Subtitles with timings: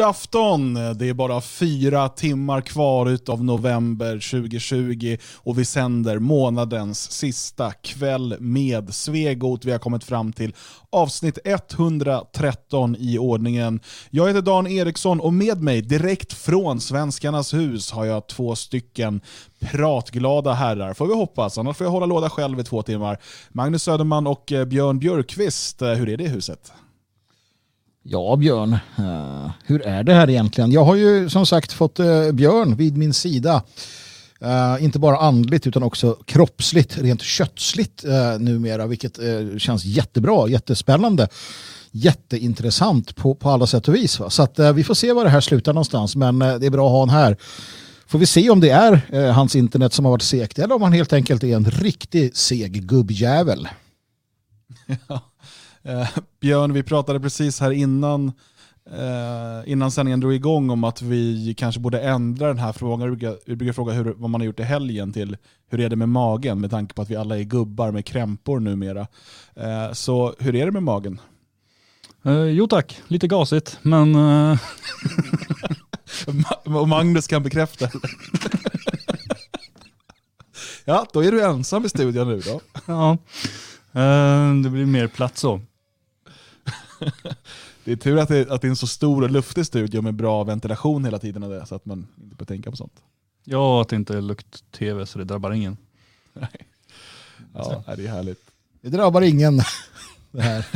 [0.00, 0.74] God afton!
[0.74, 8.36] Det är bara fyra timmar kvar av november 2020 och vi sänder månadens sista kväll
[8.40, 9.64] med Svegot.
[9.64, 10.54] Vi har kommit fram till
[10.90, 13.80] avsnitt 113 i ordningen.
[14.10, 19.20] Jag heter Dan Eriksson och med mig direkt från Svenskarnas hus har jag två stycken
[19.60, 21.58] pratglada herrar, får vi hoppas.
[21.58, 23.18] Annars får jag hålla låda själv i två timmar.
[23.48, 26.72] Magnus Söderman och eh, Björn Björkqvist, eh, hur är det i huset?
[28.02, 30.72] Ja, Björn, uh, hur är det här egentligen?
[30.72, 33.62] Jag har ju som sagt fått uh, Björn vid min sida.
[34.42, 39.18] Uh, inte bara andligt utan också kroppsligt, rent kötsligt uh, numera, vilket
[39.58, 41.28] känns jättebra, jättespännande,
[41.90, 44.20] jätteintressant på, på alla sätt och vis.
[44.20, 44.30] Va?
[44.30, 46.92] Så att, vi får se var det här slutar någonstans, men det är bra att
[46.92, 47.36] ha honom här.
[48.06, 50.92] Får vi se om det är hans internet som har varit segt eller om han
[50.92, 53.68] helt enkelt är en riktig seg gubbjävel.
[55.08, 55.20] Ja.
[55.82, 56.08] Eh,
[56.40, 58.32] Björn, vi pratade precis här innan,
[58.90, 63.10] eh, innan sändningen drog igång om att vi kanske borde ändra den här frågan.
[63.10, 65.36] Vi brukar, brukar fråga hur, vad man har gjort i helgen till
[65.70, 68.60] hur är det med magen med tanke på att vi alla är gubbar med krämpor
[68.60, 69.06] numera.
[69.54, 71.20] Eh, så hur är det med magen?
[72.24, 74.14] Eh, jo tack, lite gasigt men...
[76.28, 76.76] Uh...
[76.76, 77.88] Och Magnus kan bekräfta.
[80.84, 82.60] ja, då är du ensam i studion nu då.
[82.86, 83.10] ja,
[83.96, 85.60] uh, det blir mer plats så.
[87.84, 90.14] det är tur att det, att det är en så stor och luftig studio med
[90.14, 93.02] bra ventilation hela tiden och det, så att man inte behöver tänka på sånt.
[93.44, 95.76] Ja, att det inte är lukt-tv så det drabbar ingen.
[96.32, 96.66] Nej.
[97.54, 98.50] Ja, det är härligt.
[98.80, 99.56] Det drabbar ingen
[100.30, 100.66] det här.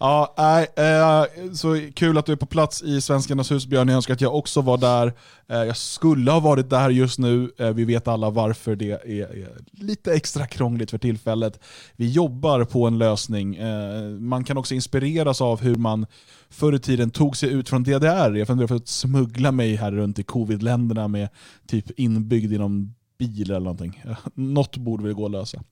[0.00, 0.34] Ja,
[0.76, 3.88] äh, så kul att du är på plats i Svenskarnas hus Björn.
[3.88, 5.12] Jag önskar att jag också var där.
[5.48, 7.50] Eh, jag skulle ha varit där just nu.
[7.58, 11.60] Eh, vi vet alla varför det är, är, lite extra krångligt för tillfället.
[11.96, 13.58] Vi jobbar på en lösning.
[14.20, 16.06] Man kan också inspireras av hur man
[16.50, 18.34] förr i tiden tog sig ut från DDR.
[18.34, 21.28] Jag funderar på att smuggla mig här runt i covid-länderna med
[21.66, 24.02] typ inbyggd i någon bil eller någonting.
[24.34, 25.62] Något borde väl gå att lösa.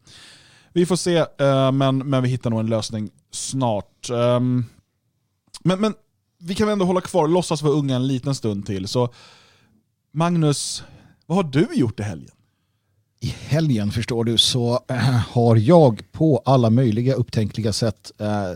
[0.77, 4.11] Vi får se, eh, men, men vi hittar nog en lösning snart.
[4.11, 4.65] Ehm,
[5.65, 5.95] men, men
[6.39, 8.89] vi kan väl ändå hålla kvar, låtsas vara unga en liten stund till.
[8.89, 9.09] Så
[10.13, 10.83] Magnus,
[11.27, 12.35] vad har du gjort i helgen?
[13.21, 14.97] I helgen förstår du så eh,
[15.31, 18.51] har jag på alla möjliga upptänkliga sätt eh,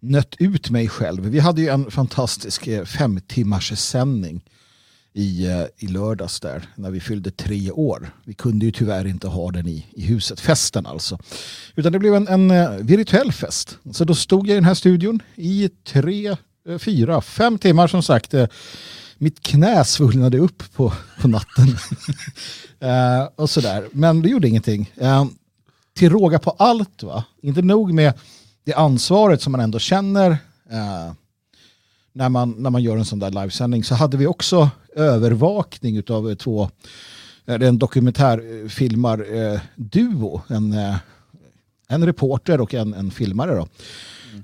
[0.00, 1.22] nött ut mig själv.
[1.22, 4.44] Vi hade ju en fantastisk fem timmars sändning
[5.16, 8.10] i, eh, i lördags där när vi fyllde tre år.
[8.24, 11.18] Vi kunde ju tyvärr inte ha den i, i huset, festen alltså.
[11.74, 13.78] Utan det blev en, en eh, virtuell fest.
[13.92, 16.36] Så då stod jag i den här studion i tre,
[16.68, 18.34] eh, fyra, fem timmar som sagt.
[19.18, 21.76] Mitt knä svullnade upp på, på natten.
[23.36, 23.88] och sådär.
[23.92, 24.92] Men det gjorde ingenting.
[25.94, 27.24] till råga på allt, va?
[27.42, 28.12] inte nog med
[28.64, 30.38] det ansvaret som man ändå känner
[32.14, 36.34] när man, när man gör en sån där livesändning så hade vi också övervakning av
[36.34, 36.70] två,
[37.46, 40.96] en dokumentärfilmar-duo, en, eh,
[41.88, 43.68] en reporter och en, en filmare då.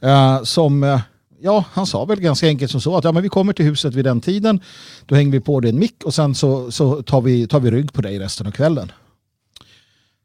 [0.02, 0.46] Mm.
[0.46, 1.00] som, eh,
[1.40, 3.94] ja han sa väl ganska enkelt som så att ja, men vi kommer till huset
[3.94, 4.60] vid den tiden,
[5.06, 7.70] då hänger vi på dig en mick och sen så, så tar, vi, tar vi
[7.70, 8.92] rygg på dig resten av kvällen.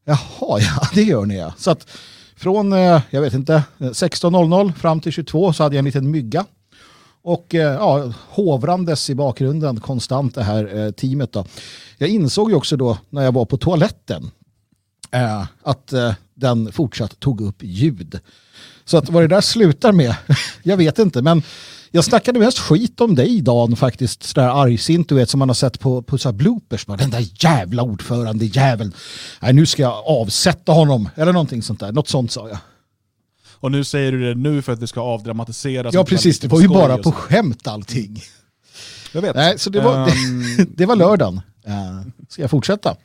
[0.05, 1.53] Jaha, ja det gör ni ja.
[1.57, 1.87] Så att
[2.35, 2.71] från,
[3.09, 6.45] jag vet inte, 16.00 fram till 22 så hade jag en liten mygga
[7.25, 11.31] och eh, ja, hovrandes i bakgrunden konstant det här eh, teamet.
[11.31, 11.45] Då.
[11.97, 14.31] Jag insåg ju också då när jag var på toaletten
[15.11, 15.93] eh, att
[16.33, 18.19] den fortsatt tog upp ljud.
[18.85, 20.15] Så att vad det där slutar med,
[20.63, 21.43] jag vet inte, men
[21.91, 25.53] jag snackade mest skit om dig Dan faktiskt, sådär argsint du vet som man har
[25.53, 26.85] sett på, på så bloopers.
[26.85, 28.93] Den där jävla ordförande jäveln.
[29.39, 31.91] Nej, nu ska jag avsätta honom eller någonting sånt där.
[31.91, 32.57] Något sånt sa jag.
[33.59, 35.93] Och nu säger du det nu för att det ska avdramatiseras.
[35.93, 38.21] Ja precis, det var ju bara på skämt allting.
[39.13, 39.35] Jag vet.
[39.35, 40.67] Nej, så det var, um...
[40.75, 41.41] det, var lördagen.
[42.29, 42.95] Ska jag fortsätta?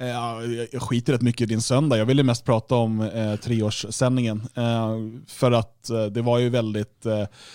[0.00, 1.98] Uh, jag skiter rätt mycket i din söndag.
[1.98, 4.48] Jag ville mest prata om uh, treårssändningen.
[4.58, 7.06] Uh, för att uh, det var ju väldigt,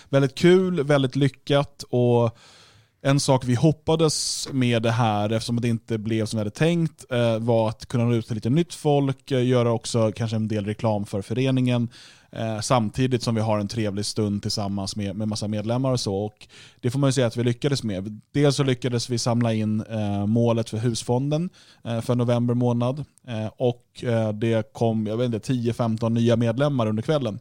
[0.10, 2.38] väldigt kul, väldigt lyckat och
[3.06, 7.06] en sak vi hoppades med det här, eftersom det inte blev som vi hade tänkt,
[7.12, 10.48] eh, var att kunna nå ut till lite nytt folk, eh, göra också kanske en
[10.48, 11.90] del reklam för föreningen,
[12.31, 16.16] eh, samtidigt som vi har en trevlig stund tillsammans med, med massa medlemmar och så.
[16.16, 16.48] Och
[16.81, 18.22] det får man ju säga att vi lyckades med.
[18.31, 19.84] Dels så lyckades vi samla in
[20.28, 21.50] målet för husfonden
[22.04, 23.06] för november månad
[23.57, 24.04] och
[24.34, 27.40] det kom 10-15 nya medlemmar under kvällen.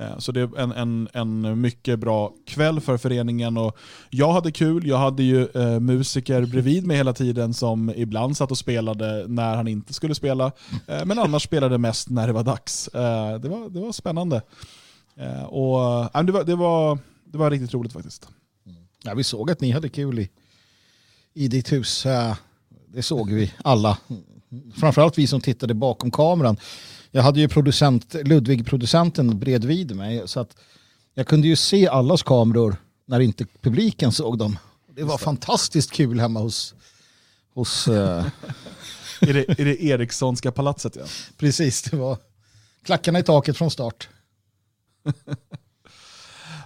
[0.00, 3.56] Eh, så det är en, en, en mycket bra kväll för föreningen.
[3.56, 3.76] Och
[4.10, 8.50] jag hade kul, jag hade ju eh, musiker bredvid mig hela tiden som ibland satt
[8.50, 10.52] och spelade när han inte skulle spela.
[10.86, 12.88] Eh, men annars spelade mest när det var dags.
[12.88, 14.42] Eh, det, var, det var spännande.
[15.16, 18.28] Eh, och, äh, det, var, det, var, det var riktigt roligt faktiskt.
[18.66, 18.78] Mm.
[19.02, 20.30] Ja, vi såg att ni hade kul i,
[21.34, 22.06] i ditt hus.
[22.06, 22.36] Eh.
[22.92, 23.98] Det såg vi alla.
[24.74, 26.56] Framförallt vi som tittade bakom kameran.
[27.10, 30.22] Jag hade ju producent, Ludvig, producenten, bredvid mig.
[30.28, 30.56] Så att
[31.14, 32.76] jag kunde ju se allas kameror
[33.06, 34.58] när inte publiken såg dem.
[34.96, 36.74] Det var fantastiskt kul hemma hos...
[37.54, 38.26] hos eh,
[39.20, 41.04] I det, i det Erikssonska palatset ja.
[41.36, 42.18] precis, det var
[42.84, 44.08] klackarna i taket från start.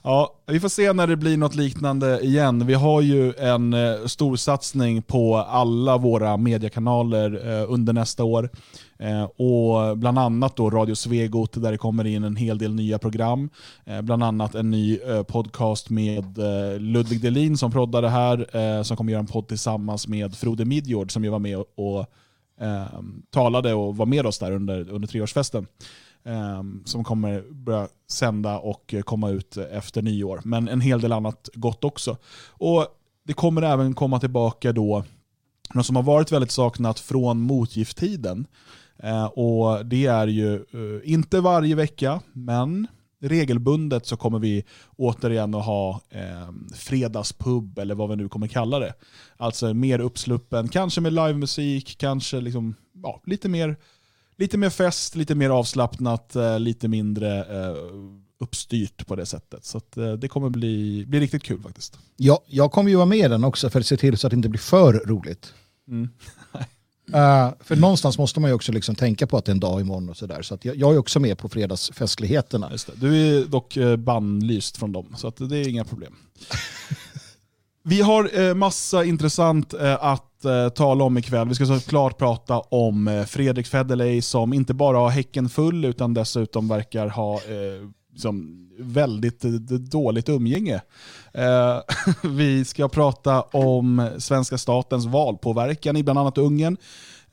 [0.06, 2.67] Ja, vi får se när det blir något liknande igen.
[2.67, 8.50] Vi har ju en eh, stor satsning på alla våra mediekanaler eh, under nästa år.
[8.99, 12.99] Eh, och bland annat då Radio Svegot där det kommer in en hel del nya
[12.99, 13.50] program.
[13.85, 16.38] Eh, bland annat en ny eh, podcast med
[16.79, 21.25] Ludvig Delin som proddade här, som kommer göra en podd tillsammans med Frode Midjord som
[21.25, 22.06] ju var med och,
[23.31, 25.67] talade och var med oss där under, under treårsfesten.
[26.85, 30.40] Som kommer börja sända och komma ut efter nyår.
[30.44, 32.17] Men en hel del annat gott också.
[32.49, 32.87] Och
[33.26, 35.05] Det kommer även komma tillbaka då
[35.75, 38.47] något som har varit väldigt saknat från motgifttiden.
[38.99, 42.87] Eh, och Det är ju eh, inte varje vecka, men
[43.20, 44.64] regelbundet så kommer vi
[44.96, 48.94] återigen att ha eh, fredagspub eller vad vi nu kommer kalla det.
[49.37, 53.76] Alltså mer uppsluppen, kanske med livemusik, kanske liksom, ja, lite mer
[54.37, 57.76] lite mer fest, lite mer avslappnat, eh, lite mindre eh,
[58.40, 59.64] uppstyrt på det sättet.
[59.64, 61.99] Så att, eh, det kommer bli, bli riktigt kul faktiskt.
[62.17, 64.31] Ja, jag kommer ju vara med i den också för att se till så att
[64.31, 65.55] det inte blir för roligt.
[65.88, 66.08] Mm.
[67.12, 69.80] Eh, för någonstans måste man ju också liksom tänka på att det är en dag
[69.80, 70.42] imorgon och sådär.
[70.42, 72.70] Så att jag, jag är också med på fredagsfestligheterna.
[72.94, 76.14] Du är dock eh, bannlyst från dem, så att det är inga problem.
[77.86, 81.48] Vi har eh, massa intressant eh, att eh, tala om ikväll.
[81.48, 86.14] Vi ska såklart prata om eh, Fredrik Federley som inte bara har häcken full utan
[86.14, 87.40] dessutom verkar ha
[88.12, 89.41] liksom väldigt
[89.91, 90.81] dåligt umgänge.
[91.32, 91.79] Eh,
[92.23, 96.76] vi ska prata om svenska statens valpåverkan i bland annat Ungern.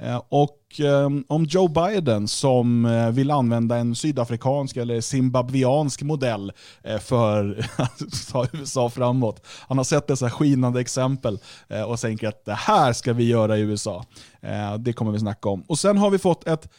[0.02, 6.52] Eh, och eh, om Joe Biden som eh, vill använda en sydafrikansk eller zimbabwiansk modell
[6.84, 8.02] eh, för att
[8.32, 9.46] ta USA framåt.
[9.68, 11.40] Han har sett dessa skinande exempel
[11.70, 14.06] eh, och tänker att det här ska vi göra i USA.
[14.42, 15.64] Eh, det kommer vi snacka om.
[15.68, 16.70] Och Sen har vi fått ett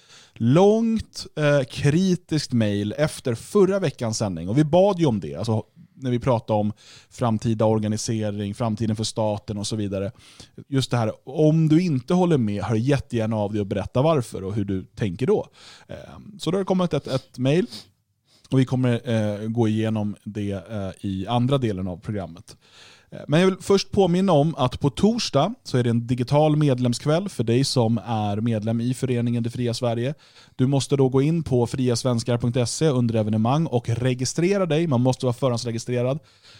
[0.42, 4.48] långt eh, kritiskt mejl efter förra veckans sändning.
[4.48, 5.34] Och Vi bad ju om det.
[5.34, 5.62] Alltså,
[5.94, 6.72] när vi pratade om
[7.10, 10.12] framtida organisering, framtiden för staten och så vidare.
[10.68, 14.44] Just det här, om du inte håller med, hör jättegärna av dig och berätta varför
[14.44, 15.46] och hur du tänker då.
[15.88, 15.96] Eh,
[16.38, 17.66] Så då har det kommit ett, ett mejl.
[18.50, 22.56] och vi kommer eh, gå igenom det eh, i andra delen av programmet.
[23.28, 27.28] Men jag vill först påminna om att på torsdag så är det en digital medlemskväll
[27.28, 30.14] för dig som är medlem i föreningen Det Fria Sverige.
[30.56, 34.86] Du måste då gå in på friasvenskar.se under evenemang och registrera dig.
[34.86, 36.18] Man måste vara förhandsregistrerad.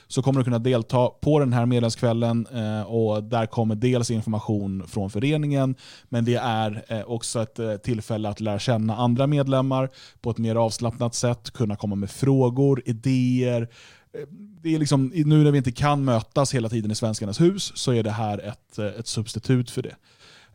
[0.08, 4.86] Så kommer du kunna delta på den här medlemskvällen eh, och där kommer dels information
[4.88, 5.74] från föreningen
[6.08, 9.90] men det är eh, också ett eh, tillfälle att lära känna andra medlemmar
[10.20, 13.68] på ett mer avslappnat sätt, kunna komma med frågor, idéer,
[14.62, 17.92] det är liksom, nu när vi inte kan mötas hela tiden i Svenskarnas hus så
[17.92, 19.96] är det här ett, eh, ett substitut för det.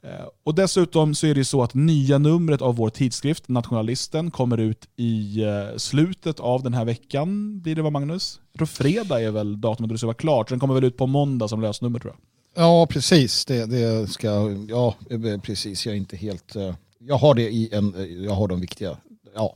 [0.01, 4.57] Eh, och Dessutom så är det så att nya numret av vår tidskrift, Nationalisten, kommer
[4.57, 7.59] ut i eh, slutet av den här veckan.
[7.61, 8.39] Blir det vad Magnus?
[8.51, 10.49] Jag tror fredag är väl datumet då det ska vara klart.
[10.49, 12.63] så Den kommer väl ut på måndag som lösnummer tror jag.
[12.63, 13.45] Ja, precis.
[13.45, 14.95] Det, det ska, ja,
[15.43, 15.85] precis.
[15.85, 16.55] Jag är inte helt...
[16.99, 17.93] Jag har det i en...
[18.23, 18.97] Jag har de viktiga...
[19.35, 19.55] Ja.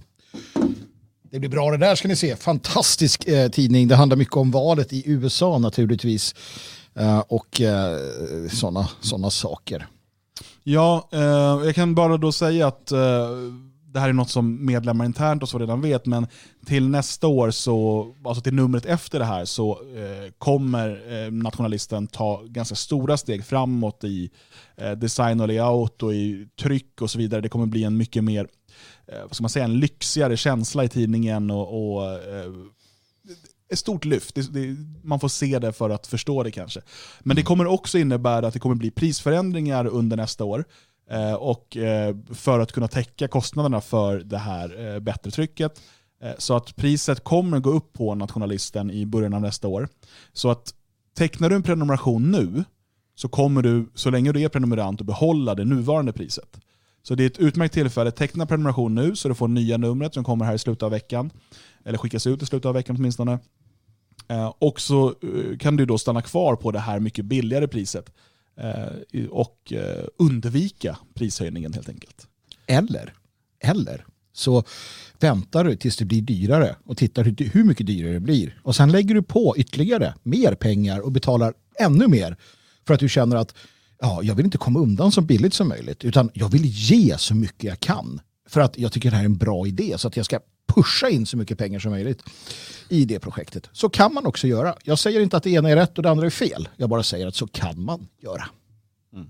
[1.31, 2.35] Det blir bra det där ska ni se.
[2.35, 3.87] Fantastisk eh, tidning.
[3.87, 6.35] Det handlar mycket om valet i USA naturligtvis.
[6.95, 7.97] Eh, och eh,
[8.51, 9.87] sådana såna saker.
[10.63, 11.19] Ja, eh,
[11.65, 12.99] jag kan bara då säga att eh,
[13.93, 16.27] det här är något som medlemmar internt och så redan vet, men
[16.65, 22.07] till nästa år, så, alltså till numret efter det här, så eh, kommer eh, nationalisten
[22.07, 24.29] ta ganska stora steg framåt i
[24.77, 27.41] eh, design och layout och i tryck och så vidare.
[27.41, 28.47] Det kommer bli en mycket mer,
[29.11, 32.51] Eh, vad ska man säga, en lyxigare känsla i tidningen och, och eh,
[33.71, 34.35] ett stort lyft.
[34.35, 36.81] Det, det, man får se det för att förstå det kanske.
[37.19, 40.65] Men det kommer också innebära att det kommer bli prisförändringar under nästa år.
[41.09, 45.81] Eh, och eh, för att kunna täcka kostnaderna för det här eh, bättre trycket.
[46.23, 49.89] Eh, så att priset kommer gå upp på nationalisten i början av nästa år.
[50.33, 50.73] Så att
[51.17, 52.63] tecknar du en prenumeration nu
[53.15, 56.59] så kommer du, så länge du är prenumerant, att behålla det nuvarande priset.
[57.03, 58.11] Så det är ett utmärkt tillfälle.
[58.11, 61.31] Teckna prenumeration nu så du får nya numret som kommer här i slutet av veckan.
[61.85, 63.39] Eller skickas ut i slutet av veckan åtminstone.
[64.27, 68.09] Eh, och så eh, kan du då stanna kvar på det här mycket billigare priset.
[68.57, 69.73] Eh, och
[70.17, 72.27] undvika prishöjningen helt enkelt.
[72.67, 73.13] Eller,
[73.59, 74.63] eller så
[75.19, 78.61] väntar du tills det blir dyrare och tittar hur mycket dyrare det blir.
[78.63, 82.37] Och sen lägger du på ytterligare mer pengar och betalar ännu mer
[82.87, 83.55] för att du känner att
[84.01, 87.35] ja, jag vill inte komma undan så billigt som möjligt utan jag vill ge så
[87.35, 90.17] mycket jag kan för att jag tycker det här är en bra idé så att
[90.17, 92.23] jag ska pusha in så mycket pengar som möjligt
[92.89, 93.69] i det projektet.
[93.71, 94.75] Så kan man också göra.
[94.83, 96.69] Jag säger inte att det ena är rätt och det andra är fel.
[96.75, 98.43] Jag bara säger att så kan man göra.
[99.13, 99.27] Mm.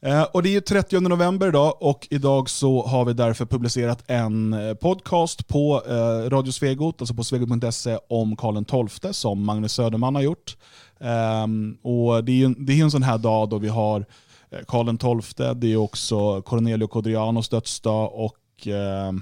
[0.00, 4.52] Eh, och det är 30 november idag och idag så har vi därför publicerat en
[4.52, 10.14] eh, podcast på eh, Radio Svegot, alltså på svegot.se om Karl XII som Magnus Söderman
[10.14, 10.56] har gjort.
[10.98, 14.06] Um, och det är ju det är en sån här dag då vi har
[14.50, 19.18] eh, Karl XII, det är också Cornelio Codrianos dödsdag och uh,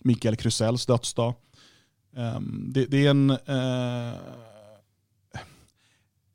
[0.00, 1.34] Mikael Krusells dödsdag.
[2.16, 3.30] Um, det, det, är en...
[3.30, 4.14] Uh,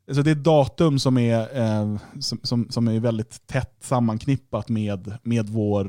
[0.07, 4.69] alltså det är ett datum som är, uh, som, som, som, är väldigt tätt sammanknippat
[4.69, 5.83] med, med vår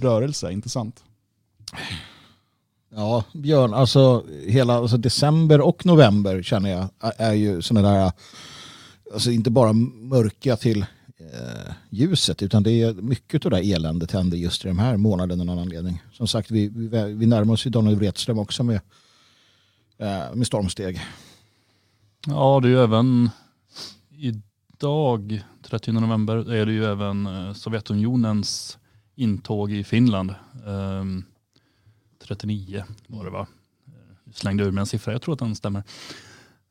[0.00, 1.04] rörelse, inte sant?
[2.96, 8.12] Ja, Björn, alltså hela alltså december och november känner jag är ju sådana där,
[9.12, 10.80] alltså inte bara mörka till
[11.16, 14.96] eh, ljuset utan det är mycket av det där eländet händer just i de här
[14.96, 16.02] månaderna av någon anledning.
[16.12, 18.80] Som sagt, vi, vi, vi närmar oss ju Daniel Wretström också med,
[19.98, 21.00] eh, med stormsteg.
[22.26, 23.30] Ja, det är ju även
[24.10, 28.78] idag, 30 november, är det ju även eh, Sovjetunionens
[29.14, 30.34] intåg i Finland.
[30.66, 31.24] Um,
[32.26, 33.46] 39 var det va?
[34.24, 35.82] Jag slängde ur mig en siffra, jag tror att den stämmer.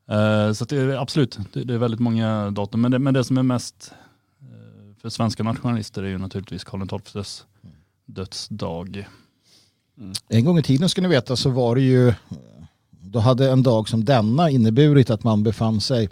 [0.08, 2.80] Eh, så det är absolut, det, är väldigt många datum.
[2.80, 3.92] Men det, men det som är mest
[4.40, 7.46] eh, för svenska nationalister är ju naturligtvis Karl XIIs
[8.06, 9.08] dödsdag.
[9.98, 10.12] Mm.
[10.28, 12.14] En gång i tiden ska ni veta så var det ju,
[12.90, 16.08] då hade en dag som denna inneburit att man befann sig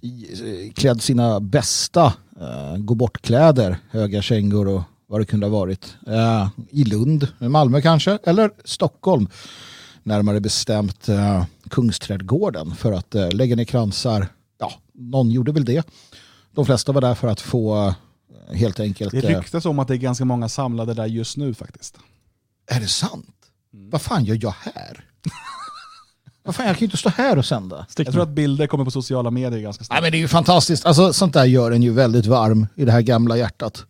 [0.00, 2.06] i, klädd sina bästa
[2.40, 5.96] uh, gå bort-kläder, höga kängor och vad det kunde ha varit.
[6.06, 9.28] Eh, I Lund, Malmö kanske, eller Stockholm.
[10.02, 14.28] Närmare bestämt eh, Kungsträdgården för att eh, lägga ner kransar.
[14.58, 15.86] Ja, någon gjorde väl det.
[16.54, 17.86] De flesta var där för att få
[18.48, 19.12] eh, helt enkelt...
[19.12, 21.98] Det eh, ryktas om att det är ganska många samlade där just nu faktiskt.
[22.66, 23.36] Är det sant?
[23.74, 23.90] Mm.
[23.90, 25.04] Vad fan gör jag här?
[26.44, 27.86] Vad fan, jag kan ju inte stå här och sända.
[27.96, 29.96] Jag tror att bilder kommer på sociala medier ganska snart.
[29.96, 30.86] Nej, men det är ju fantastiskt.
[30.86, 33.84] Alltså, sånt där gör en ju väldigt varm i det här gamla hjärtat.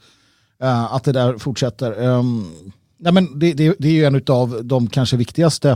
[0.62, 2.08] Uh, att det där fortsätter.
[2.08, 2.50] Um,
[2.96, 5.70] nej men det, det, det, är ju en av de kanske viktigaste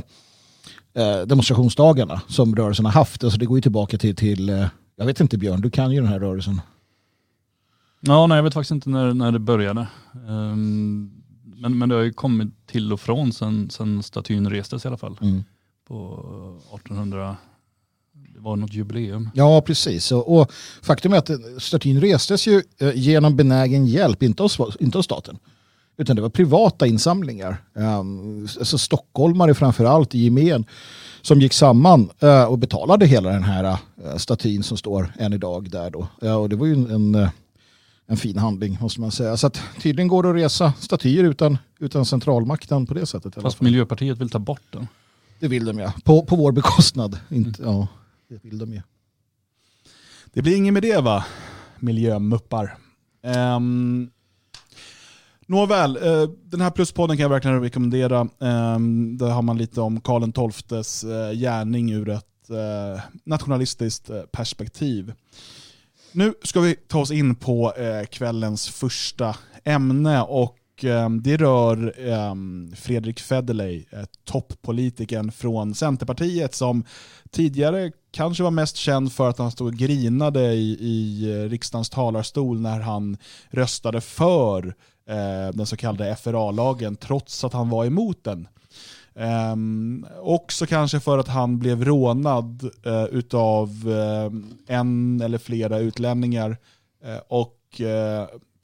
[0.98, 3.24] uh, demonstrationsdagarna som rörelsen har haft.
[3.24, 6.00] Alltså det går ju tillbaka till, till uh, jag vet inte Björn, du kan ju
[6.00, 6.60] den här rörelsen.
[8.00, 9.86] Ja, nej, jag vet faktiskt inte när, när det började.
[10.28, 14.88] Um, men, men det har ju kommit till och från sen, sen statyn restes i
[14.88, 15.18] alla fall.
[15.20, 15.44] Mm.
[15.88, 16.24] På
[16.74, 17.36] 1800
[18.34, 19.30] det var något jubileum.
[19.34, 20.12] Ja, precis.
[20.12, 24.50] Och, och faktum är att statyn restes ju eh, genom benägen hjälp, inte av,
[24.80, 25.38] inte av staten.
[26.00, 27.56] Utan det var privata insamlingar.
[27.74, 30.64] Um, alltså stockholmare framförallt i gemen
[31.22, 35.70] som gick samman uh, och betalade hela den här uh, statyn som står än idag
[35.70, 36.08] där då.
[36.22, 37.28] Uh, och det var ju en, en,
[38.06, 39.36] en, fin handling måste man säga.
[39.36, 43.34] Så att tydligen går det att resa statyer utan, utan centralmakten på det sättet.
[43.34, 44.88] Fast Miljöpartiet vill ta bort den.
[45.40, 47.18] Det vill de ja, på, på vår bekostnad.
[47.28, 47.74] Inte, mm.
[47.74, 47.88] ja.
[48.30, 48.82] Det vill de ju.
[50.32, 51.24] Det blir inget med det va,
[51.78, 52.76] miljömuppar.
[53.56, 54.10] Um,
[55.46, 58.28] Nåväl, uh, den här pluspodden kan jag verkligen rekommendera.
[58.38, 65.12] Um, där har man lite om Karl XIIs uh, gärning ur ett uh, nationalistiskt perspektiv.
[66.12, 67.72] Nu ska vi ta oss in på
[68.10, 71.94] kvällens första ämne och ehm, det rör
[72.76, 73.84] Fredrik Federley,
[74.24, 76.84] toppolitikern från Centerpartiet som
[77.30, 81.90] tidigare kanske var mest känd för att han stod och grinade i, i eh, riksdagens
[81.90, 83.16] talarstol när han
[83.50, 84.74] röstade för
[85.08, 88.48] eh, den så kallade FRA-lagen trots att han var emot den.
[89.14, 94.32] Um, också kanske för att han blev rånad uh, utav uh,
[94.66, 96.56] en eller flera utlänningar
[97.06, 97.56] uh, och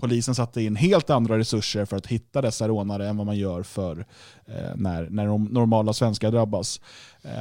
[0.01, 3.63] polisen satte in helt andra resurser för att hitta dessa rånare än vad man gör
[3.63, 4.07] för
[4.75, 6.81] när, när de normala svenskar drabbas.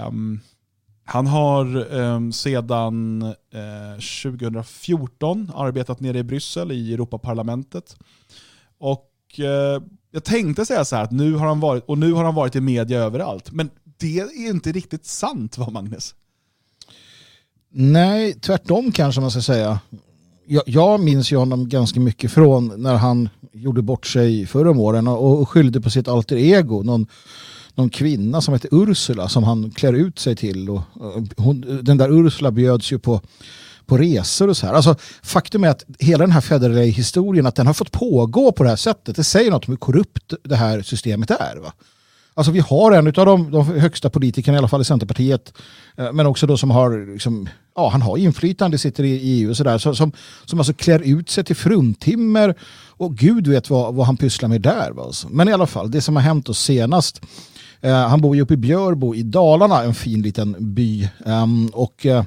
[0.08, 0.40] Um,
[1.06, 7.98] han har eh, sedan eh, 2014 arbetat nere i Bryssel i Europaparlamentet.
[8.80, 9.82] Och eh,
[10.12, 12.56] jag tänkte säga så här att nu har han varit, och nu har han varit
[12.56, 16.16] i media överallt, men det är inte riktigt sant va Magnus?
[17.70, 19.80] Nej, tvärtom kanske man ska säga
[20.48, 24.80] jag, jag minns ju honom ganska mycket från när han gjorde bort sig förra om
[24.80, 26.84] åren och, och skyllde på sitt alter ego.
[26.84, 27.08] Någon,
[27.76, 30.70] någon kvinna som heter Ursula som han klär ut sig till.
[30.70, 30.82] Och,
[31.38, 33.22] hon, den där Ursula bjöds ju på,
[33.86, 34.74] på resor och så här.
[34.74, 38.70] Alltså, faktum är att hela den här Federley-historien, att den har fått pågå på det
[38.70, 41.56] här sättet, det säger något om hur korrupt det här systemet är.
[41.56, 41.74] Va?
[42.38, 45.54] Alltså vi har en av de, de högsta politikerna, i alla fall i Centerpartiet,
[45.98, 49.58] eh, men också då som har, liksom, ja, han har inflytande, sitter i EU och
[49.58, 50.12] sådär, som,
[50.46, 52.56] som alltså klär ut sig till fruntimmer
[52.98, 54.92] och gud vet vad, vad han pysslar med där.
[54.92, 55.04] Va?
[55.04, 55.28] Alltså.
[55.30, 57.22] Men i alla fall, det som har hänt oss senast,
[57.82, 61.10] han bor ju uppe i Björbo i Dalarna, en fin liten by.
[61.26, 62.24] Um, och eh,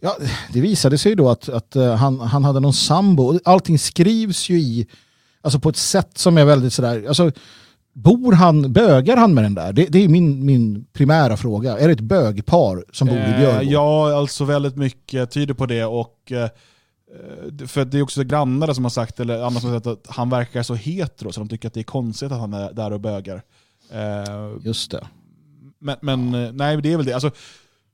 [0.00, 0.16] ja,
[0.52, 3.38] det visade sig då att, att uh, han, han hade någon sambo.
[3.44, 4.86] Allting skrivs ju i,
[5.42, 7.30] alltså på ett sätt som är väldigt sådär, alltså
[8.02, 9.72] Bor han, bögar han med den där?
[9.72, 11.78] Det, det, är min, min primära fråga.
[11.78, 13.70] Är det ett bögpar som bor i eh, Björbo?
[13.70, 15.84] ja, alltså väldigt mycket tyder på det.
[15.84, 16.48] Och, eh,
[17.66, 20.30] för det är också grannar som har sagt, eller andra som har sagt att han
[20.30, 23.00] verkar så hetero så de tycker att det är konstigt att han är där och
[23.00, 23.42] bögar.
[23.92, 25.06] Eh, Just det.
[25.78, 27.12] Men, men nej, det är väl det.
[27.12, 27.30] Alltså,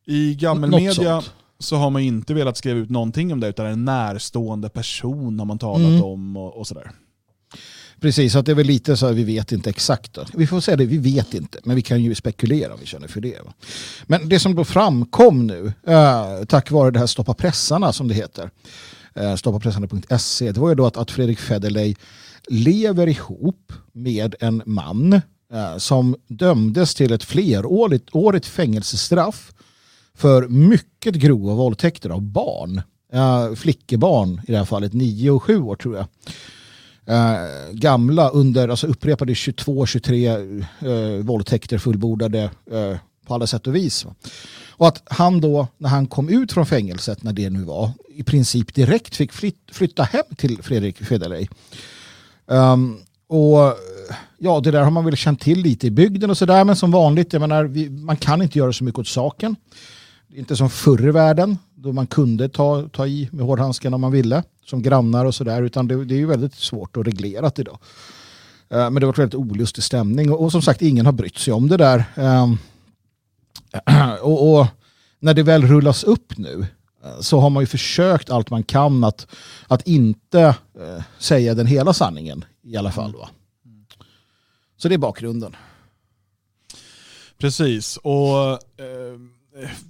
[0.07, 1.23] I gammelmedia
[1.59, 5.47] så har man inte velat skriva ut någonting om det, utan en närstående person har
[5.47, 6.05] man talat mm.
[6.05, 6.91] om och, och sådär.
[8.01, 10.15] Precis, att det är väl lite så att vi vet inte exakt.
[10.15, 10.25] Då.
[10.35, 13.09] Vi får säga det, vi vet inte, men vi kan ju spekulera om vi känner
[13.09, 13.45] för det.
[13.45, 13.53] Va?
[14.07, 18.15] Men det som då framkom nu, äh, tack vare det här Stoppa pressarna som det
[18.15, 18.51] heter,
[19.15, 21.95] äh, stoppapressarna.se, det var ju då att, att Fredrik Federley
[22.49, 25.21] lever ihop med en man
[25.55, 29.53] Eh, som dömdes till ett flerårigt årigt fängelsestraff
[30.15, 32.83] för mycket grova våldtäkter av barn.
[33.13, 36.07] Äh, flickebarn i det här fallet, nio och sju år tror jag
[37.07, 42.97] eh, gamla under alltså upprepade 22-23 eh, våldtäkter fullbordade eh,
[43.27, 44.07] på alla sätt och vis.
[44.71, 48.23] Och att han då, när han kom ut från fängelset, när det nu var, i
[48.23, 51.49] princip direkt fick flyt, flytta hem till Fredrik Federley.
[52.47, 53.75] Um, och
[54.39, 56.91] ja, det där har man väl känt till lite i bygden och sådär, men som
[56.91, 59.57] vanligt, jag menar, vi, man kan inte göra så mycket åt saken.
[60.35, 64.13] Inte som förr i världen, då man kunde ta, ta i med hårdhandskarna om man
[64.13, 67.79] ville som grannar och sådär, utan det, det är ju väldigt svårt och reglerat idag.
[68.73, 71.13] Uh, eh, men det har varit väldigt olustig stämning och, och, som sagt ingen har
[71.13, 72.05] brytt sig om det där.
[72.17, 72.59] Um,
[74.21, 74.67] och, och,
[75.21, 76.67] när det väl rullas upp nu
[77.05, 79.27] eh, så har man ju försökt allt man kan att,
[79.67, 80.41] att inte
[80.81, 83.13] eh, säga den hela sanningen i alla fall.
[83.13, 83.29] Va?
[84.85, 85.57] Så det är bakgrunden.
[87.39, 89.19] Precis, och eh,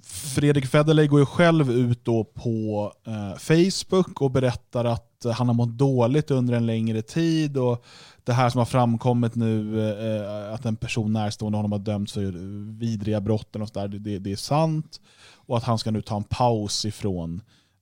[0.03, 5.53] Fredrik Federley går ju själv ut då på eh, Facebook och berättar att han har
[5.53, 7.85] mått dåligt under en längre tid och
[8.23, 12.31] det här som har framkommit nu, eh, att en person närstående honom har dömts för
[12.79, 15.01] vidriga brott och där, det, det, är sant.
[15.33, 17.41] Och att han ska nu ta en paus ifrån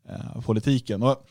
[0.10, 1.04] eh, politiken.
[1.04, 1.28] Och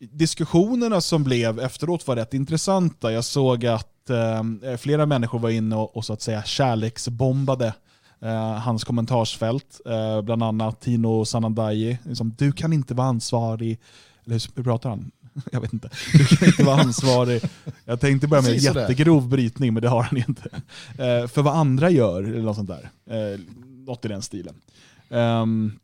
[0.00, 3.12] diskussionerna som blev efteråt var rätt intressanta.
[3.12, 7.74] Jag såg att eh, flera människor var inne och, och så att säga kärleksbombade
[8.24, 11.98] Uh, hans kommentarsfält, uh, bland annat Tino Sanandaji.
[12.04, 13.78] Liksom, du kan inte vara ansvarig,
[14.26, 15.10] eller hur pratar han?
[15.52, 15.90] Jag vet inte.
[16.12, 17.42] Du kan inte vara ansvarig.
[17.84, 20.42] Jag tänkte börja med en jättegrov brytning, men det har han inte.
[20.42, 22.90] Uh, för vad andra gör, eller något sånt där.
[23.34, 23.40] Uh,
[23.86, 24.54] något i den stilen.
[25.08, 25.78] Um,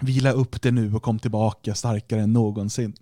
[0.00, 2.92] vila upp det nu och kom tillbaka starkare än någonsin.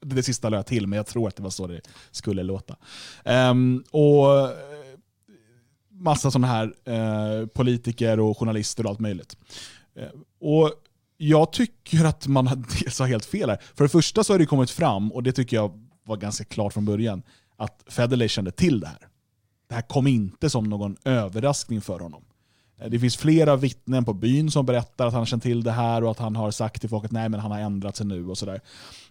[0.00, 2.76] Det sista lade jag till, men jag tror att det var så det skulle låta.
[3.24, 4.50] Um, och eh,
[5.90, 9.36] massa sådana här uh, politiker och journalister och allt möjligt.
[9.98, 10.72] Uh, och
[11.16, 13.58] jag tycker att man har helt fel här.
[13.74, 16.72] För det första så har det kommit fram, och det tycker jag var ganska klart
[16.72, 17.22] från början,
[17.56, 19.08] att Federley kände till det här.
[19.68, 22.24] Det här kom inte som någon överraskning för honom.
[22.88, 26.10] Det finns flera vittnen på byn som berättar att han känt till det här och
[26.10, 28.38] att han har sagt till folk att nej men han har ändrat sig nu och
[28.38, 28.60] sådär.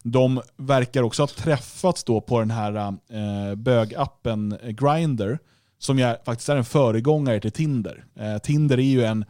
[0.04, 2.76] De verkar också ha träffats då på den här
[3.10, 5.38] eh, bögappen eh, Grindr
[5.80, 8.06] som jag faktiskt är en föregångare till Tinder.
[8.16, 9.26] Eh, Tinder är ju en,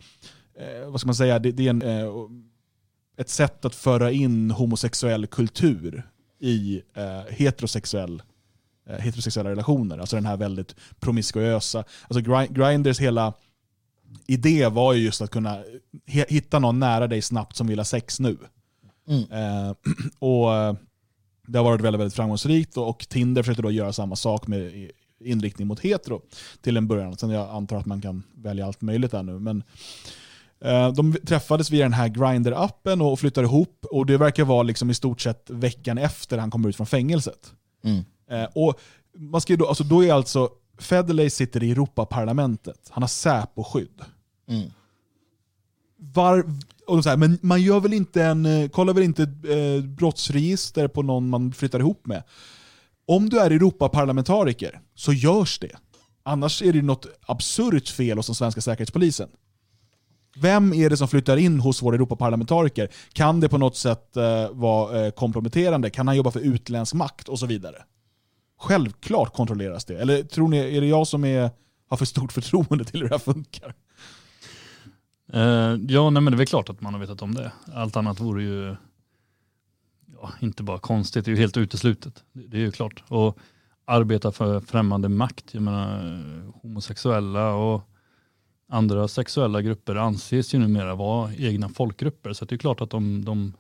[0.60, 2.13] eh, vad ska man säga, det, det är en, eh,
[3.17, 6.04] ett sätt att föra in homosexuell kultur
[6.39, 8.21] i eh, heterosexuell,
[8.89, 9.97] eh, heterosexuella relationer.
[9.97, 11.84] Alltså den här väldigt promiskuösa.
[12.08, 13.34] Alltså Grinders hela
[14.28, 15.63] idé var ju just att kunna
[16.06, 18.38] hitta någon nära dig snabbt som vill ha sex nu.
[19.08, 19.24] Mm.
[19.32, 19.72] Eh,
[20.19, 20.50] och
[21.48, 25.67] det har varit väldigt, väldigt framgångsrikt och Tinder försökte då göra samma sak med inriktning
[25.67, 26.22] mot hetero
[26.62, 27.17] till en början.
[27.17, 29.39] Sen jag antar att man kan välja allt möjligt där nu.
[29.39, 29.63] Men,
[30.62, 34.89] eh, de träffades via den här Grindr-appen och flyttade ihop och det verkar vara liksom
[34.89, 37.54] i stort sett veckan efter han kom ut från fängelset.
[37.84, 38.04] Mm.
[38.30, 38.80] Eh, och
[39.17, 42.89] man ska då, alltså då är alltså Federley sitter i Europaparlamentet.
[42.89, 44.02] Han har Säpo-skydd.
[44.48, 44.72] Mm.
[45.98, 46.44] Var,
[46.88, 51.30] och men man gör väl inte en, eh, kollar väl inte eh, brottsregister på någon
[51.30, 52.24] man flyttar ihop med?
[53.08, 55.76] Om du är Europaparlamentariker så görs det.
[56.24, 59.30] Annars är det något absurt fel hos den svenska säkerhetspolisen.
[60.36, 62.89] Vem är det som flyttar in hos våra Europaparlamentariker?
[63.13, 65.89] Kan det på något sätt eh, vara eh, komprometterande?
[65.89, 67.84] Kan han jobba för utländsk makt och så vidare?
[68.60, 70.02] Självklart kontrolleras det.
[70.02, 71.50] Eller tror ni, är det jag som är,
[71.88, 73.76] har för stort förtroende till hur det här funkar?
[75.34, 77.52] Uh, ja, nej, men det är väl klart att man har vetat om det.
[77.74, 78.76] Allt annat vore ju
[80.22, 82.24] ja, inte bara konstigt, det är ju helt uteslutet.
[82.34, 83.04] Det, det är ju klart.
[83.08, 83.38] Och
[83.86, 86.22] arbeta för främmande makt, jag menar
[86.62, 87.82] homosexuella och
[88.69, 92.34] andra sexuella grupper anses ju numera vara egna folkgrupper.
[92.34, 93.54] Så det är klart att de, de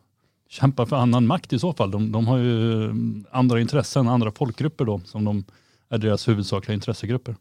[0.49, 1.91] kämpar för annan makt i så fall.
[1.91, 5.43] De, de har ju mm, andra intressen, andra folkgrupper då, som de
[5.89, 7.35] är deras huvudsakliga intressegrupper.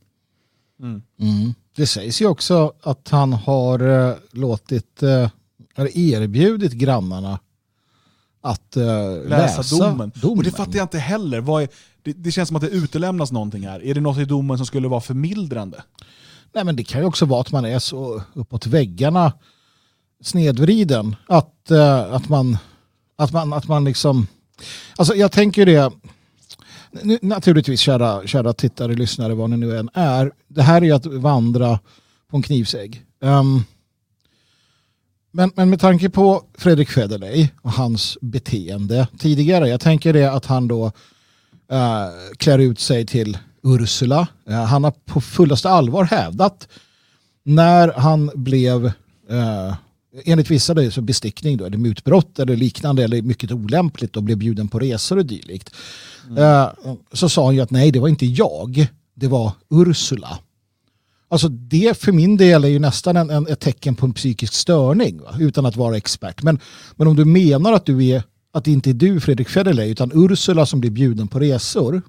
[0.81, 1.03] Mm.
[1.21, 1.55] Mm.
[1.77, 5.29] Det sägs ju också att han har uh, låtit, uh,
[5.95, 7.39] erbjudit grannarna
[8.41, 8.85] att uh,
[9.29, 10.13] läsa, läsa domen.
[10.15, 10.39] domen.
[10.39, 11.61] Och det fattar jag inte heller.
[11.61, 11.69] Är,
[12.03, 13.85] det, det, känns som att det utelämnas någonting här.
[13.85, 15.83] Är det något i domen som skulle vara förmildrande?
[16.53, 19.33] Nej, men det kan ju också vara att man är så uppåt väggarna
[20.21, 22.59] snedvriden att, uh, att, man,
[23.19, 24.27] att, man, att man liksom...
[24.97, 25.93] Alltså jag tänker det,
[27.23, 30.33] naturligtvis kära, kära tittare, lyssnare, vad ni nu än är.
[30.49, 31.79] Det här är ju att vandra
[32.31, 33.05] på en knivsägg.
[33.21, 33.63] Um, ehm,
[35.33, 40.47] men, men med tanke på Fredrik Federley och hans beteende tidigare, jag tänker det att
[40.47, 40.85] han då
[41.73, 44.29] uh, klär ut sig till Ursula.
[44.51, 46.69] Uh, han har på fullaste allvar hävdat
[47.45, 48.85] när han blev,
[49.31, 49.75] uh,
[50.25, 54.39] enligt vissa är så bestickning, då, eller mutbrott eller liknande eller mycket olämpligt och blev
[54.39, 55.75] bjuden på resor och dylikt.
[56.29, 56.97] Mm.
[57.13, 60.39] så sa han ju att nej, det var inte jag, det var Ursula.
[61.29, 64.55] Alltså det för min del är ju nästan en, en, ett tecken på en psykisk
[64.55, 65.37] störning va?
[65.41, 66.43] utan att vara expert.
[66.43, 66.59] Men,
[66.97, 70.11] men om du menar att, du är, att det inte är du Fredrik Federley utan
[70.15, 72.03] Ursula som blir bjuden på resor.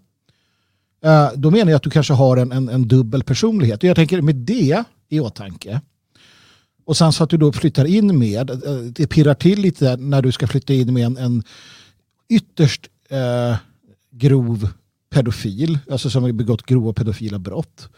[1.03, 3.83] Eh, då menar jag att du kanske har en, en, en dubbel personlighet.
[3.83, 5.81] Och jag tänker med det i åtanke.
[6.89, 10.21] Och sen så att du då flyttar in med, eh, det pirrar till lite när
[10.21, 11.43] du ska flytta in med en, en
[12.29, 13.55] ytterst eh,
[14.11, 14.69] grov
[15.09, 17.89] pedofil, alltså som har begått grova pedofila brott.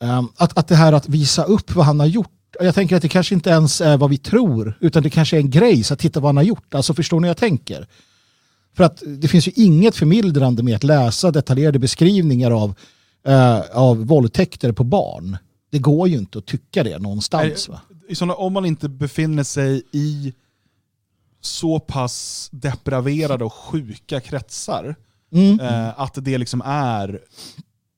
[0.00, 3.02] Um, att, att det här att visa upp vad han har gjort jag tänker att
[3.02, 5.94] det kanske inte ens är vad vi tror, utan det kanske är en grej, så
[5.94, 6.74] att titta vad han har gjort.
[6.74, 7.86] Alltså förstår ni hur jag tänker?
[8.76, 12.74] För att det finns ju inget förmildrande med att läsa detaljerade beskrivningar av,
[13.26, 15.36] eh, av våldtäkter på barn.
[15.76, 17.68] Det går ju inte att tycka det någonstans.
[17.68, 17.80] Va?
[18.08, 20.34] I såna, om man inte befinner sig i
[21.40, 24.96] så pass depraverade och sjuka kretsar,
[25.32, 25.60] mm.
[25.60, 27.20] uh, att det liksom är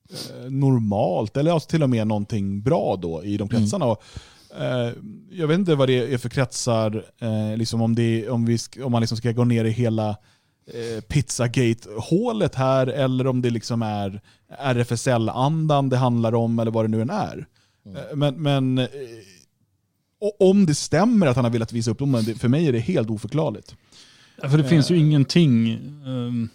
[0.09, 3.85] Eh, normalt, eller alltså till och med någonting bra då i de kretsarna.
[3.85, 3.95] Mm.
[3.97, 4.03] Och,
[4.61, 4.93] eh,
[5.31, 8.91] jag vet inte vad det är för kretsar, eh, liksom om, det, om, vi, om
[8.91, 10.09] man liksom ska gå ner i hela
[10.73, 14.21] eh, Pizzagate-hålet här, eller om det liksom är
[14.59, 17.47] RFSL-andan det handlar om, eller vad det nu än är.
[17.85, 17.97] Mm.
[17.97, 18.87] Eh, men, men eh,
[20.39, 23.09] om det stämmer att han har velat visa upp domen, för mig är det helt
[23.09, 23.75] oförklarligt.
[24.41, 26.49] Ja, för det finns ju ingenting, um,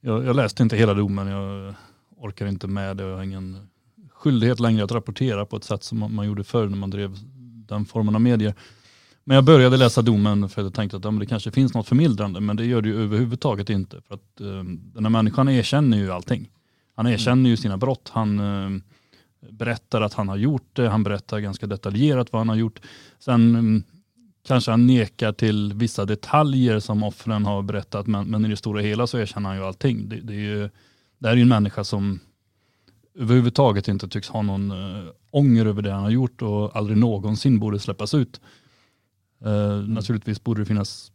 [0.00, 1.74] jag, jag, läste inte hela domen, jag
[2.16, 3.68] orkar inte med det och har ingen
[4.10, 7.18] skyldighet längre att rapportera på ett sätt som man gjorde förr när man drev
[7.68, 8.54] den formen av medier.
[9.24, 11.88] Men jag började läsa domen för att jag tänkte att ja, det kanske finns något
[11.88, 14.00] förmildrande, men det gör det ju överhuvudtaget inte.
[14.00, 14.62] För att uh,
[14.94, 16.50] den här människan erkänner ju allting.
[16.96, 17.14] Han mm.
[17.14, 18.80] erkänner ju sina brott, han uh,
[19.50, 22.80] berättar att han har gjort det, han berättar ganska detaljerat vad han har gjort.
[23.18, 23.82] Sen mm,
[24.46, 28.80] kanske han nekar till vissa detaljer som offren har berättat, men, men i det stora
[28.80, 30.08] hela så erkänner han ju allting.
[30.08, 30.70] Det, det är ju
[31.18, 32.20] det här är ju en människa som
[33.14, 37.58] överhuvudtaget inte tycks ha någon äh, ånger över det han har gjort och aldrig någonsin
[37.58, 38.40] borde släppas ut.
[39.46, 39.94] Uh, mm.
[39.94, 41.12] Naturligtvis borde det finnas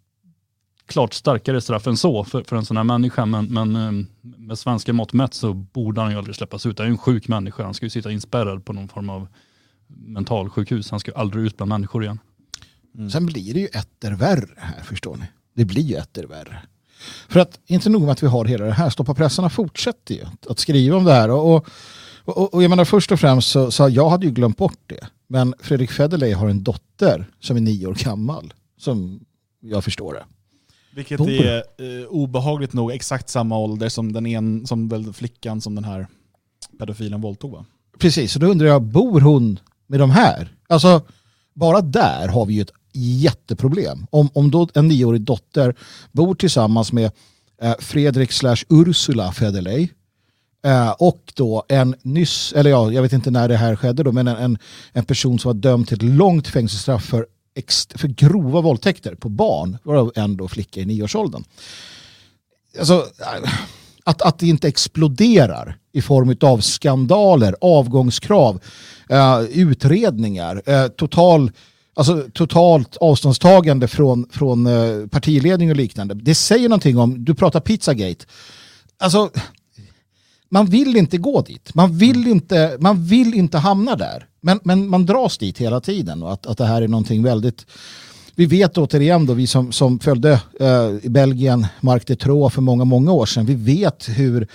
[0.88, 4.60] klart starkare straff än så för, för en sån här människa, men, men eh, med
[4.60, 6.80] svenska mått mätt så borde han ju aldrig släppas ut.
[6.80, 9.28] Han är en sjuk människa, han ska ju sitta inspärrad på någon form av
[9.88, 10.91] mentalsjukhus.
[10.91, 12.19] Han ska ju aldrig ut bland människor igen.
[12.95, 13.10] Mm.
[13.10, 15.26] Sen blir det ju etter värre här, förstår ni.
[15.54, 16.62] Det blir ju etter värre.
[17.30, 20.26] För att inte nog med att vi har hela det här, Stoppa pressarna fortsätter ju
[20.50, 21.30] att skriva om det här.
[21.30, 21.67] Och,
[22.23, 25.08] och, och jag menar först och främst så, så jag hade ju glömt bort det.
[25.28, 28.54] Men Fredrik Federley har en dotter som är nio år gammal.
[28.78, 29.19] Som
[29.60, 30.26] jag förstår det.
[30.98, 31.30] Vilket Bor.
[31.30, 35.84] är eh, obehagligt nog exakt samma ålder som den en, som väl flickan som den
[35.84, 36.08] här
[36.80, 37.66] pedofilen våldtog va?
[38.00, 40.54] Precis, och då undrar jag, bor hon med de här?
[40.70, 41.02] Alltså,
[41.54, 44.08] bara där har vi ju ett jätteproblem.
[44.10, 45.76] Om, om då en nioårig dotter
[46.12, 47.12] bor tillsammans med
[47.62, 49.90] eh, Fredrik slash Ursula Federley
[50.66, 54.12] eh, och då en nyss, eller ja, jag vet inte när det här skedde då,
[54.12, 54.58] men en,
[54.94, 57.28] en person som var dömd till ett långt fängelsestraff för,
[57.96, 61.43] för grova våldtäkter på barn, varav en då flicka i nioårsåldern.
[62.80, 63.06] Alltså,
[64.04, 68.62] att, att det inte exploderar i form av skandaler, avgångskrav,
[69.10, 71.52] eh, utredningar, eh, total,
[71.93, 76.13] alltså, totalt avståndstagande från, från eh, partiledning och liknande.
[76.13, 78.26] Det säger någonting om, du pratar Pizzagate,
[79.00, 79.30] alltså
[80.50, 81.76] man vill inte gå dit.
[81.76, 84.26] Man vill inte, man vill inte hamna där.
[84.42, 87.66] Men, men man dras dit hela tiden och att, att det här är någonting väldigt
[88.38, 92.62] vi vet återigen då, vi som, som följde eh, i Belgien Mark de Troo för
[92.62, 94.48] många, många år sedan, vi vet hur,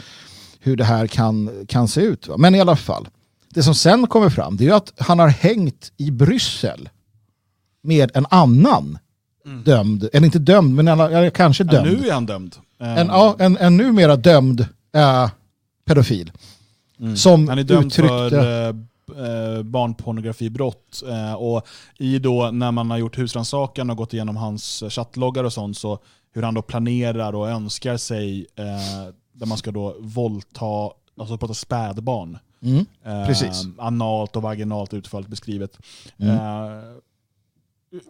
[0.61, 2.29] hur det här kan, kan se ut.
[2.29, 2.37] Va?
[2.37, 3.09] Men i alla fall,
[3.49, 6.89] det som sen kommer fram det är att han har hängt i Bryssel
[7.83, 8.99] med en annan
[9.47, 9.63] mm.
[9.63, 11.87] dömd, eller inte dömd, men eller, kanske dömd.
[11.87, 12.57] Ja, nu är han dömd.
[12.79, 15.31] En, ja, en, en numera dömd äh,
[15.95, 16.33] pedofil.
[17.01, 17.17] Mm.
[17.17, 18.09] Som han är dömd uttryckte...
[18.09, 21.03] för äh, eh, barnpornografibrott.
[21.09, 21.67] Eh, och
[21.99, 25.99] i då när man har gjort husrannsakan och gått igenom hans chattloggar och sånt, så
[26.35, 31.55] hur han då planerar och önskar sig eh, där man ska då våldta, alltså prata
[31.55, 32.39] spädbarn.
[32.63, 32.87] Mm,
[33.27, 33.65] precis.
[33.65, 35.79] Eh, analt och vaginalt utförligt beskrivet.
[36.19, 36.39] Mm.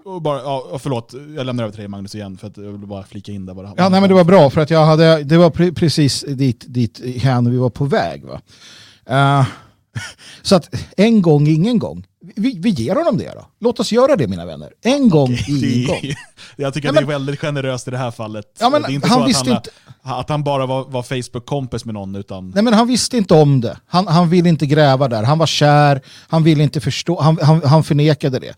[0.05, 2.87] Och bara, ja, förlåt, jag lämnar över till dig Magnus igen för att jag vill
[2.87, 3.55] bara flika in där.
[3.55, 3.75] Bara.
[3.77, 6.65] Ja, nej, men det var bra för att jag hade, det var pre precis dit,
[6.69, 8.25] dit igen vi var på väg.
[8.25, 8.41] Va?
[9.11, 9.47] Uh,
[10.43, 12.07] Så att en gång, ingen gång.
[12.37, 13.47] Vi, vi ger honom det då.
[13.61, 14.73] Låt oss göra det mina vänner.
[14.83, 16.01] En gång, okay, ingen gång.
[16.57, 18.45] Jag tycker Nej, att det är väldigt generöst i det här fallet.
[18.61, 19.71] Ja, men det är inte han så visste att, han, inte...
[20.21, 22.15] att han bara var, var Facebook-kompis med någon.
[22.15, 22.51] Utan...
[22.51, 23.79] Nej men han visste inte om det.
[23.87, 25.23] Han, han ville inte gräva där.
[25.23, 28.55] Han var kär, han ville inte förstå, han, han, han förnekade det.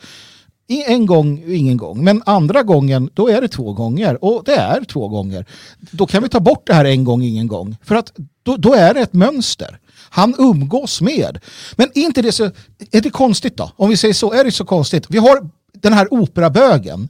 [0.68, 2.05] En gång, ingen gång.
[2.05, 4.24] Men andra gången, då är det två gånger.
[4.24, 5.46] Och det är två gånger.
[5.90, 7.77] Då kan vi ta bort det här en gång, ingen gång.
[7.83, 9.79] För att då, då är det ett mönster
[10.14, 11.38] han umgås med.
[11.77, 12.44] Men är inte det så,
[12.90, 13.72] är det konstigt då?
[13.77, 15.07] Om vi säger så, är det så konstigt?
[15.09, 17.09] Vi har den här operabögen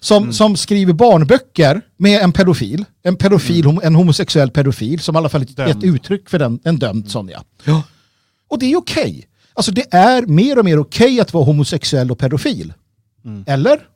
[0.00, 0.32] som, mm.
[0.32, 3.80] som skriver barnböcker med en pedofil, en pedofil, mm.
[3.82, 7.28] en homosexuell pedofil som i alla fall är ett uttryck för den, en dömd sån
[7.28, 7.44] ja.
[7.64, 7.82] ja.
[8.48, 9.02] Och det är okej.
[9.02, 9.22] Okay.
[9.54, 12.72] Alltså det är mer och mer okej okay att vara homosexuell och pedofil.
[13.28, 13.44] Mm.
[13.46, 13.88] Eller?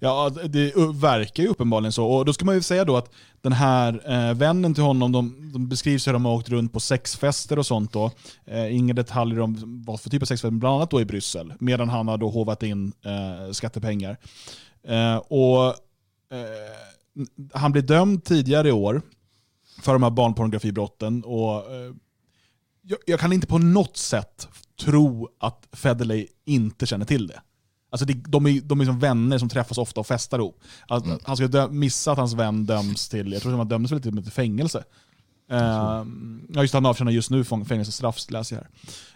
[0.00, 2.06] Ja, det verkar ju uppenbarligen så.
[2.06, 5.50] Och då ska man ju säga då att den här eh, vännen till honom, de,
[5.52, 8.10] de beskrivs hur de har åkt runt på sexfester och sånt då.
[8.44, 11.54] Eh, inga detaljer om vad för typ av sexfester, bland annat då i Bryssel.
[11.58, 14.16] Medan han har då hovat in eh, skattepengar.
[14.88, 16.74] Eh, och eh,
[17.54, 19.02] Han blev dömd tidigare i år
[19.82, 21.24] för de här barnpornografibrotten.
[21.24, 21.92] Och, eh,
[22.82, 24.48] jag, jag kan inte på något sätt
[24.80, 27.40] tro att Federley inte känner till det.
[27.90, 30.60] Alltså det, de är, de är som vänner som träffas ofta och festar ihop.
[30.88, 31.18] Att, mm.
[31.24, 34.22] Han ska missa att hans vän döms till, jag tror att han dömdes väl till,
[34.22, 34.84] till fängelse.
[35.52, 35.58] Uh,
[36.48, 38.62] ja just han avtjänar just nu fängelsestraff läser jag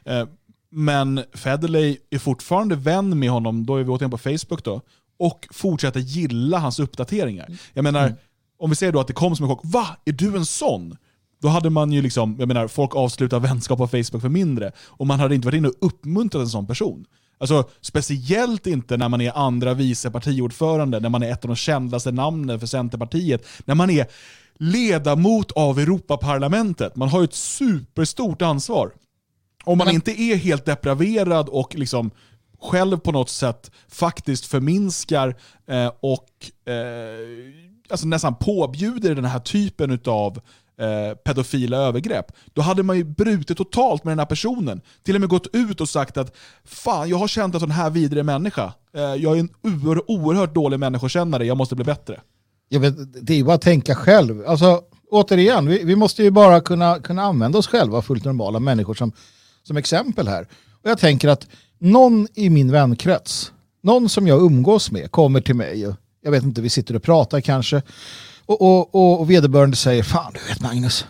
[0.07, 0.23] här.
[0.23, 0.29] Uh,
[0.71, 4.81] men Federley är fortfarande vän med honom, då är vi återigen på Facebook då,
[5.19, 7.59] och fortsätter gilla hans uppdateringar.
[7.73, 8.17] Jag menar, mm.
[8.59, 9.87] om vi säger då att det kom som en chock, va?
[10.05, 10.97] Är du en sån?
[11.43, 14.73] Då hade man ju liksom, jag menar, folk avslutar vänskap på Facebook för mindre.
[14.79, 17.05] Och man hade inte varit inne och uppmuntrat en sån person.
[17.42, 21.57] Alltså, speciellt inte när man är andra vice partiordförande, när man är ett av de
[21.57, 24.07] kändaste namnen för Centerpartiet, när man är
[24.59, 26.96] ledamot av Europaparlamentet.
[26.96, 28.92] Man har ju ett superstort ansvar.
[29.64, 29.94] Om man Men...
[29.94, 32.11] inte är helt depraverad och liksom
[32.61, 36.28] själv på något sätt faktiskt förminskar eh, och
[36.72, 36.74] eh,
[37.90, 40.40] alltså nästan påbjuder den här typen av
[40.83, 44.81] Eh, pedofila övergrepp, då hade man ju brutit totalt med den här personen.
[45.03, 47.90] Till och med gått ut och sagt att fan, jag har känt en sån här
[47.90, 48.73] vidrig människa.
[48.95, 49.49] Eh, jag är en
[50.07, 52.21] oerhört dålig människokännare, jag måste bli bättre.
[52.68, 54.45] Jag vet, det är ju bara att tänka själv.
[54.47, 58.95] Alltså, återigen, vi, vi måste ju bara kunna, kunna använda oss själva, fullt normala människor,
[58.95, 59.12] som,
[59.62, 60.49] som exempel här.
[60.83, 61.47] Och jag tänker att
[61.79, 65.87] någon i min vänkrets, någon som jag umgås med, kommer till mig.
[65.87, 67.83] Och jag vet inte, vi sitter och pratar kanske.
[68.61, 71.07] Och, och, och vederbörande säger, fan du vet Magnus,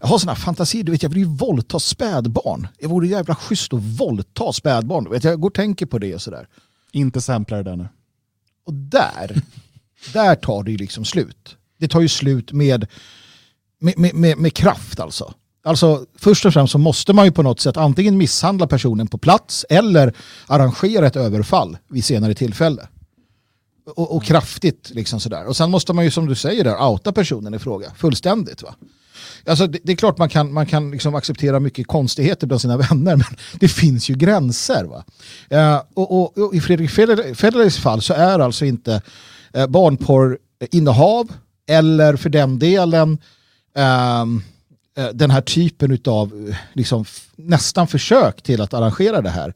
[0.00, 2.68] jag har sådana fantasier, du vet jag vill ju våldta spädbarn.
[2.78, 5.04] Det vore jävla schysst att våldta spädbarn.
[5.04, 6.48] Du vet, jag går och tänker på det och sådär.
[6.92, 7.88] Inte samplar det där nu.
[8.66, 9.42] Och där,
[10.12, 11.56] där tar det ju liksom slut.
[11.78, 12.86] Det tar ju slut med,
[13.80, 15.34] med, med, med, kraft alltså.
[15.64, 19.18] Alltså först och främst så måste man ju på något sätt antingen misshandla personen på
[19.18, 20.14] plats eller
[20.46, 22.88] arrangera ett överfall vid senare tillfälle
[23.86, 24.90] och, och kraftigt.
[24.90, 25.46] Liksom sådär.
[25.46, 28.62] Och sen måste man ju som du säger där, outa personen i fråga fullständigt.
[28.62, 28.74] Va?
[29.46, 32.76] Alltså, det, det, är klart man kan, man kan liksom acceptera mycket konstigheter bland sina
[32.90, 34.84] vänner, men det finns ju gränser.
[34.84, 35.04] Va?
[35.52, 39.02] Uh, och, och, och, I Fredrik Federleys fall så är alltså inte
[39.56, 41.32] uh, barnporrinnehav
[41.66, 43.18] eller för den delen
[43.78, 44.40] uh,
[45.12, 47.04] den här typen av liksom,
[47.36, 49.54] nästan försök till att arrangera det här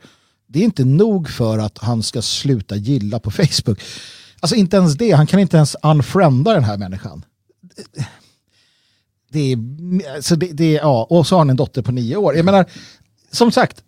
[0.48, 3.80] det är inte nog för att han ska sluta gilla på Facebook.
[4.40, 7.24] Alltså inte ens det, han kan inte ens unfrienda den här människan.
[9.30, 9.58] det är,
[10.14, 12.36] alltså det, det, ja, och så har han en dotter på nio år.
[12.36, 12.66] Jag menar,
[13.30, 13.84] som sagt,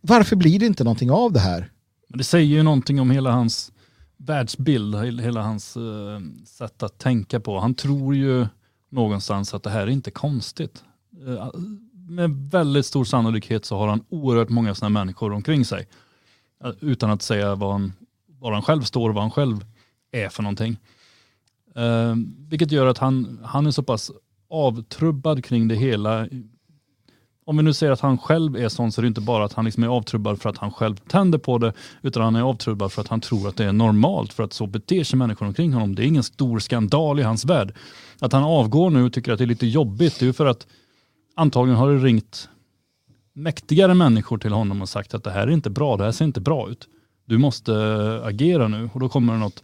[0.00, 1.70] varför blir det inte någonting av det här?
[2.08, 3.72] Det säger ju någonting om hela hans
[4.16, 7.60] världsbild, hela hans uh, sätt att tänka på.
[7.60, 8.46] Han tror ju
[8.90, 10.84] någonstans att det här är inte konstigt.
[11.26, 11.50] Uh,
[11.94, 15.88] med väldigt stor sannolikhet så har han oerhört många sådana människor omkring sig.
[16.64, 17.92] Uh, utan att säga vad han,
[18.26, 19.64] var han själv står och vad han själv
[20.12, 20.76] är för någonting.
[21.76, 24.10] Ehm, vilket gör att han, han är så pass
[24.48, 26.28] avtrubbad kring det hela
[27.44, 29.52] om vi nu säger att han själv är sån så är det inte bara att
[29.52, 31.72] han liksom är avtrubbad för att han själv tänder på det,
[32.02, 34.66] utan han är avtrubbad för att han tror att det är normalt, för att så
[34.66, 35.94] beter sig människor omkring honom.
[35.94, 37.74] Det är ingen stor skandal i hans värld.
[38.18, 40.46] Att han avgår nu och tycker att det är lite jobbigt, det är ju för
[40.46, 40.66] att
[41.34, 42.48] antagligen har det ringt
[43.32, 46.24] mäktigare människor till honom och sagt att det här är inte bra, det här ser
[46.24, 46.88] inte bra ut.
[47.24, 49.62] Du måste eh, agera nu och då kommer det något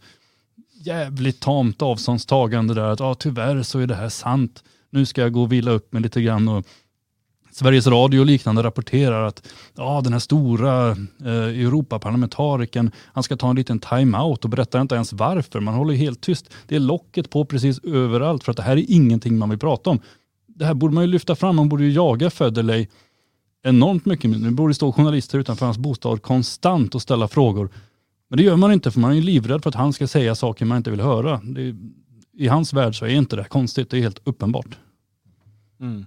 [0.79, 4.63] jävligt tamt avståndstagande där att ah, tyvärr så är det här sant.
[4.89, 6.65] Nu ska jag gå och vila upp mig lite grann och
[7.51, 10.89] Sveriges Radio och liknande rapporterar att ja, den här stora
[11.25, 15.59] eh, Europaparlamentarikern, han ska ta en liten time-out och berättar inte ens varför.
[15.59, 16.49] Man håller helt tyst.
[16.67, 19.89] Det är locket på precis överallt för att det här är ingenting man vill prata
[19.89, 19.99] om.
[20.47, 22.87] Det här borde man ju lyfta fram, man borde ju jaga Federley
[23.63, 24.29] enormt mycket.
[24.29, 27.69] Nu borde det stå journalister utanför hans bostad konstant och ställa frågor.
[28.29, 30.35] Men det gör man inte för man är ju livrädd för att han ska säga
[30.35, 31.33] saker man inte vill höra.
[31.33, 31.75] Är,
[32.33, 34.77] I hans värld så är inte det konstigt, det är helt uppenbart.
[35.79, 36.05] Mm.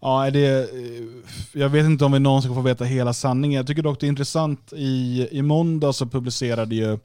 [0.00, 1.06] Ja, det, eh,
[1.52, 3.56] jag vet inte om vi någonsin får veta hela sanningen.
[3.56, 6.98] Jag tycker dock det är intressant, i, i måndag så publicerade ju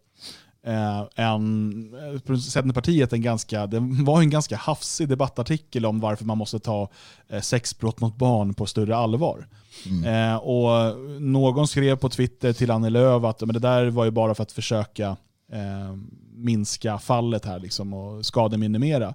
[0.63, 1.95] eh, en,
[2.41, 6.89] Centerpartiet en ganska, det var en ganska hafsig debattartikel om varför man måste ta
[7.27, 9.47] eh, sexbrott mot barn på större allvar.
[9.85, 10.31] Mm.
[10.33, 14.11] Eh, och någon skrev på Twitter till Annie Lööf att men det där var ju
[14.11, 15.17] bara för att försöka
[15.51, 15.95] eh,
[16.33, 19.13] minska fallet här liksom och skademinimera.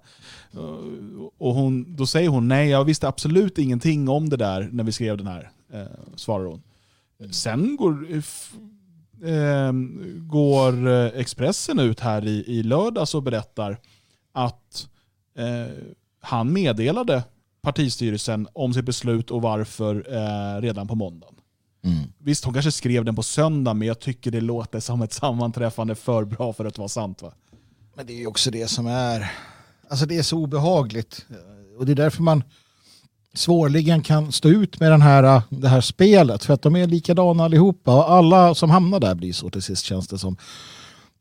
[1.38, 4.92] Och hon, då säger hon nej, jag visste absolut ingenting om det där när vi
[4.92, 6.62] skrev den här, eh, svarar hon.
[7.30, 8.22] Sen går,
[9.24, 9.72] eh,
[10.18, 13.78] går Expressen ut här i, i lördags och berättar
[14.32, 14.88] att
[15.38, 15.72] eh,
[16.20, 17.22] han meddelade
[17.62, 21.34] partistyrelsen om sitt beslut och varför eh, redan på måndagen.
[21.84, 22.12] Mm.
[22.18, 25.94] Visst, hon kanske skrev den på söndag, men jag tycker det låter som ett sammanträffande
[25.94, 27.22] för bra för att vara sant.
[27.22, 27.32] Va?
[27.94, 29.32] Men det är också det som är,
[29.88, 31.26] alltså det är så obehagligt.
[31.78, 32.42] Och det är därför man
[33.34, 36.44] svårligen kan stå ut med den här, det här spelet.
[36.44, 37.94] För att de är likadana allihopa.
[37.94, 40.36] Och alla som hamnar där blir så till sist känns det som.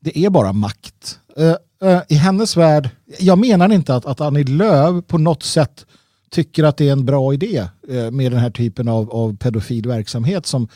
[0.00, 1.18] Det är bara makt.
[1.38, 1.54] Uh,
[1.90, 5.86] uh, I hennes värld, jag menar inte att, att Annie Lööf på något sätt
[6.30, 9.88] tycker att det är en bra idé eh, med den här typen av, av pedofil
[9.88, 10.68] verksamhet som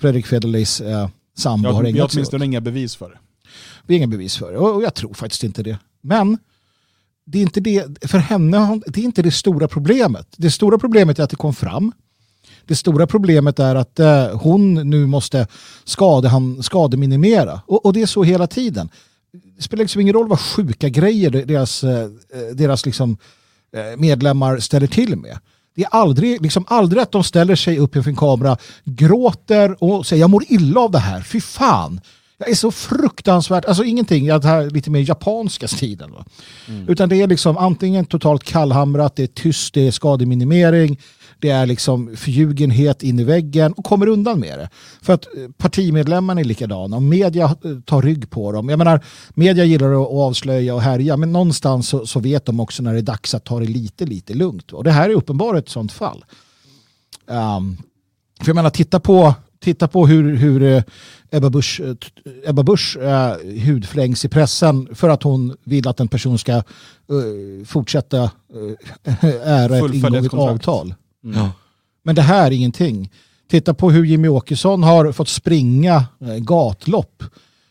[0.00, 0.82] Fredrik Federleys
[1.36, 1.94] sambo ja, har ägnat sig åt.
[1.94, 3.18] Vi har åtminstone inga bevis för det.
[3.86, 5.78] Vi har inga bevis för det och jag tror faktiskt inte det.
[6.00, 6.38] Men
[7.30, 10.26] det är inte det, för henne, det är inte det stora problemet.
[10.36, 11.92] Det stora problemet är att det kom fram.
[12.66, 15.46] Det stora problemet är att eh, hon nu måste
[15.84, 16.30] skade,
[16.62, 17.60] skademinimera.
[17.66, 18.90] Och, och det är så hela tiden.
[19.56, 23.18] Det spelar liksom ingen roll vad sjuka grejer deras, eh, eh, deras liksom,
[23.72, 25.38] Eh, medlemmar ställer till med.
[25.74, 30.06] Det är aldrig, liksom aldrig att de ställer sig upp inför en kamera, gråter och
[30.06, 32.00] säger jag mår illa av det här, fy fan.
[32.40, 36.10] Jag är så fruktansvärt, alltså ingenting, det här lite mer japanska stilen.
[36.68, 36.88] Mm.
[36.88, 40.98] Utan det är liksom antingen totalt kallhamrat, det är tyst, det är skademinimering,
[41.38, 44.68] det är liksom förljugenhet in i väggen och kommer undan med det.
[45.02, 48.68] För att eh, partimedlemmarna är likadana och media eh, tar rygg på dem.
[48.68, 49.00] Jag menar,
[49.34, 52.98] media gillar att avslöja och härja men någonstans så, så vet de också när det
[52.98, 54.72] är dags att ta det lite, lite lugnt.
[54.72, 56.24] Och det här är uppenbart ett sånt fall.
[57.26, 57.76] Um,
[58.40, 60.82] för jag menar, titta på, titta på hur, hur uh,
[61.30, 61.94] Ebba Busch, uh,
[62.44, 67.64] Ebba Busch uh, hudflängs i pressen för att hon vill att en person ska uh,
[67.66, 68.30] fortsätta uh,
[69.44, 70.94] ära ett ingånget avtal.
[71.24, 71.38] Mm.
[71.38, 71.52] Ja.
[72.02, 73.10] Men det här är ingenting.
[73.50, 77.22] Titta på hur Jimmy Åkesson har fått springa eh, gatlopp.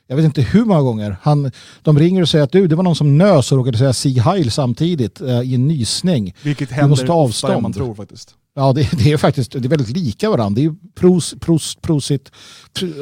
[0.07, 1.17] Jag vet inte hur många gånger.
[1.21, 1.51] Han,
[1.81, 4.17] de ringer och säger att du, det var någon som nös och råkade säga Sieg
[4.17, 6.33] Heil samtidigt eh, i en nysning.
[6.43, 7.61] Vilket händer måste avstånd.
[7.61, 8.35] man tror faktiskt.
[8.55, 10.61] Ja, det, det, är faktiskt det är väldigt lika varandra.
[10.61, 12.31] Det är pros, pros, prosit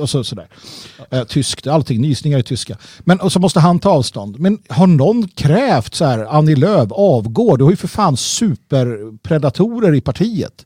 [0.02, 0.50] och så, sådär.
[1.10, 1.18] Ja.
[1.18, 2.78] Eh, tyskt, allting, nysningar är tyska.
[3.00, 4.39] Men och så måste han ta avstånd.
[4.39, 7.58] Men har någon krävt så här, Annie Lööf avgår?
[7.58, 10.66] Du har ju för fan superpredatorer i partiet.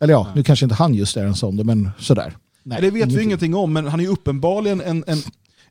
[0.00, 2.36] Eller ja, ja, nu kanske inte han just är en sån, men sådär.
[2.62, 3.18] Nej, det vet ingenting.
[3.18, 5.18] vi ingenting om, men han är ju uppenbarligen en, en,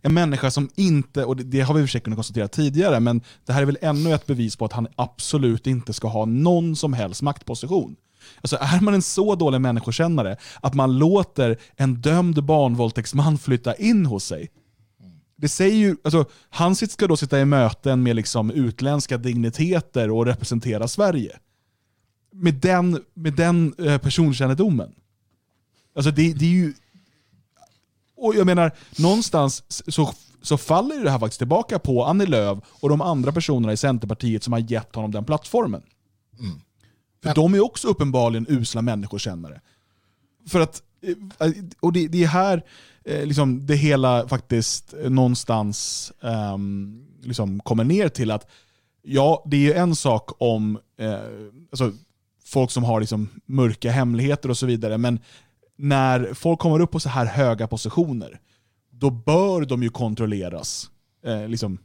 [0.02, 2.48] en människa som inte, och det, det har vi i och för sig kunnat konstatera
[2.48, 6.08] tidigare, men det här är väl ännu ett bevis på att han absolut inte ska
[6.08, 7.96] ha någon som helst maktposition.
[8.42, 14.06] Alltså är man en så dålig människokännare att man låter en dömd barnvåldtäktsman flytta in
[14.06, 14.50] hos sig,
[15.42, 20.26] det säger ju, alltså, han ska då sitta i möten med liksom utländska digniteter och
[20.26, 21.40] representera Sverige.
[22.32, 24.96] Med den, med den eh, personkännedomen.
[25.96, 26.74] Alltså det, det är ju...
[28.18, 32.90] Och jag menar, någonstans så, så faller det här faktiskt tillbaka på Annie Lööf och
[32.90, 35.84] de andra personerna i Centerpartiet som har gett honom den plattformen.
[36.40, 36.62] Mm.
[37.22, 37.34] För ja.
[37.34, 39.62] de är också uppenbarligen usla människokännare.
[40.48, 40.82] För att,
[41.40, 42.64] eh, och det, det är här
[43.06, 48.50] eh, liksom det hela faktiskt någonstans um, liksom kommer ner till att
[49.02, 51.20] ja, det är ju en sak om eh,
[51.72, 51.92] alltså,
[52.46, 55.20] folk som har liksom mörka hemligheter och så vidare, men
[55.78, 58.40] när folk kommer upp på så här höga positioner,
[58.92, 60.92] då bör de ju kontrolleras
[61.26, 61.78] eh, liksom,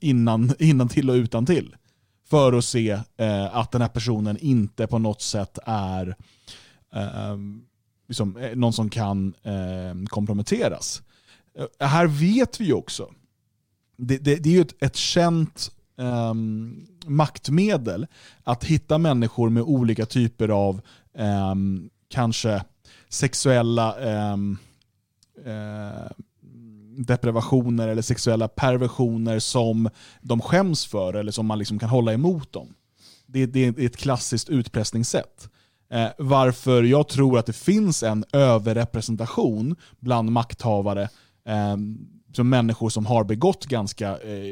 [0.00, 1.76] innan, innan till och utan till
[2.24, 6.16] för att se eh, att den här personen inte på något sätt är
[6.94, 7.36] eh,
[8.08, 11.02] liksom, eh, någon som kan eh, komprometteras.
[11.58, 13.10] Eh, här vet vi ju också,
[13.96, 18.06] det, det, det är ju ett, ett känt um, maktmedel
[18.44, 20.80] att hitta människor med olika typer av
[21.52, 22.64] um, kanske
[23.08, 23.96] sexuella
[24.32, 24.58] um,
[25.46, 26.10] uh,
[26.96, 29.90] deprivationer eller sexuella perversioner som
[30.20, 32.74] de skäms för eller som man liksom kan hålla emot dem.
[33.26, 35.48] Det, det är ett klassiskt utpressningssätt.
[35.90, 41.02] Eh, varför jag tror att det finns en överrepresentation bland makthavare,
[41.46, 41.76] eh,
[42.32, 44.44] som människor som har begått ganska, eh,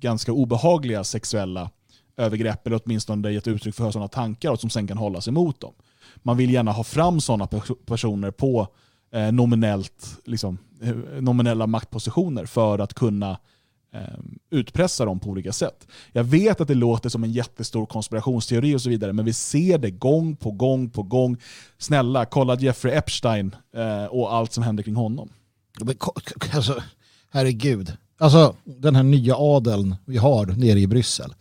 [0.00, 1.70] ganska obehagliga sexuella
[2.16, 5.72] övergrepp, eller åtminstone gett uttryck för sådana tankar och som sen kan hållas emot dem.
[6.16, 7.46] Man vill gärna ha fram sådana
[7.86, 8.68] personer på
[9.12, 13.38] eh, nominellt, liksom, eh, nominella maktpositioner för att kunna
[13.92, 14.00] eh,
[14.50, 15.86] utpressa dem på olika sätt.
[16.12, 19.78] Jag vet att det låter som en jättestor konspirationsteori och så vidare, men vi ser
[19.78, 21.36] det gång på gång på gång.
[21.78, 25.28] Snälla, kolla Jeffrey Epstein eh, och allt som händer kring honom.
[25.80, 25.94] Men,
[26.52, 26.82] alltså,
[27.30, 27.96] herregud.
[28.18, 31.34] Alltså den här nya adeln vi har nere i Bryssel.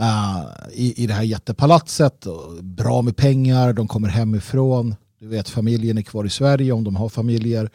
[0.00, 2.26] Uh, i, I det här jättepalatset,
[2.62, 4.94] bra med pengar, de kommer hemifrån.
[5.20, 7.70] Du vet familjen är kvar i Sverige om de har familjer.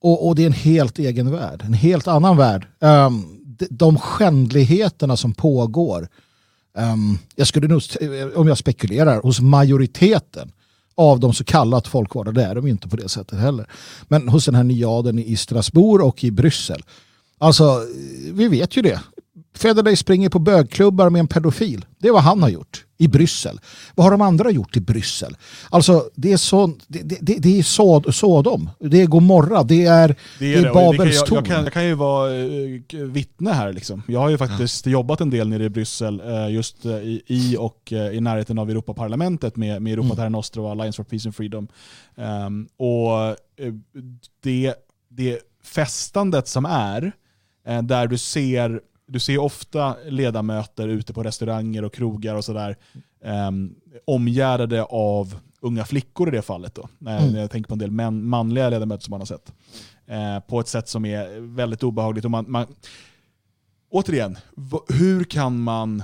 [0.00, 2.66] Och, och, det är en helt egen värld, en helt annan värld.
[2.78, 6.08] Um, de, de skändligheterna som pågår,
[6.78, 10.52] um, jag skulle nog, eh, om jag spekulerar, hos majoriteten
[10.94, 13.70] av de så kallat folkvalda, det är de inte på det sättet heller.
[14.08, 16.82] Men hos den här nyaden i Strasbourg och i Bryssel.
[17.38, 17.86] Alltså,
[18.32, 19.00] vi vet ju det.
[19.54, 21.86] Federley springer på bögklubbar med en pedofil.
[21.98, 23.60] Det är vad han har gjort i Bryssel.
[23.94, 25.36] Vad har de andra gjort i Bryssel?
[25.70, 30.16] Alltså det är, så, det, det, det är så, Sodom, det är Gomorra, det är,
[30.38, 31.44] det är, det är Babels torn.
[31.48, 33.72] Jag, jag, jag, kan ju vara uh, vittne här.
[33.72, 34.02] Liksom.
[34.08, 34.92] Jag har ju faktiskt ja.
[34.92, 38.70] jobbat en del nere i Bryssel, uh, just uh, i, i, och i närheten av
[38.70, 40.16] Europaparlamentet med, med Europa mm.
[40.16, 41.68] Terra Nostra och Alliance for Peace and Freedom.
[42.14, 43.36] Um, och
[44.42, 44.74] det,
[45.08, 47.12] det festandet som är,
[47.82, 52.76] där du ser du ser ofta ledamöter ute på restauranger och krogar och sådär
[53.24, 53.50] eh,
[54.04, 56.74] omgärdade av unga flickor i det fallet.
[56.74, 57.36] Då, när, mm.
[57.36, 59.52] jag tänker på en del män, manliga ledamöter som man har sett.
[60.06, 62.24] Eh, på ett sätt som är väldigt obehagligt.
[62.24, 62.66] Och man, man,
[63.90, 64.38] återigen,
[64.88, 66.02] hur kan man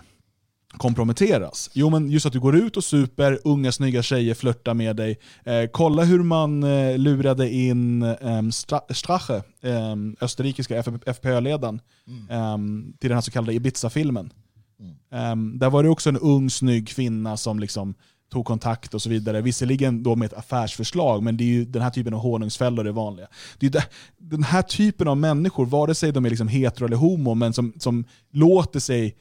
[0.83, 1.71] komprometteras?
[1.73, 5.19] Jo men just att du går ut och super, unga snygga tjejer flörtar med dig.
[5.45, 8.43] Eh, kolla hur man eh, lurade in eh,
[8.91, 12.31] Strache, eh, österrikiska FPÖ-ledaren, mm.
[12.31, 12.59] eh,
[12.99, 14.33] till den här så kallade Ibiza-filmen.
[14.81, 15.55] Mm.
[15.55, 17.95] Eh, där var det också en ung snygg kvinna som liksom
[18.33, 19.41] tog kontakt och så vidare.
[19.41, 22.93] Visserligen då med ett affärsförslag, men det är ju den här typen av honungsfällor det
[22.93, 23.27] vanliga.
[23.59, 23.85] Det är
[24.19, 27.73] den här typen av människor, vare sig de är liksom hetero eller homo, men som,
[27.79, 29.17] som låter sig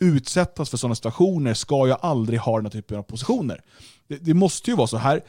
[0.00, 3.60] utsättas för sådana situationer ska ju aldrig ha den här typen av positioner.
[4.08, 5.20] Det, det måste ju vara så här.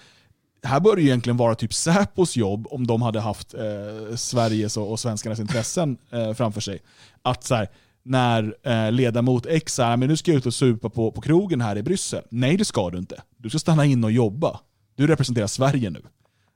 [0.64, 4.92] Här bör det egentligen vara typ Säpos jobb om de hade haft eh, Sveriges och,
[4.92, 6.82] och svenskarnas intressen eh, framför sig.
[7.22, 7.70] Att så här,
[8.04, 11.62] när eh, ledamot X säger men nu ska jag ut och supa på, på krogen
[11.62, 12.24] här i Bryssel.
[12.30, 13.22] Nej det ska du inte.
[13.38, 14.60] Du ska stanna in och jobba.
[14.96, 16.02] Du representerar Sverige nu.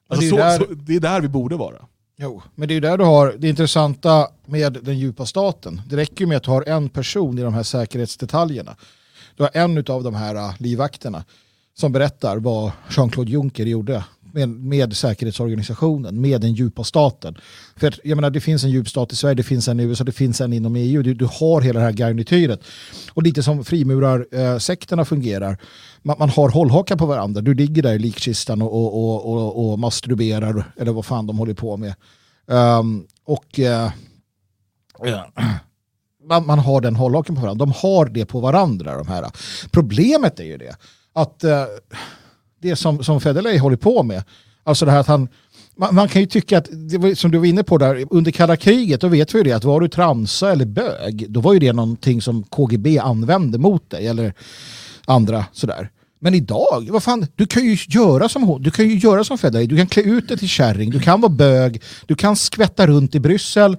[0.10, 0.68] Alltså, det, är så, där...
[0.68, 1.86] så, det är där vi borde vara.
[2.22, 5.82] Jo, men det är ju där du har det intressanta med den djupa staten.
[5.90, 8.76] Det räcker ju med att du har en person i de här säkerhetsdetaljerna.
[9.36, 11.24] Du har en av de här äh, livvakterna
[11.74, 14.04] som berättar vad Jean-Claude Juncker gjorde
[14.34, 17.38] med, med säkerhetsorganisationen, med den djupa staten.
[17.76, 20.04] För jag menar, det finns en djup stat i Sverige, det finns en i USA,
[20.04, 21.02] det finns en inom EU.
[21.02, 22.64] Du, du har hela det här garnityret.
[23.14, 25.58] Och lite som frimurarsekterna eh, fungerar.
[26.02, 27.42] Man, man, har hållhakar på varandra.
[27.42, 31.38] Du ligger där i likkistan och, och, och, och, och masturberar, eller vad fan de
[31.38, 31.94] håller på med.
[32.46, 33.92] Um, och uh,
[36.30, 37.66] man, man, har den hållhaken på varandra.
[37.66, 39.26] De har det på varandra, de här.
[39.72, 40.76] Problemet är ju det
[41.14, 41.52] att uh,
[42.62, 44.24] det som, som Federley håller på med,
[44.64, 45.28] alltså det här att han
[45.80, 48.32] man, man, kan ju tycka att, det var, som du var inne på där, under
[48.32, 51.54] kalla kriget, då vet vi ju det att var du transa eller bög, då var
[51.54, 54.34] ju det någonting som KGB använde mot dig eller
[55.06, 55.90] andra sådär.
[56.22, 59.38] Men idag, vad fan, du kan ju göra som hon, du kan ju göra som
[59.38, 62.88] Federley, du kan klä ut dig till kärring, du kan vara bög, du kan skvätta
[62.88, 63.72] runt i Bryssel.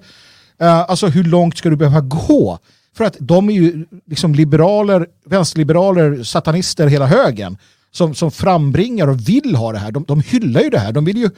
[0.61, 2.59] Uh, alltså hur långt ska du behöva gå?
[2.97, 7.57] För att de är ju liksom liberaler, vänsterliberaler, satanister hela högen
[7.91, 9.91] som, som frambringar och vill ha det här.
[9.91, 10.91] De, de hyllar ju det här.
[10.91, 11.29] De vill ju,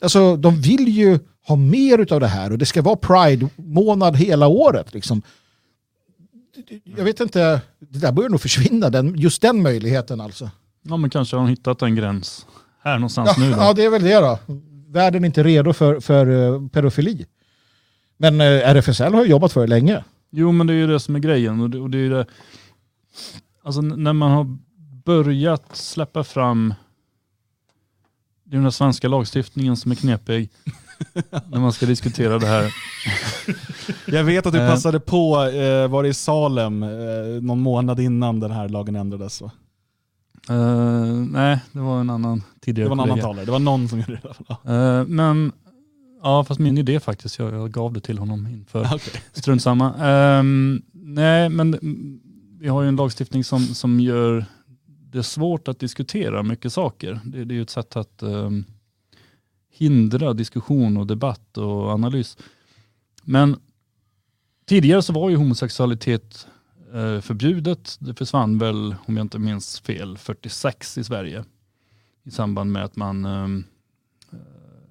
[0.00, 4.46] alltså, de vill ju ha mer av det här och det ska vara Pride-månad hela
[4.46, 4.94] året.
[4.94, 5.22] Liksom.
[6.96, 10.50] Jag vet inte, det där börjar nog försvinna, den, just den möjligheten alltså.
[10.82, 12.46] Ja men kanske har de hittat en gräns
[12.82, 13.56] här någonstans ja, nu då.
[13.56, 14.38] Ja det är väl det då.
[14.88, 17.26] Världen är inte redo för, för uh, pedofili.
[18.16, 20.04] Men eh, RFSL har jobbat för det länge.
[20.30, 21.60] Jo men det är ju det som är grejen.
[21.60, 22.26] Och det, och det är det,
[23.64, 24.56] alltså när man har
[25.06, 26.74] börjat släppa fram
[28.44, 30.50] det är den svenska lagstiftningen som är knepig
[31.50, 32.74] när man ska diskutera det här.
[34.06, 34.70] Jag vet att du eh.
[34.70, 36.88] passade på, eh, var det i Salem, eh,
[37.42, 39.40] någon månad innan den här lagen ändrades?
[39.40, 39.50] Va?
[40.50, 43.88] Uh, nej, det var en annan tidigare Det var en annan talare, det var någon
[43.88, 44.72] som gjorde det.
[44.72, 45.52] Uh, men,
[46.22, 48.80] ja fast min idé faktiskt, jag, jag gav det till honom inför.
[48.94, 49.20] okay.
[49.32, 50.38] Strunt samma.
[50.38, 51.78] Um, nej, men
[52.60, 54.44] vi har ju en lagstiftning som, som gör
[55.16, 57.20] det är svårt att diskutera mycket saker.
[57.24, 58.64] Det, det är ju ett sätt att um,
[59.70, 62.38] hindra diskussion och debatt och analys.
[63.22, 63.56] Men
[64.66, 66.46] tidigare så var ju homosexualitet
[66.94, 67.96] uh, förbjudet.
[68.00, 71.44] Det försvann väl, om jag inte minns fel, 46 i Sverige.
[72.24, 73.64] I samband med att man um,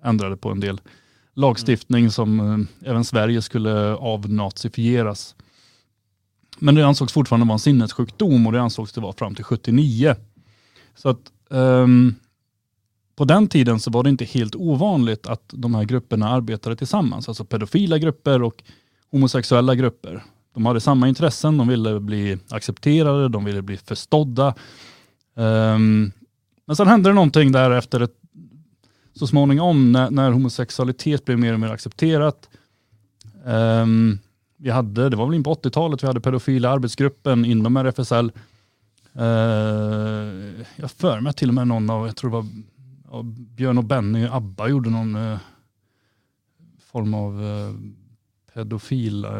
[0.04, 0.82] ändrade på en del
[1.34, 5.36] lagstiftning som um, även Sverige skulle avnazifieras.
[6.60, 10.16] Men det ansågs fortfarande vara en sinnessjukdom och det ansågs det vara fram till 79.
[10.96, 12.16] Så att um,
[13.16, 17.30] på den tiden så var det inte helt ovanligt att de här grupperna arbetade tillsammans.
[17.30, 18.64] Alltså pedofila grupper och
[19.12, 20.24] homosexuella grupper.
[20.54, 24.56] De hade samma intressen, de ville bli accepterade, de ville bli förstådda.
[25.36, 26.12] Um,
[26.66, 28.16] men sen hände det någonting där efter ett,
[29.14, 32.50] så småningom när, när homosexualitet blev mer och mer accepterat.
[33.46, 34.20] Um,
[34.66, 38.32] vi hade, det var väl in på 80-talet, vi hade pedofila arbetsgruppen inom RFSL.
[39.16, 42.46] Uh, eh, jag för mig till och med någon av, jag tror det var
[43.18, 45.38] av Björn och Benny ABBA gjorde någon uh,
[46.80, 47.76] form av uh,
[48.54, 49.32] pedofil eh,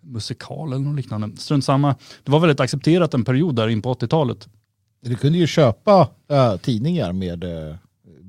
[0.00, 1.36] musikal eller något liknande.
[1.36, 1.96] Strunt samma.
[2.22, 4.48] Det var väldigt accepterat en period där in på 80-talet.
[5.00, 6.08] Du kunde ju köpa
[6.62, 7.44] tidningar med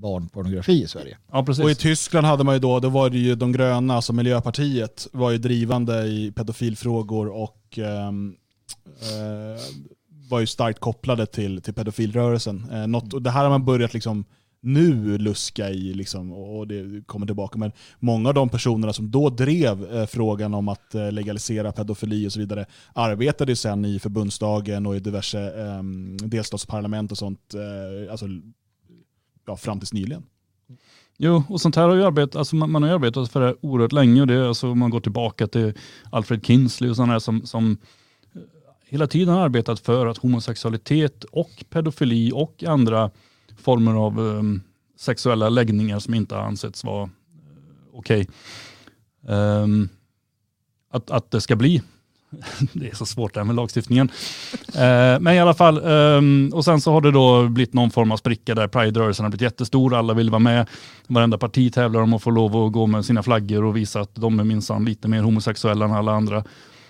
[0.04, 1.18] barnpornografi i Sverige.
[1.32, 1.64] Ja, precis.
[1.64, 5.08] Och i Tyskland hade man ju då, då var det ju de gröna, alltså Miljöpartiet,
[5.12, 8.36] var ju drivande i pedofilfrågor och um,
[8.88, 9.60] uh,
[10.30, 12.70] var ju starkt kopplade till, till pedofilrörelsen.
[12.72, 14.26] Uh, något, och det här har man börjat liksom
[14.64, 17.58] nu luska i liksom, och det kommer tillbaka.
[17.58, 22.28] Men många av de personerna som då drev eh, frågan om att eh, legalisera pedofili
[22.28, 25.84] och så vidare arbetade ju sen i förbundsdagen och i diverse eh,
[26.28, 27.54] delstatsparlament och sånt.
[27.54, 28.26] Eh, alltså
[29.46, 30.24] ja, fram tills nyligen.
[31.18, 33.92] Jo, och sånt här har ju arbetat, alltså man, man har arbetat för det oerhört
[33.92, 35.74] länge och det är alltså om man går tillbaka till
[36.10, 37.78] Alfred Kinsley och sådana här som, som
[38.36, 38.42] eh,
[38.86, 43.12] hela tiden har arbetat för att homosexualitet och pedofili och andra
[43.58, 44.62] former av um,
[45.00, 47.10] sexuella läggningar som inte har ansetts vara uh,
[47.94, 48.28] okej.
[49.22, 49.36] Okay.
[49.38, 49.90] Um,
[50.90, 51.82] att, att det ska bli
[52.74, 54.12] det är så svårt det här med lagstiftningen.
[54.68, 58.12] Eh, men i alla fall, eh, och sen så har det då blivit någon form
[58.12, 60.70] av spricka där Pride-rörelsen har blivit jättestor, alla vill vara med.
[61.08, 64.16] Varenda parti tävlar om att få lov att gå med sina flaggor och visa att
[64.16, 66.44] de är minsann lite mer homosexuella än alla andra.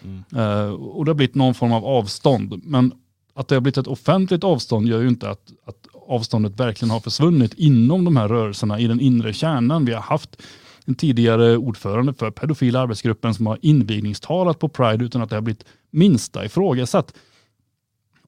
[0.04, 0.24] Mm.
[0.36, 2.62] Eh, och det har blivit någon form av avstånd.
[2.64, 2.92] Men
[3.36, 7.00] att det har blivit ett offentligt avstånd gör ju inte att, att avståndet verkligen har
[7.00, 9.86] försvunnit inom de här rörelserna i den inre kärnan.
[9.86, 10.42] Vi har haft
[10.86, 15.42] en tidigare ordförande för pedofila arbetsgruppen som har invigningstalat på Pride utan att det har
[15.42, 17.14] blivit minsta ifrågasatt.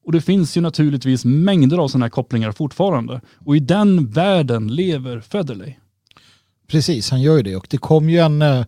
[0.04, 3.22] Och det finns ju naturligtvis mängder av sådana här kopplingar fortfarande.
[3.46, 5.74] Och i den världen lever Federley.
[6.68, 7.56] Precis, han gör ju det.
[7.56, 8.66] Och det kom ju en, eh,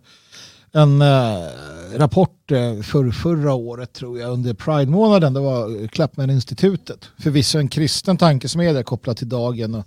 [0.72, 1.46] en eh,
[1.94, 5.34] rapport eh, för förra året tror jag under Pride-månaden.
[5.34, 7.10] Det var Klappman-institutet.
[7.18, 9.86] Förvisso en kristen tankesmedja kopplat till dagen och,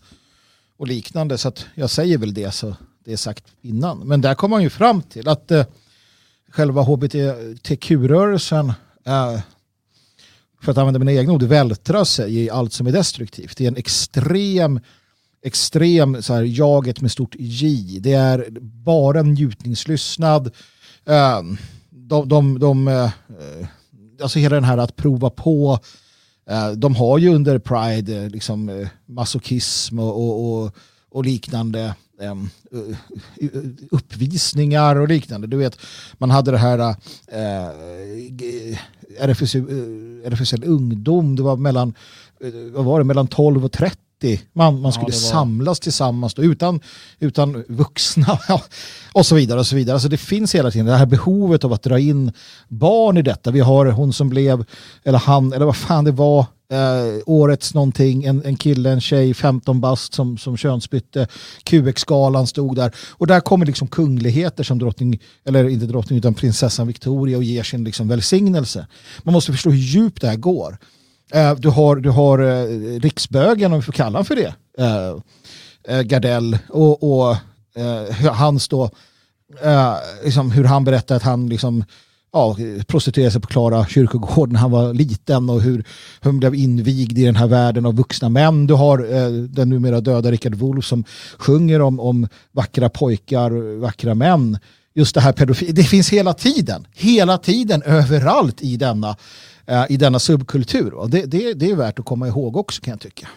[0.77, 1.37] och liknande.
[1.37, 2.75] Så att jag säger väl det så
[3.05, 3.99] det är sagt innan.
[3.99, 5.65] Men där kom man ju fram till att eh,
[6.49, 8.73] själva hbtq-rörelsen,
[9.05, 9.39] eh,
[10.61, 13.57] för att använda mina egna ord, vältrar sig i allt som är destruktivt.
[13.57, 14.79] Det är en extrem,
[15.43, 17.99] extrem så här, jaget med stort J.
[17.99, 20.51] Det är bara njutningslystnad.
[21.05, 21.41] Eh,
[21.89, 23.09] de, de, de, eh,
[24.21, 25.79] alltså hela den här att prova på
[26.49, 30.75] eh, de har ju under Pride eh, liksom, eh, masochism och, och, och
[31.11, 33.49] och liknande Eh, eh,
[33.91, 35.47] uppvisningar och liknande.
[35.47, 35.77] Du vet,
[36.17, 36.79] man hade det här
[37.27, 38.77] eh,
[39.19, 39.65] RFSU
[40.25, 41.93] RFSL Ungdom, det var mellan,
[42.73, 43.97] vad var det, mellan 12 och 30
[44.53, 45.31] man, man skulle ja, var...
[45.31, 46.79] samlas tillsammans då, utan,
[47.19, 48.39] utan vuxna
[49.13, 49.59] och så vidare.
[49.59, 49.93] och så vidare.
[49.93, 52.31] Alltså det finns hela tiden det här behovet av att dra in
[52.67, 53.51] barn i detta.
[53.51, 54.65] Vi har hon som blev,
[55.03, 59.33] eller han, eller vad fan det var, eh, årets någonting, en, en kille, en tjej,
[59.33, 61.27] 15 bast som, som könsbytte,
[61.63, 62.91] QX-galan stod där.
[63.09, 67.63] Och där kommer liksom kungligheter som drottning, eller inte drottning utan prinsessan Victoria och ger
[67.63, 68.87] sin liksom välsignelse.
[69.23, 70.77] Man måste förstå hur djupt det här går.
[71.33, 74.53] Eh, du har, du har eh, riksbögen, om vi får kalla honom för det,
[75.87, 77.37] eh, Gardell och, och
[78.31, 78.89] hans då,
[80.23, 81.83] liksom hur han berättar att han liksom
[82.33, 82.57] ja,
[82.87, 85.83] prostituerade sig på Klara kyrkogård när han var liten och hur,
[86.21, 88.67] hur han blev invigd i den här världen av vuxna män.
[88.67, 91.03] Du har eh, den numera döda Richard Wolff som
[91.37, 94.57] sjunger om, om vackra pojkar, vackra män.
[94.93, 99.15] Just det här pedofil, det finns hela tiden, hela tiden överallt i denna
[99.65, 100.93] Eh, i denna subkultur.
[100.93, 103.27] Och det, det, det är värt att komma ihåg också kan jag tycka.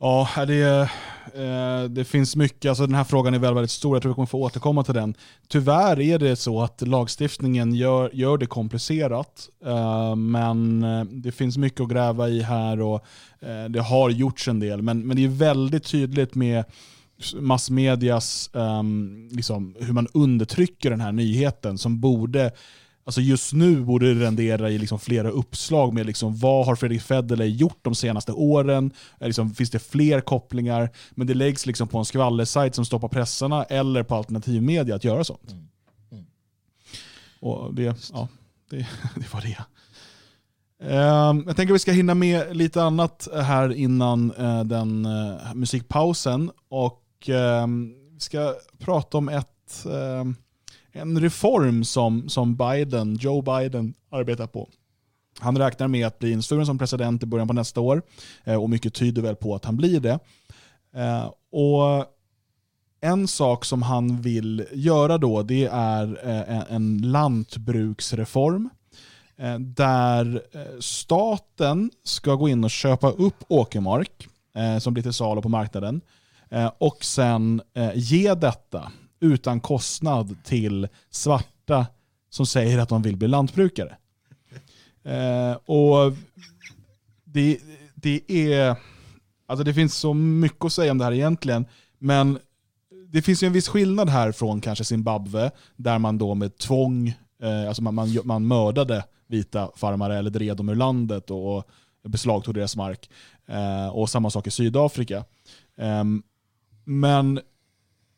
[0.00, 0.88] Ja, det,
[1.34, 2.68] eh, det finns mycket.
[2.68, 3.96] Alltså den här frågan är väldigt, väldigt stor.
[3.96, 5.14] Jag tror vi kommer få återkomma till den.
[5.48, 9.48] Tyvärr är det så att lagstiftningen gör, gör det komplicerat.
[9.64, 13.06] Eh, men eh, det finns mycket att gräva i här och
[13.68, 14.82] det har gjorts en del.
[14.82, 16.64] Men, men det är väldigt tydligt med
[17.40, 22.50] massmedias, ehm, liksom, hur man undertrycker den här nyheten som borde
[23.04, 27.02] Alltså just nu borde det rendera i liksom flera uppslag med liksom vad har Fredrik
[27.02, 28.92] Federley gjort de senaste åren?
[29.20, 30.90] Liksom, finns det fler kopplingar?
[31.10, 35.24] Men det läggs liksom på en skvallersajt som stoppar pressarna eller på alternativmedia att göra
[35.24, 35.52] sånt.
[35.52, 35.68] Mm.
[36.12, 36.24] Mm.
[37.40, 38.28] Och det, ja,
[38.70, 38.76] det,
[39.16, 39.58] det var det.
[40.82, 45.54] Um, jag tänker att vi ska hinna med lite annat här innan uh, den uh,
[45.54, 46.50] musikpausen.
[46.68, 50.36] Och um, vi ska prata om ett um,
[50.92, 54.68] en reform som, som Biden, Joe Biden arbetar på.
[55.38, 58.02] Han räknar med att bli insvuren som president i början på nästa år
[58.44, 60.18] eh, och mycket tyder väl på att han blir det.
[60.94, 62.06] Eh, och
[63.00, 68.70] En sak som han vill göra då det är eh, en lantbruksreform
[69.58, 70.42] där
[70.80, 74.28] staten ska gå in och köpa upp åkermark
[74.80, 76.00] som blir till salu på marknaden
[76.78, 77.62] och sen
[77.94, 81.86] ge detta utan kostnad till svarta
[82.30, 83.96] som säger att de vill bli lantbrukare.
[85.04, 86.12] Eh, och
[87.24, 87.58] det,
[87.94, 88.76] det är...
[89.46, 91.66] Alltså det finns så mycket att säga om det här egentligen,
[91.98, 92.38] men
[93.08, 97.08] det finns ju en viss skillnad här från kanske Zimbabwe, där man då med tvång,
[97.42, 101.64] eh, alltså man, man, man mördade vita farmare eller drev dem ur landet och, och
[102.10, 103.10] beslagtog deras mark.
[103.46, 105.24] Eh, och samma sak i Sydafrika.
[105.76, 106.04] Eh,
[106.84, 107.40] men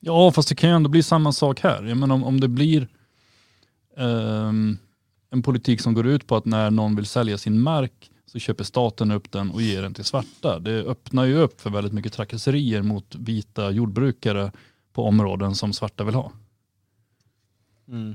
[0.07, 1.83] Ja, fast det kan ju ändå bli samma sak här.
[1.83, 2.89] Jag menar, om, om det blir
[3.97, 4.79] um,
[5.31, 8.65] en politik som går ut på att när någon vill sälja sin mark så köper
[8.65, 10.59] staten upp den och ger den till svarta.
[10.59, 14.53] Det öppnar ju upp för väldigt mycket trakasserier mot vita jordbrukare
[14.93, 16.33] på områden som svarta vill ha.
[17.89, 18.15] Mm.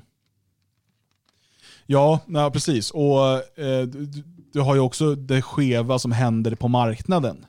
[1.86, 2.92] Ja, nej, precis.
[2.92, 4.24] Och eh, du,
[4.54, 7.46] du, har ju också det skeva som händer på marknaden.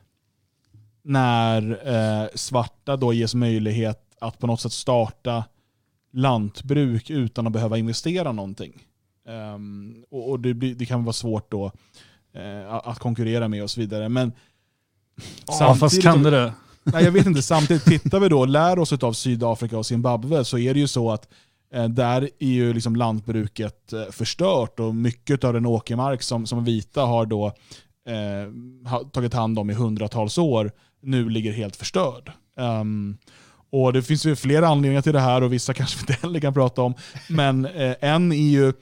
[1.02, 5.44] När eh, svarta då ges möjlighet att på något sätt starta
[6.12, 8.86] lantbruk utan att behöva investera någonting.
[9.54, 11.72] Um, och, och det, det, kan vara svårt då
[12.36, 14.08] uh, att konkurrera med och så vidare.
[14.08, 14.32] Men
[15.46, 16.52] ja, fast kan det det?
[16.82, 17.42] Nej, jag vet inte.
[17.42, 20.88] Samtidigt tittar vi då och lär oss av Sydafrika och Zimbabwe så är det ju
[20.88, 21.28] så att
[21.74, 26.64] eh, där är ju liksom lantbruket eh, förstört och mycket av den åkermark som, som
[26.64, 27.46] vita har då
[28.08, 32.32] eh, tagit hand om i hundratals år nu ligger helt förstörd.
[32.56, 33.18] Um,
[33.70, 36.40] och Det finns ju flera anledningar till det här och vissa kanske vi inte heller
[36.40, 36.94] kan prata om.
[37.28, 38.72] Men eh, en är ju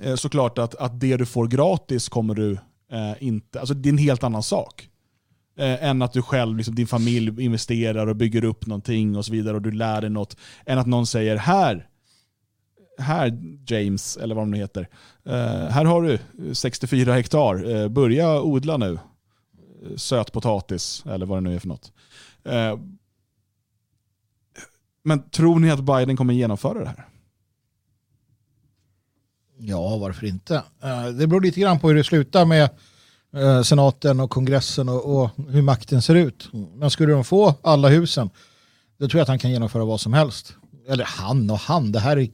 [0.00, 2.52] eh, såklart att, att det du får gratis kommer du
[2.92, 3.60] eh, inte...
[3.60, 4.88] Alltså det är en helt annan sak.
[5.58, 9.32] Eh, än att du själv, liksom, din familj investerar och bygger upp någonting och så
[9.32, 10.36] vidare och du lär dig något.
[10.66, 11.86] Än att någon säger här,
[12.98, 14.88] här James, eller vad de nu heter.
[15.24, 16.18] Eh, här har du
[16.54, 18.98] 64 hektar, eh, börja odla nu.
[19.96, 21.92] Sötpotatis, eller vad det nu är för något.
[22.44, 22.78] Eh,
[25.02, 27.08] men tror ni att Biden kommer genomföra det här?
[29.58, 30.62] Ja, varför inte?
[30.82, 32.70] Eh, det beror lite grann på hur det slutar med
[33.34, 36.48] eh, senaten och kongressen och, hur makten ser ut.
[36.74, 38.30] Men skulle de få alla husen,
[38.98, 40.54] då tror jag att han kan genomföra vad som helst.
[40.88, 42.28] Eller han och han, det här är,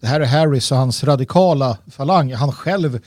[0.00, 2.34] det här är Harris och hans radikala falang.
[2.34, 3.00] Han själv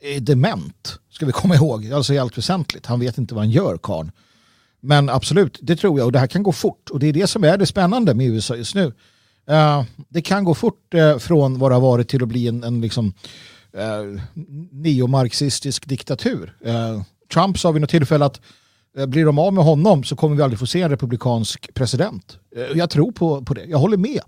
[0.00, 1.92] är dement, ska vi komma ihåg.
[1.92, 2.86] Alltså i allt väsentligt.
[2.86, 4.12] Han vet inte vad han gör, karln.
[4.82, 7.26] Men absolut, det tror jag och det här kan gå fort och det är det
[7.26, 8.92] som är det spännande med USA just nu.
[9.50, 12.64] Uh, det kan gå fort uh, från vad det har varit till att bli en,
[12.64, 13.14] en liksom,
[13.76, 14.20] uh,
[14.70, 16.56] neomarxistisk diktatur.
[17.32, 18.40] Trump sa vid något tillfälle att
[19.06, 22.38] blir de av med honom så kommer vi aldrig få se en republikansk president.
[22.74, 24.20] Jag tror på, på det, jag håller med.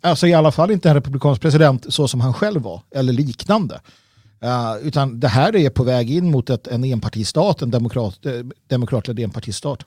[0.00, 3.80] Alltså i alla fall inte en republikansk president så som han själv var eller liknande.
[4.44, 8.32] Uh, utan det här är på väg in mot ett, en enpartistat, en demokrat, eh,
[8.66, 9.84] demokratledd enpartistat.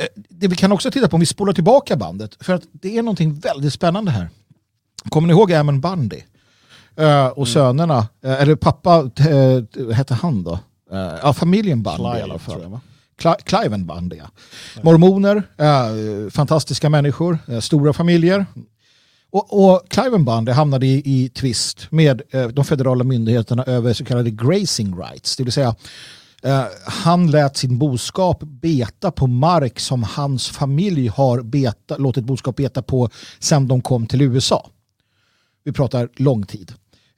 [0.00, 2.98] Uh, det vi kan också titta på om vi spolar tillbaka bandet, för att det
[2.98, 4.28] är någonting väldigt spännande här.
[5.08, 6.22] Kommer ni ihåg Ammon Bundy?
[7.00, 7.46] Uh, och mm.
[7.46, 9.10] sönerna, eller pappa
[9.94, 10.58] hette han då?
[11.22, 12.78] ja, familjen Bundy Clive, i alla fall.
[13.44, 14.30] Clive Bundy, ja.
[14.82, 18.46] Mormoner, fantastiska människor, stora familjer,
[19.30, 24.30] och, och Clivenband hamnade i, i tvist med eh, de federala myndigheterna över så kallade
[24.30, 25.36] grazing rights.
[25.36, 25.74] Det vill säga
[26.42, 32.56] eh, han lät sin boskap beta på mark som hans familj har beta, låtit boskap
[32.56, 34.70] beta på sedan de kom till USA.
[35.64, 36.72] Vi pratar lång tid.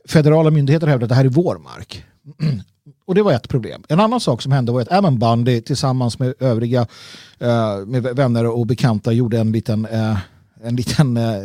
[0.08, 2.04] Federala myndigheter hävdade att det här är vår mark.
[3.04, 3.82] Och det var ett problem.
[3.88, 6.86] En annan sak som hände var att Ammon Bundy tillsammans med övriga
[7.38, 10.18] eh, med vänner och bekanta gjorde en liten, eh,
[10.62, 11.42] en liten eh,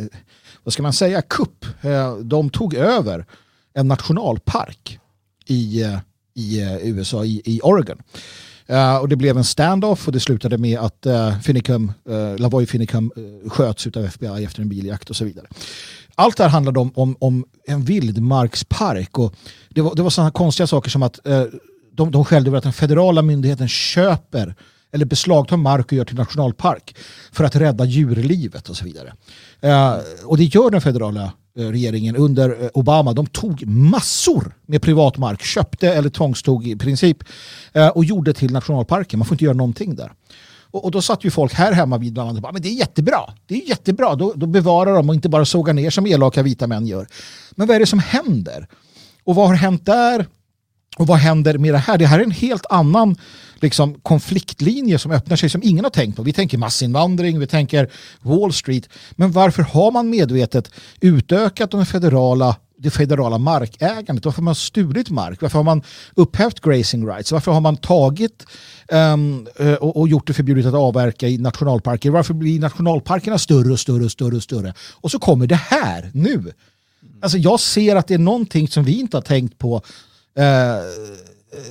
[0.68, 1.66] vad ska man säga, kupp.
[1.82, 3.26] Eh, de tog över
[3.74, 5.00] en nationalpark
[5.46, 5.98] i, eh,
[6.36, 7.98] i eh, USA, i, i Oregon.
[8.72, 12.66] Uh, och det blev en standoff och det slutade med att uh, Finicum, uh, Lavoy
[12.66, 15.48] Finicum uh, sköts av FBI efter en biljakt och så vidare.
[16.16, 19.34] Allt det här handlade om, om, om en vildmarkspark och
[19.70, 21.20] det var, det var sådana konstiga saker som att
[21.92, 24.56] de, de skällde över att den federala myndigheten köper
[24.98, 26.96] eller beslagtar mark och gör till nationalpark
[27.32, 29.14] för att rädda djurlivet och så vidare.
[29.62, 29.96] Eh,
[30.26, 33.14] och det gör den federala eh, regeringen under eh, Obama.
[33.14, 37.18] De tog massor med privat mark, köpte eller tvångstog i princip
[37.74, 39.18] eh, och gjorde till nationalparker.
[39.18, 40.12] Man får inte göra någonting där.
[40.72, 43.20] Och, och, då satt ju folk här hemma vid bland annat men det är jättebra,
[43.46, 46.68] det är jättebra, då, då bevarar de och inte bara sågar ner som elaka vita
[46.68, 47.08] män gör.
[47.56, 48.68] Men vad är det som händer?
[49.24, 50.26] Och vad har hänt där?
[50.98, 51.98] Och vad händer med det här?
[51.98, 53.16] Det här är en helt annan
[53.62, 56.24] liksom, konfliktlinje som öppnar sig som ingen har tänkt på.
[56.24, 57.92] Vi tänker massinvandring, vi tänker
[58.22, 58.90] Wall Street.
[59.12, 60.72] Men varför har man medvetet
[61.02, 64.26] utökat de federala det federala markägandet?
[64.26, 65.42] Varför har man stulit mark?
[65.42, 65.84] Varför har man
[66.16, 67.32] upphävt grazing rights?
[67.32, 68.46] Varför har man tagit
[68.92, 69.48] um,
[69.80, 72.10] och, och, gjort det förbjudet att avverka i nationalparker?
[72.10, 74.74] Varför blir nationalparkerna större och större och större och större?
[74.94, 76.54] Och så kommer det här nu.
[77.22, 79.82] Alltså jag ser att det är någonting som vi inte har tänkt på
[80.38, 80.82] eh,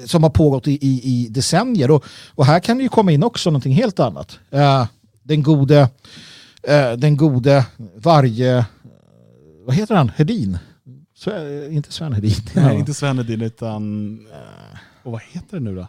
[0.04, 1.90] som har pågått i, i, i, decennier.
[1.90, 2.04] Och,
[2.34, 4.38] och här kan det ju komma in också någonting helt annat.
[4.50, 4.86] Eh,
[5.22, 5.88] den gode,
[6.62, 8.66] eh, den gode varje,
[9.66, 10.58] vad heter han, Hedin?
[11.14, 11.30] Så,
[11.70, 12.34] inte Sven Hedin.
[12.54, 15.86] Nej, inte Sven Hedin utan, eh, och vad heter det nu då?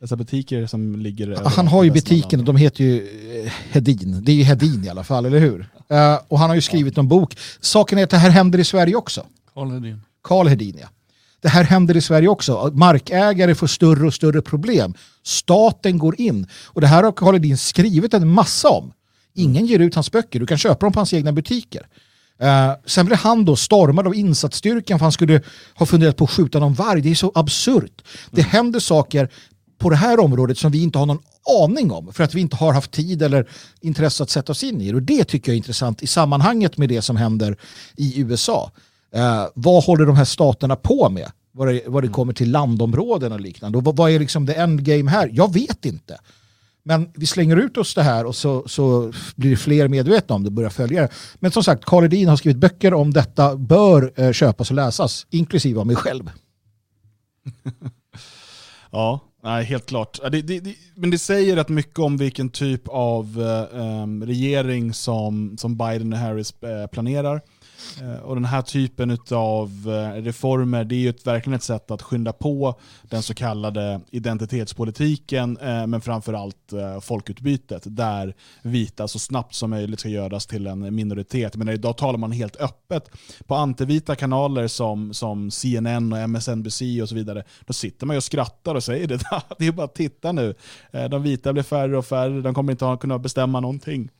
[0.00, 1.36] Dessa butiker som ligger...
[1.44, 3.08] Han har ju butiken och de heter ju
[3.44, 4.24] eh, Hedin.
[4.24, 5.58] Det är ju Hedin i alla fall, eller hur?
[5.92, 7.36] Uh, och han har ju skrivit en bok.
[7.60, 9.26] Saken är att det här händer i Sverige också.
[9.54, 10.02] Karl Hedin.
[10.22, 10.88] Karl Hedin, ja.
[11.40, 12.70] Det här händer i Sverige också.
[12.74, 14.94] Markägare får större och större problem.
[15.22, 16.46] Staten går in.
[16.66, 18.92] Och det här har Karl Hedin skrivit en massa om.
[19.34, 20.40] Ingen ger ut hans böcker.
[20.40, 21.86] Du kan köpa dem på hans egna butiker.
[22.42, 25.42] Uh, sen blev han då stormad av insatsstyrkan för han skulle
[25.74, 27.00] ha funderat på att skjuta någon varg.
[27.00, 28.02] Det är så absurt.
[28.30, 29.28] Det händer saker
[29.78, 31.22] på det här området som vi inte har någon
[31.64, 33.48] aning om för att vi inte har haft tid eller
[33.80, 34.94] intresse att sätta oss in i det.
[34.94, 37.56] Och det tycker jag är intressant i sammanhanget med det som händer
[37.96, 38.72] i USA.
[39.12, 41.30] Eh, vad håller de här staterna på med?
[41.52, 42.14] Vad det, vad det mm.
[42.14, 43.78] kommer till landområden och liknande.
[43.78, 45.30] Och vad, vad är liksom the endgame här?
[45.32, 46.18] Jag vet inte.
[46.82, 50.48] Men vi slänger ut oss det här och så, så blir fler medvetna om det
[50.48, 51.08] och börjar följa det.
[51.34, 55.26] Men som sagt, Karl Edin har skrivit böcker om detta, bör eh, köpas och läsas,
[55.30, 56.30] inklusive av mig själv.
[58.90, 60.18] ja, nej, helt klart.
[60.22, 63.42] Det, det, det, men det säger rätt mycket om vilken typ av
[63.72, 67.40] eh, regering som, som Biden och Harris eh, planerar.
[68.00, 72.02] Eh, och den här typen av eh, reformer det är ju verkligen ett sätt att
[72.02, 76.56] skynda på den så kallade identitetspolitiken eh, men framförallt
[77.02, 81.56] folkutbytet där vita så snabbt som möjligt ska göras till en minoritet.
[81.56, 83.10] Men idag talar man helt öppet
[83.46, 87.44] på antivita kanaler som, som CNN och MSNBC och så vidare.
[87.66, 89.20] Då sitter man ju och skrattar och säger det.
[89.58, 90.54] Det är bara att titta nu.
[91.10, 94.10] De vita blir färre och färre, de kommer inte kunna bestämma någonting.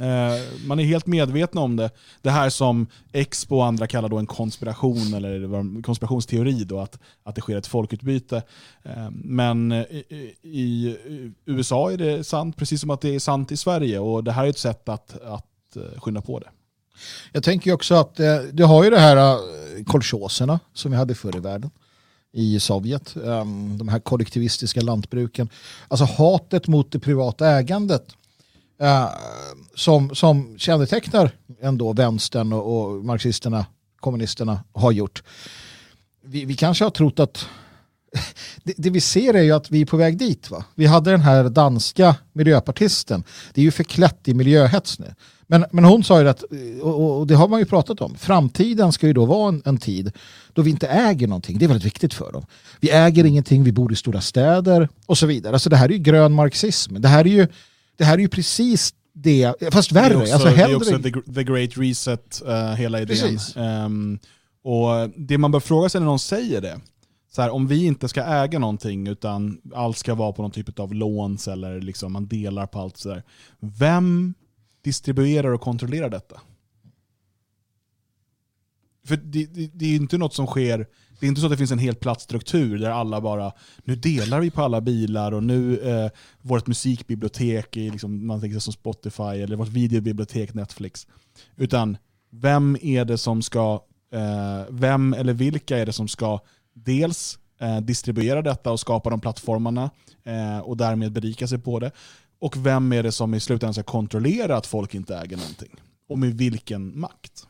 [0.00, 1.90] Eh, man är helt medveten om det.
[2.22, 7.34] Det här som Expo och andra kallar då en konspiration eller konspirationsteori, då, att, att
[7.34, 8.42] det sker ett folkutbyte.
[8.82, 10.96] Eh, men eh, i, i,
[11.46, 13.98] USA är det sant, precis som att det är sant i Sverige.
[13.98, 16.48] Och det här är ett sätt att, att eh, skynda på det.
[17.32, 19.38] Jag tänker också att eh, du har ju det här
[19.84, 21.70] kolchoserna som vi hade förr i världen.
[22.32, 23.16] i Sovjet.
[23.16, 25.48] Ehm, de här kollektivistiska lantbruken.
[25.88, 28.14] Alltså hatet mot det privata ägandet
[28.78, 29.08] Eh,
[29.74, 33.66] som, som kännetecknar ändå vänstern och, och marxisterna,
[34.00, 35.22] kommunisterna har gjort.
[36.24, 37.46] Vi, vi kanske har trott att
[38.64, 40.50] det, det, vi ser är ju att vi är på väg dit.
[40.50, 40.64] Va?
[40.74, 43.24] Vi hade den här danska miljöpartisten.
[43.52, 45.14] Det är ju förklätt i miljöhets nu.
[45.46, 48.14] Men, men hon sa ju att, eh, och, och det har man ju pratat om,
[48.14, 50.12] framtiden ska ju då vara en, en, tid
[50.52, 51.58] då vi inte äger någonting.
[51.58, 52.46] Det är väldigt viktigt för dem.
[52.80, 55.52] Vi äger ingenting, vi bor i stora städer och så vidare.
[55.52, 57.00] Alltså det här är ju grön marxism.
[57.00, 57.48] Det här är ju,
[57.96, 60.08] det här är ju precis det, fast värre.
[60.08, 63.38] Det är också, alltså, det är också the, the, great reset, uh, hela idén.
[63.56, 64.18] Um,
[64.62, 66.80] och det man bör fråga sig när någon säger det,
[67.34, 70.78] så här, om vi inte ska äga någonting utan allt ska vara på någon typ
[70.78, 73.22] av låns eller liksom man delar på allt sådär.
[73.58, 74.34] Vem
[74.82, 76.40] distribuerar och kontrollerar detta?
[79.06, 80.86] För det, det, det, är inte något som sker,
[81.24, 83.52] det är inte så att det finns en helt platt struktur där alla bara,
[83.84, 86.10] nu delar vi på alla bilar och nu eh,
[86.40, 91.06] vårt musikbibliotek är liksom, man tänker som Spotify eller vårt videobibliotek Netflix.
[91.56, 91.96] Utan
[92.30, 96.40] vem är det som ska, eh, vem eller vilka är det som ska
[96.74, 99.90] dels eh, distribuera detta och skapa de plattformarna
[100.24, 101.90] eh, och därmed berika sig på det.
[102.38, 105.74] Och vem är det som i slutändan ska kontrollera att folk inte äger någonting?
[106.08, 107.46] Och med vilken makt?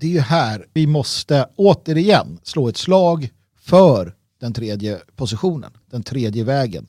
[0.00, 3.30] Det är ju här vi måste återigen slå ett slag
[3.60, 6.86] för den tredje positionen, den tredje vägen.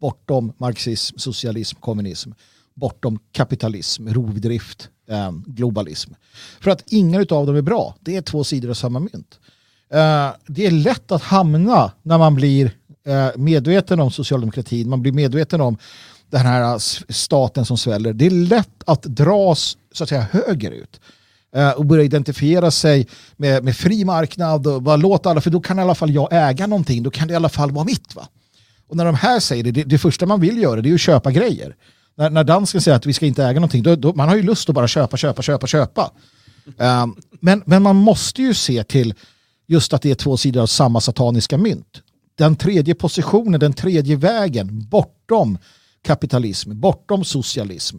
[0.00, 2.30] Bortom marxism, socialism, kommunism,
[2.74, 6.12] bortom kapitalism, rovdrift, eh, globalism.
[6.60, 7.94] För att ingen av dem är bra.
[8.00, 9.40] Det är två sidor av samma mynt.
[9.90, 15.12] Eh, det är lätt att hamna när man blir eh, medveten om socialdemokratin, man blir
[15.12, 15.78] medveten om
[16.30, 16.78] den här
[17.12, 18.12] staten som sväller.
[18.12, 21.00] Det är lätt att dras så att säga högerut
[21.56, 25.60] Eh, och börja identifiera sig med, med fri marknad och bara låta alla, för då
[25.60, 28.14] kan i alla fall jag äga någonting, då kan det i alla fall vara mitt.
[28.14, 28.28] va.
[28.88, 31.00] Och när de här säger det, det, det första man vill göra det är att
[31.00, 31.76] köpa grejer.
[32.16, 34.42] När, när dansken säger att vi ska inte äga någonting, då, då, man har ju
[34.42, 36.10] lust att bara köpa, köpa, köpa, köpa.
[36.76, 39.14] Um, men, men man måste ju se till
[39.66, 42.02] just att det är två sidor av samma sataniska mynt.
[42.38, 45.58] Den tredje positionen, den tredje vägen, bortom
[46.02, 47.98] kapitalism, bortom socialism.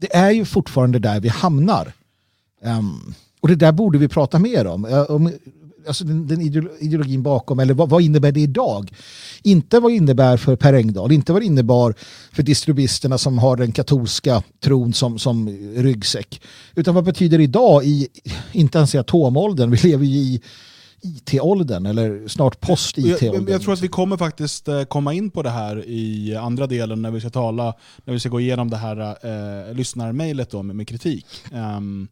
[0.00, 1.92] Det är ju fortfarande där vi hamnar.
[2.66, 4.84] Um, och det där borde vi prata mer om.
[4.84, 5.32] Uh, om
[5.86, 6.40] alltså den, den
[6.80, 8.92] ideologin bakom, eller vad, vad, innebär det idag?
[9.42, 11.94] Inte vad det innebär för Per Engdahl, inte vad det innebar
[12.32, 16.40] för distribuisterna som har den katolska tron som, som ryggsäck.
[16.74, 18.08] Utan vad betyder det idag i,
[18.52, 20.42] inte ens i atomåldern, vi lever ju i
[21.02, 23.44] IT-åldern eller snart post-IT-åldern.
[23.46, 26.66] Jag, jag, tror att vi kommer faktiskt eh, komma in på det här i andra
[26.66, 29.16] delen när vi ska tala, när vi ska gå igenom det här
[29.68, 31.26] eh, lyssnarmejlet med, med kritik.
[31.52, 32.08] Um,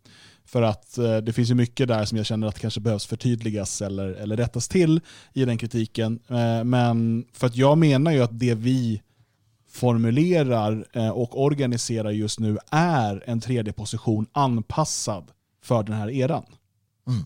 [0.55, 3.83] för att eh, det finns ju mycket där som jag känner att kanske behövs förtydligas
[3.83, 5.01] eller, eller rättas till
[5.33, 6.21] i den kritiken.
[6.29, 9.03] Eh, men för att jag menar ju att det vi
[9.69, 15.25] formulerar eh, och organiserar just nu är en tredje position anpassad
[15.63, 16.45] för den här eran.
[17.07, 17.21] Mm.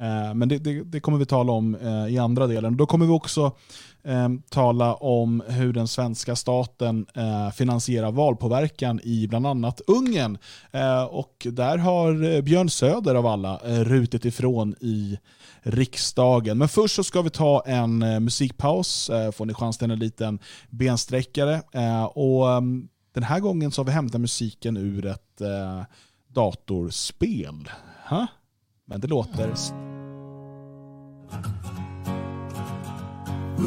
[0.00, 2.76] Eh, men det, det, det, kommer vi tala om eh, i andra delen.
[2.76, 3.52] Då kommer vi också
[4.04, 10.38] eh, tala om hur den svenska staten eh, finansierar valpåverkan i bland annat Ungern.
[10.70, 15.18] Eh, och där har eh, Björn Söder av alla rutit ifrån i
[15.62, 16.58] riksdagen.
[16.58, 19.10] Men först så ska vi ta en musikpaus.
[19.32, 20.38] Får ni chans till en liten
[20.70, 21.60] bensträckare.
[22.14, 25.42] Och ehm, den här gången så har vi hämtat musiken ur ett
[26.28, 27.68] datorspel.
[28.08, 28.26] Huh?
[28.84, 29.44] Men det låter...
[29.44, 31.61] Mm.
[33.52, 33.64] They'll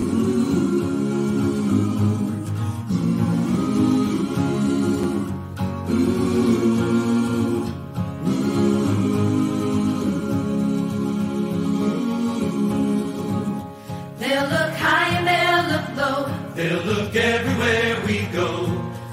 [14.50, 16.26] look high and they'll look low,
[16.56, 18.66] they'll look everywhere we go.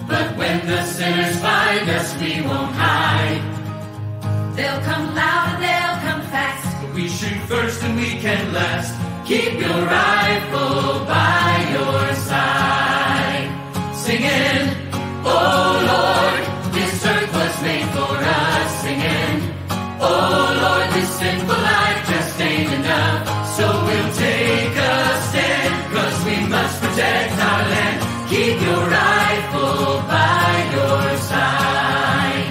[0.08, 3.42] But when the sinners find us, we won't hide.
[4.56, 6.82] They'll come loud and they'll come fast.
[6.82, 9.11] But we shoot first and we can last.
[9.32, 13.48] Keep your rifle by your side.
[14.04, 14.64] Singing,
[15.24, 16.42] Oh Lord,
[16.74, 18.68] this earth was made for us.
[18.82, 19.38] Singing,
[20.04, 23.20] Oh Lord, this sinful life just ain't enough.
[23.56, 24.96] So we'll take a
[25.28, 27.98] stand, cause we must protect our land.
[28.28, 32.48] Keep your rifle by your side.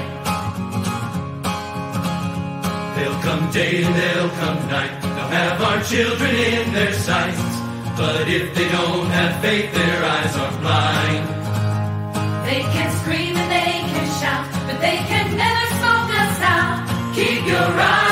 [2.96, 6.41] They'll come day and they'll come night they'll have our children.
[8.02, 11.24] But if they don't have faith, their eyes are blind.
[12.47, 17.14] They can scream and they can shout, but they can never smoke us out.
[17.14, 18.11] Keep your rifle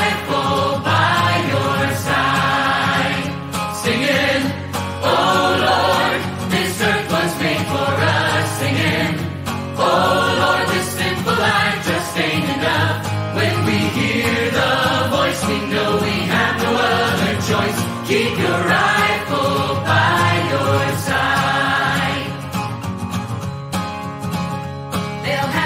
[25.30, 25.59] They'll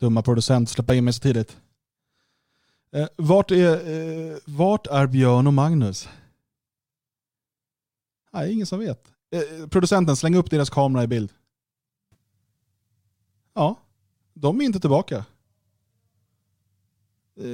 [0.00, 1.56] Dumma producent, släppa in mig så tidigt.
[2.92, 3.72] Eh, vart, är,
[4.32, 6.08] eh, vart är Björn och Magnus?
[8.32, 9.08] Nej, ingen som vet.
[9.30, 11.32] Eh, producenten, släng upp deras kamera i bild.
[13.54, 13.76] Ja,
[14.34, 15.24] de är inte tillbaka.
[17.40, 17.48] Eh,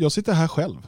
[0.00, 0.86] jag sitter här själv.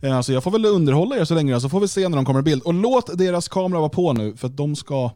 [0.00, 2.24] Eh, alltså jag får väl underhålla er så länge, så får vi se när de
[2.24, 2.62] kommer i bild.
[2.62, 5.10] Och låt deras kamera vara på nu, för att de ska,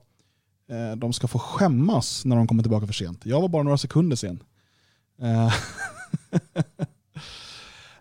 [0.69, 3.27] eh, de ska få skämmas när de kommer tillbaka för sent.
[3.27, 4.43] Jag var bara några sekunder sen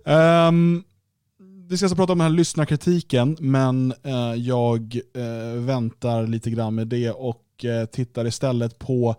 [0.04, 0.84] um,
[1.70, 6.76] vi ska alltså prata om den här lyssnarkritiken, men eh, jag eh, väntar lite grann
[6.76, 9.16] med det och eh, tittar istället på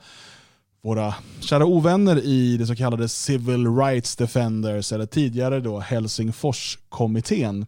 [0.83, 7.67] våra kära ovänner i det så kallade Civil Rights Defenders, eller tidigare då Helsingforskommittén.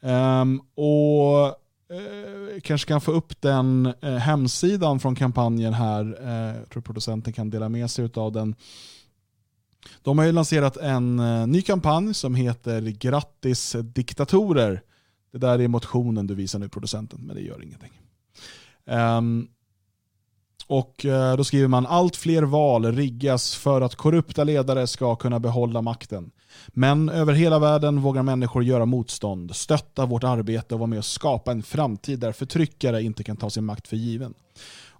[0.00, 6.04] Um, och eh, kanske kan få upp den eh, hemsidan från kampanjen här.
[6.58, 8.54] Jag tror producenten kan dela med sig av den.
[10.02, 14.82] De har ju lanserat en eh, ny kampanj som heter Grattis diktatorer.
[15.32, 17.92] Det där är motionen du visar nu producenten, men det gör ingenting.
[18.84, 19.48] Um,
[20.66, 25.40] och eh, då skriver man allt fler val riggas för att korrupta ledare ska kunna
[25.40, 26.30] behålla makten.
[26.68, 31.04] Men över hela världen vågar människor göra motstånd, stötta vårt arbete och vara med och
[31.04, 34.34] skapa en framtid där förtryckare inte kan ta sin makt för given.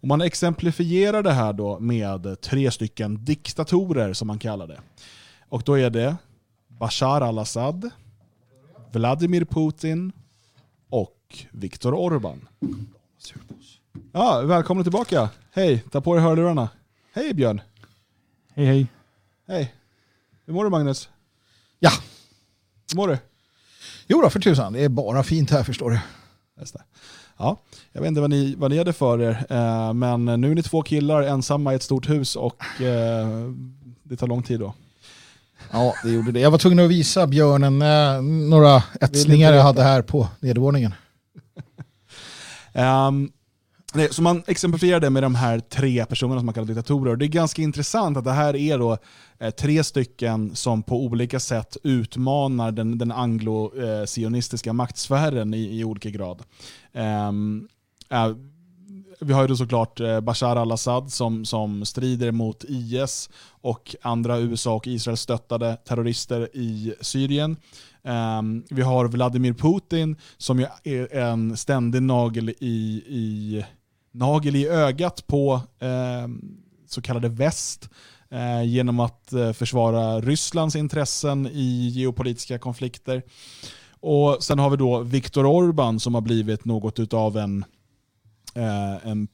[0.01, 4.81] Och man exemplifierar det här då med tre stycken diktatorer som man kallar det.
[5.49, 6.17] Och då är det
[6.69, 7.91] Bashar al-Assad,
[8.93, 10.13] Vladimir Putin
[10.89, 12.49] och Viktor Orban.
[14.13, 15.31] Ja, välkomna tillbaka.
[15.53, 16.69] Hej, ta på dig hörlurarna.
[17.13, 17.61] Hej Björn.
[18.55, 18.87] Hej hej.
[19.49, 19.75] Hej.
[20.47, 21.09] Hur mår du Magnus?
[21.79, 21.91] Ja,
[22.93, 23.19] Hur mår du?
[24.07, 24.73] jo då för tusan.
[24.73, 26.01] Det är bara fint här förstår du.
[26.55, 26.83] Det.
[27.39, 27.61] Ja,
[27.93, 30.63] jag vet inte vad ni, vad ni hade för er, eh, men nu är ni
[30.63, 33.29] två killar ensamma i ett stort hus och eh,
[34.03, 34.75] det tar lång tid då.
[35.73, 36.41] Ja, det gjorde det.
[36.41, 40.95] Jag var tvungen att visa björnen eh, några etsningar jag hade här på nedervåningen.
[42.75, 43.31] Um,
[43.97, 47.17] nej, så man exemplifierar det med de här tre personerna som man kallar diktatorer.
[47.17, 48.99] Det är ganska intressant att det här är då
[49.39, 56.11] eh, tre stycken som på olika sätt utmanar den, den anglo-sionistiska maktsfären i, i olika
[56.11, 56.43] grad.
[56.93, 57.69] Um,
[58.11, 58.33] eh,
[59.21, 64.39] vi har ju då såklart eh, Bashar al-Assad som, som strider mot IS och andra
[64.39, 67.57] USA och Israel stöttade terrorister i Syrien.
[68.03, 73.65] Um, vi har Vladimir Putin som ju är en ständig nagel i, i,
[74.17, 76.29] nagel i ögat på eh,
[76.87, 77.91] så kallade väst
[78.31, 83.23] eh, genom att eh, försvara Rysslands intressen i geopolitiska konflikter.
[84.01, 87.65] Och Sen har vi då Viktor Orban som har blivit något av en
[88.55, 89.29] eh, en,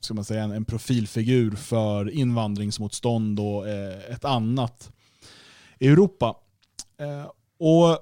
[0.00, 4.90] ska man säga, en, en profilfigur för invandringsmotstånd och eh, ett annat
[5.80, 6.36] Europa.
[7.00, 7.98] Eh, och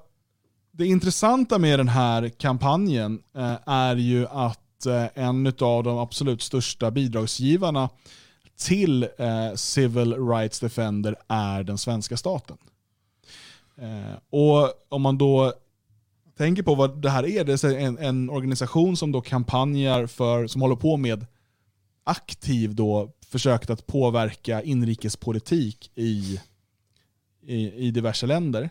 [0.71, 4.64] Det intressanta med den här kampanjen eh, är ju att
[5.13, 7.89] en av de absolut största bidragsgivarna
[8.57, 12.57] till eh, Civil Rights Defender är den svenska staten.
[13.77, 15.53] Eh, och om man då
[16.37, 20.47] tänker på vad det här är, det är en, en organisation som då kampanjar för,
[20.47, 21.25] som håller på med
[22.03, 26.39] aktiv då försökt att påverka inrikespolitik i,
[27.41, 28.69] i, i diverse länder.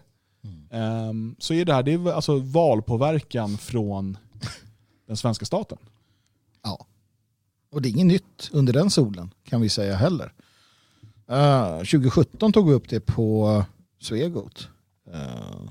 [0.71, 4.19] Ehm, så är det här det är alltså valpåverkan från
[5.07, 5.79] den svenska staten.
[6.65, 6.87] Ja.
[7.73, 10.33] Och det är inget nytt under den solen kan vi säga heller.
[11.31, 13.65] Eh, 2017 tog vi upp det på
[14.01, 14.69] Svegot.
[15.15, 15.71] Uh,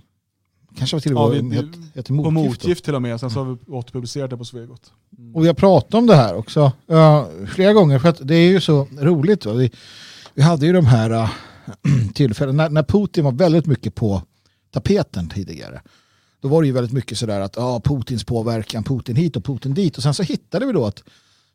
[0.78, 2.36] kanske var till Ja, och vi- med het, heter På motgift.
[2.36, 2.41] då.
[2.68, 4.91] motgift till och med, sen så har vi återpublicerat det på Svegot.
[5.34, 8.50] Och vi har pratat om det här också eh, flera gånger för att det är
[8.50, 9.46] ju så roligt.
[9.46, 9.72] Vi,
[10.34, 11.30] vi hade ju de här uh,
[12.14, 14.22] tillfällen när, när Putin var väldigt mycket på
[14.72, 15.82] tapeten tidigare.
[16.44, 19.74] Då var det ju väldigt mycket sådär att ah, Putins påverkan, Putin hit och Putin
[19.74, 19.98] dit.
[19.98, 21.04] Och sen så hittade vi då att,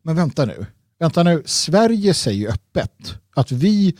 [0.02, 0.66] men vänta nu,
[0.98, 3.94] vänta nu, Sverige säger ju öppet att vi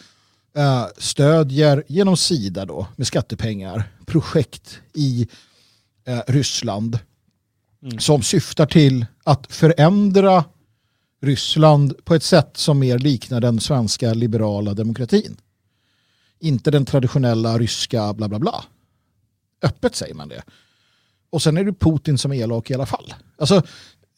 [0.57, 5.29] eh, stödjer genom Sida då med skattepengar projekt i
[6.07, 6.99] eh, Ryssland
[7.99, 10.45] som syftar till att förändra
[11.23, 15.37] Ryssland på ett sätt som mer liknar den svenska liberala demokratin.
[16.39, 18.65] Inte den traditionella ryska bla bla bla.
[19.63, 20.43] Öppet säger man det.
[21.31, 23.15] Och sen är det Putin som är elak i alla fall.
[23.39, 23.63] Alltså,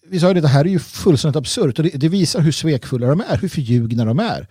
[0.06, 2.52] vi sa ju det, det här är ju fullständigt absurt och det, det visar hur
[2.52, 4.48] svekfulla de är, hur förljugna de är.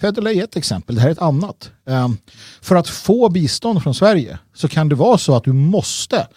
[0.00, 1.70] Federley är ett exempel, det här är ett annat.
[1.84, 2.18] Um,
[2.60, 6.28] för att få bistånd från Sverige så kan det vara så att du måste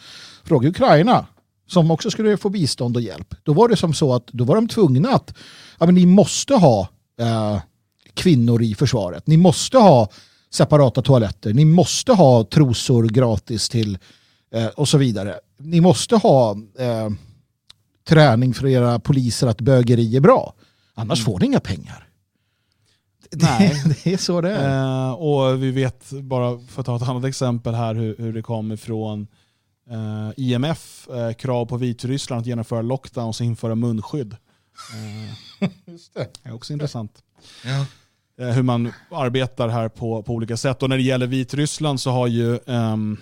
[0.44, 1.26] fråga Ukraina
[1.68, 3.36] som också skulle få bistånd och hjälp.
[3.44, 5.34] Då var det som så att då var de tvungna att
[5.80, 6.88] ja, men ni måste ha
[7.22, 7.60] uh,
[8.14, 9.28] kvinnor i försvaret.
[9.28, 10.10] Ni måste ha
[10.50, 11.54] separata toaletter.
[11.54, 13.98] Ni måste ha trosor gratis till
[14.56, 15.36] uh, och så vidare.
[15.64, 17.10] Ni måste ha uh,
[18.08, 20.54] träning för era poliser att bögeri är bra.
[20.94, 21.26] Annars mm.
[21.26, 22.08] får ni inga pengar.
[23.32, 23.84] Nej.
[24.04, 25.08] det är så det är.
[25.08, 28.42] Uh, och vi vet, bara för att ta ett annat exempel här, hur, hur det
[28.42, 29.28] kom ifrån
[29.92, 34.36] eh, IMF, eh, krav på Vitryssland att genomföra lockdowns och införa munskydd.
[35.86, 36.30] Just det.
[36.44, 37.24] det är också intressant.
[37.66, 37.86] Ja.
[38.52, 40.84] hur man arbetar här på, på olika sätt.
[40.84, 43.18] Och när det gäller Vitryssland så har ju um,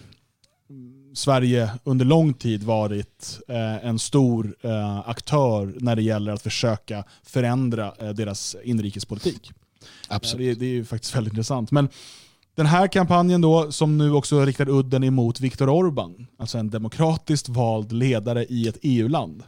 [1.14, 7.04] Sverige under lång tid varit eh, en stor eh, aktör när det gäller att försöka
[7.24, 9.52] förändra eh, deras inrikespolitik.
[10.08, 10.60] Absolut.
[10.60, 11.72] Det, är faktiskt väldigt intressant.
[11.72, 11.90] Men
[12.56, 17.50] den här kampanjen då, som nu också riktar udden emot Viktor Orban, alltså en demokratiskt
[17.50, 19.44] vald ledare i ett EU-land.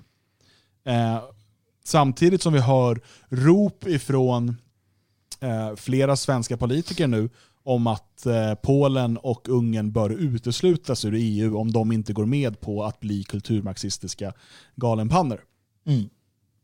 [1.83, 4.55] Samtidigt som vi hör rop ifrån
[5.75, 7.29] flera svenska politiker nu
[7.63, 12.59] om att eh, Polen och Ungern bör uteslutas ur EU om de inte går med
[12.59, 14.33] på att bli kulturmarxistiska
[14.75, 15.41] galenpannor.
[15.87, 16.09] Mm.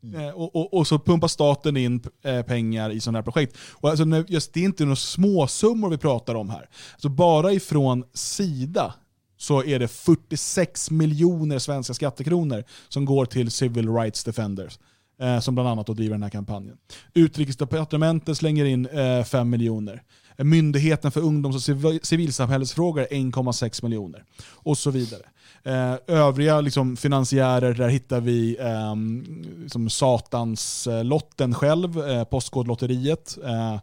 [0.02, 0.20] Mm.
[0.20, 3.56] Eh, och, och, och, så pumpar staten in eh, pengar i sådana här projekt.
[3.72, 6.68] Och alltså, just, det är inte några småsummor vi pratar om här.
[6.92, 8.94] Alltså, bara ifrån Sida
[9.36, 14.78] så är det 46 miljoner svenska skattekronor som går till Civil Rights Defenders.
[15.20, 16.76] Eh, som bland annat driver den här kampanjen.
[17.14, 20.02] Utrikesdepartementet slänger in eh, 5 miljoner.
[20.44, 24.24] Myndigheten för ungdoms och civilsamhällesfrågor 1,6 miljoner.
[24.50, 25.22] Och så vidare.
[25.62, 28.94] Eh, övriga liksom, finansiärer, där hittar vi eh,
[29.62, 33.38] liksom Satanslotten själv, eh, Postkodlotteriet.
[33.44, 33.80] Eh,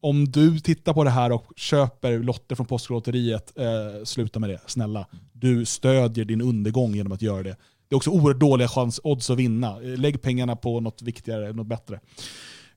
[0.00, 4.60] om du tittar på det här och köper lotter från Postkodlotteriet, eh, sluta med det,
[4.66, 5.06] snälla.
[5.32, 7.56] Du stödjer din undergång genom att göra det.
[7.88, 9.82] Det är också oerhört dåliga chans, odds att vinna.
[9.82, 12.00] Eh, lägg pengarna på något viktigare, något bättre.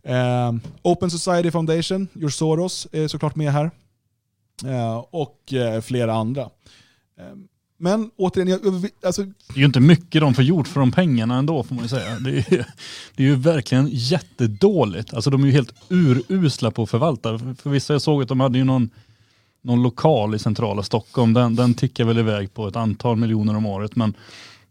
[0.03, 3.71] Eh, Open Society Foundation, George Soros är såklart med här.
[4.65, 6.49] Eh, och eh, flera andra.
[7.19, 7.47] Ehm,
[7.77, 9.23] men återigen, jag, alltså...
[9.23, 11.89] Det är ju inte mycket de får gjort för de pengarna ändå får man ju
[11.89, 12.19] säga.
[12.19, 12.65] Det är,
[13.15, 15.13] det är ju verkligen jättedåligt.
[15.13, 17.39] Alltså de är ju helt urusla på att förvalta.
[17.39, 18.89] För vissa jag såg att de hade ju någon,
[19.61, 21.33] någon lokal i centrala Stockholm.
[21.33, 23.95] Den, den tickar väl iväg på ett antal miljoner om året.
[23.95, 24.13] Men,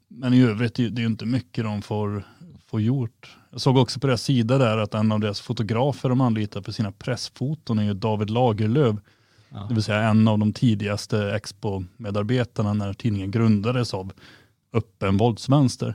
[0.08, 2.24] men i övrigt det är det ju inte mycket de får,
[2.66, 3.36] får gjort.
[3.50, 6.72] Jag såg också på deras sida där att en av deras fotografer de anlitar för
[6.72, 8.96] sina pressfoton är ju David Lagerlöf
[9.52, 9.66] Ja.
[9.68, 14.12] Det vill säga en av de tidigaste Expo-medarbetarna när tidningen grundades av
[14.72, 15.94] öppen våldsvänster.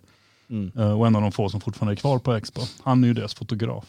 [0.50, 0.72] Mm.
[0.78, 2.62] Uh, och en av de få som fortfarande är kvar på Expo.
[2.84, 3.86] Han är ju deras fotograf.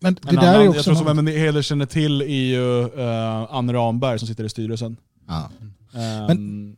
[0.00, 1.34] Men det en där annan, är också jag tror som något...
[1.34, 4.96] Heder känner till är ju uh, Anne Ramberg som sitter i styrelsen.
[5.28, 5.50] Ja.
[5.92, 6.76] Um, Men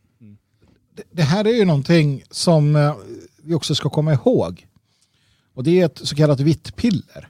[0.95, 2.95] det, det, här är ju någonting som uh,
[3.43, 4.67] vi också ska komma ihåg.
[5.57, 7.29] Och det är ett så kallat vitt piller.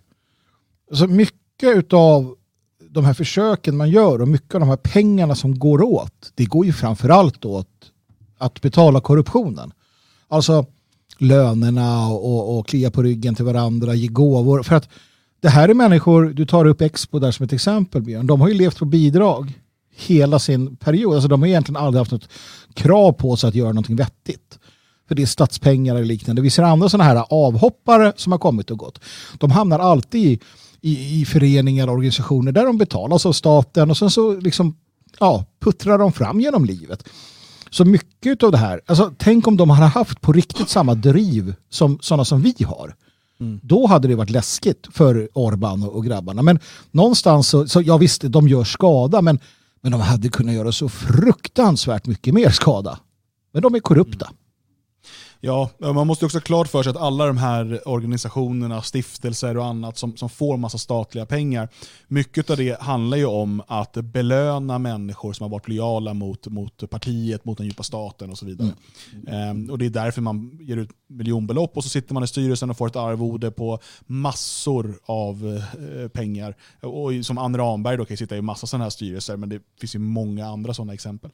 [0.92, 2.34] Så mycket av
[2.90, 6.44] de här försöken man gör och mycket av de här pengarna som går åt, det
[6.44, 7.68] går ju framförallt åt
[8.38, 9.72] att betala korruptionen.
[10.28, 10.66] Alltså
[11.18, 14.62] lönerna och, och klia på ryggen till varandra, ge gåvor.
[14.62, 14.88] För att
[15.40, 18.48] det här är människor, du tar upp Expo där som ett exempel Björn, de har
[18.48, 19.52] ju levt på bidrag
[19.96, 21.14] hela sin period.
[21.14, 22.28] Alltså de har egentligen aldrig haft något
[22.74, 24.58] krav på sig att göra någonting vettigt.
[25.08, 26.42] För det är statspengar eller liknande.
[26.42, 29.00] Vi ser andra sådana här avhoppare som har kommit och gått.
[29.38, 30.38] De hamnar alltid i
[30.86, 34.76] i, i föreningar och organisationer där de betalas av staten och sen så liksom,
[35.18, 37.08] ja, puttrar de fram genom livet.
[37.70, 41.54] Så mycket av det här, alltså, tänk om de hade haft på riktigt samma driv
[41.70, 42.94] som sådana som vi har.
[43.40, 43.60] Mm.
[43.62, 46.42] Då hade det varit läskigt för Orban och, grabbarna.
[46.42, 46.58] Men
[46.90, 49.38] någonstans så, så, ja visst, de gör skada, men,
[49.82, 52.98] men de hade kunnat göra så fruktansvärt mycket mer skada.
[53.52, 54.26] Men de är korrupta.
[54.26, 54.36] Mm.
[55.40, 59.64] Ja, man måste också ha klart för sig att alla de här organisationerna, stiftelser och
[59.64, 61.68] annat som, som får massa statliga pengar,
[62.08, 66.90] mycket av det handlar ju om att belöna människor som har varit lojala mot, mot
[66.90, 68.72] partiet, mot den djupa staten och så vidare.
[69.26, 69.50] Mm.
[69.50, 72.70] Um, och Det är därför man ger ut miljonbelopp och så sitter man i styrelsen
[72.70, 76.56] och får ett arvode på massor av uh, pengar.
[76.80, 79.94] Och som Anne Ramberg då kan sitta i massa sådana här styrelser, men det finns
[79.94, 81.30] ju många andra sådana exempel.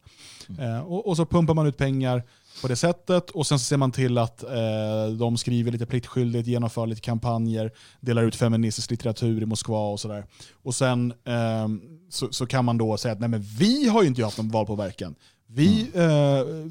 [0.49, 0.71] Mm.
[0.71, 2.23] Uh, och, och, så pumpar man ut pengar
[2.63, 3.31] på det sättet.
[3.31, 7.71] Och sen ser man till att eh, de skriver lite pliktskyldigt, genomför lite kampanjer,
[8.01, 10.25] delar ut feministisk litteratur i Moskva och sådär.
[10.63, 11.69] Och sen eh,
[12.11, 14.49] så, så, kan man då säga att nej men vi har ju inte haft någon
[14.49, 15.15] valpåverkan.
[15.47, 16.71] Vi, eh,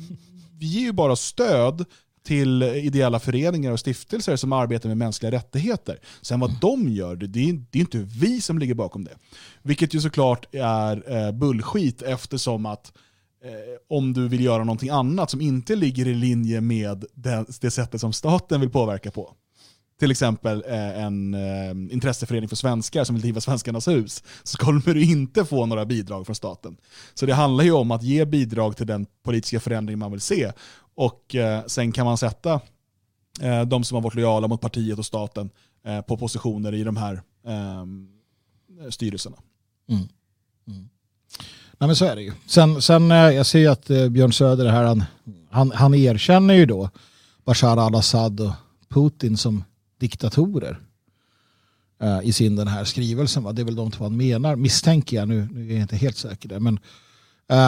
[0.59, 1.85] vi ger ju bara stöd
[2.23, 5.99] till ideella föreningar och stiftelser som arbetar med mänskliga rättigheter.
[6.21, 9.15] Sen vad de gör, det är, det är inte vi som ligger bakom det.
[9.61, 12.93] Vilket ju såklart är eh, bullskit eftersom att
[13.43, 17.71] Eh, om du vill göra någonting annat som inte ligger i linje med det, det
[17.71, 19.35] sättet som staten vill påverka på.
[19.99, 24.93] Till exempel eh, en eh, intresseförening för svenskar som vill driva Svenskarnas hus, så kommer
[24.93, 26.77] du inte få några bidrag från staten.
[27.13, 30.51] Så det handlar ju om att ge bidrag till den politiska förändring man vill se.
[30.95, 32.61] Och eh, sen kan man sätta
[33.41, 35.49] eh, de som har varit lojala mot partiet och staten
[35.85, 38.09] eh, på positioner i de här ehm,
[38.89, 39.37] styrelserna.
[39.89, 40.07] Mm.
[40.67, 40.89] Mm.
[41.81, 42.31] Nej, men så är det ju.
[42.45, 45.03] Sen, sen eh, jag ser ju att eh, Björn Söder här, han,
[45.49, 46.89] han, han erkänner ju då
[47.45, 48.51] Bashar al-Assad och
[48.89, 49.63] Putin som
[49.99, 50.79] diktatorer
[52.01, 53.43] eh, i sin den här skrivelsen.
[53.43, 53.51] Va?
[53.51, 55.27] Det är väl de två han menar, misstänker jag.
[55.27, 56.59] Nu, nu är jag inte helt säker där.
[56.59, 56.79] Men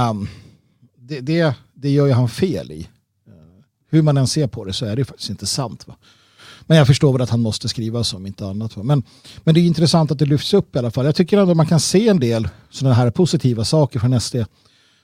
[0.10, 0.28] um,
[0.96, 2.90] det, det, det gör ju han fel i.
[3.90, 5.88] Hur man än ser på det så är det faktiskt inte sant.
[5.88, 5.96] Va?
[6.68, 8.76] Men jag förstår väl att han måste skriva så om inte annat.
[8.76, 9.04] Men,
[9.44, 11.06] men det är intressant att det lyfts upp i alla fall.
[11.06, 14.36] Jag tycker ändå man kan se en del sådana här positiva saker från SD.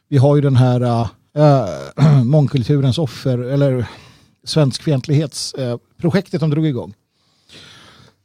[0.10, 1.08] Vi har ju den här äh,
[1.38, 3.88] äh mångkulturens offer, eller
[4.44, 6.94] svenskfientlighetsprojektet äh, de drog igång.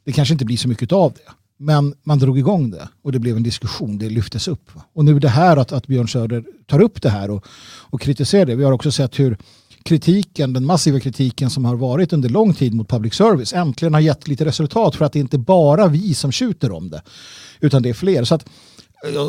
[0.05, 1.31] Det kanske inte blir så mycket av det.
[1.57, 4.71] Men man drog igång det och det blev en diskussion, det lyftes upp.
[4.93, 7.45] Och nu det här att, att Björn Söder tar upp det här och,
[7.89, 8.55] och kritiserar det.
[8.55, 9.37] Vi har också sett hur
[9.85, 14.01] kritiken, den massiva kritiken som har varit under lång tid mot public service äntligen har
[14.01, 17.01] gett lite resultat för att det inte bara vi som skjuter om det.
[17.59, 18.23] Utan det är fler.
[18.23, 18.45] Så att,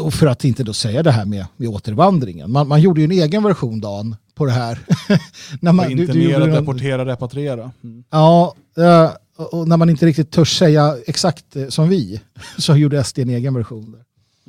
[0.05, 2.53] och för att inte då säga det här med, med återvandringen.
[2.53, 4.79] Man, man gjorde ju en egen version Dan på det här.
[5.61, 7.71] när man, internera, du, du deportera, repatriera.
[7.85, 8.05] Mm.
[8.11, 9.11] Ja, uh,
[9.47, 12.21] och när man inte riktigt törs säga exakt eh, som vi
[12.59, 13.93] så gjorde SD en egen version.
[13.93, 14.03] Där.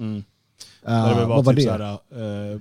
[0.04, 0.16] Mm.
[0.16, 0.24] Uh,
[1.20, 2.60] det var vad var typ det?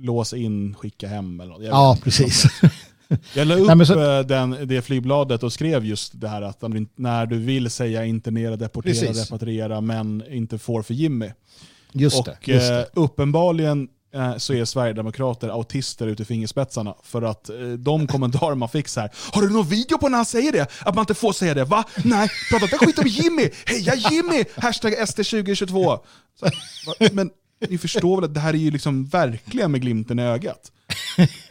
[0.00, 1.62] Såhär, uh, lås in, skicka hem eller något.
[1.62, 2.46] Jag ja, precis.
[3.34, 4.18] Jag la upp Nej, så...
[4.18, 6.62] Eh, den, det flygbladet och skrev just det här att
[6.96, 9.30] när du vill säga internera, deportera, precis.
[9.30, 11.30] repatriera men inte får för Jimmy.
[11.92, 12.88] Just och det, just det.
[12.94, 16.94] uppenbarligen Eh, så är Sverigedemokrater autister ute i fingerspetsarna.
[17.02, 20.16] För att eh, de kommentarer man fick så här, har du någon video på när
[20.16, 20.66] han säger det?
[20.80, 21.64] Att man inte får säga det?
[21.64, 21.84] Va?
[22.04, 23.50] Nej, prata inte skit om Jimmy!
[23.66, 24.44] Heja Jimmy!
[24.56, 25.98] Hashtag SD2022.
[26.40, 26.46] Så,
[27.12, 27.30] men
[27.68, 30.72] ni förstår väl att det här är ju liksom verkligen med glimten i ögat.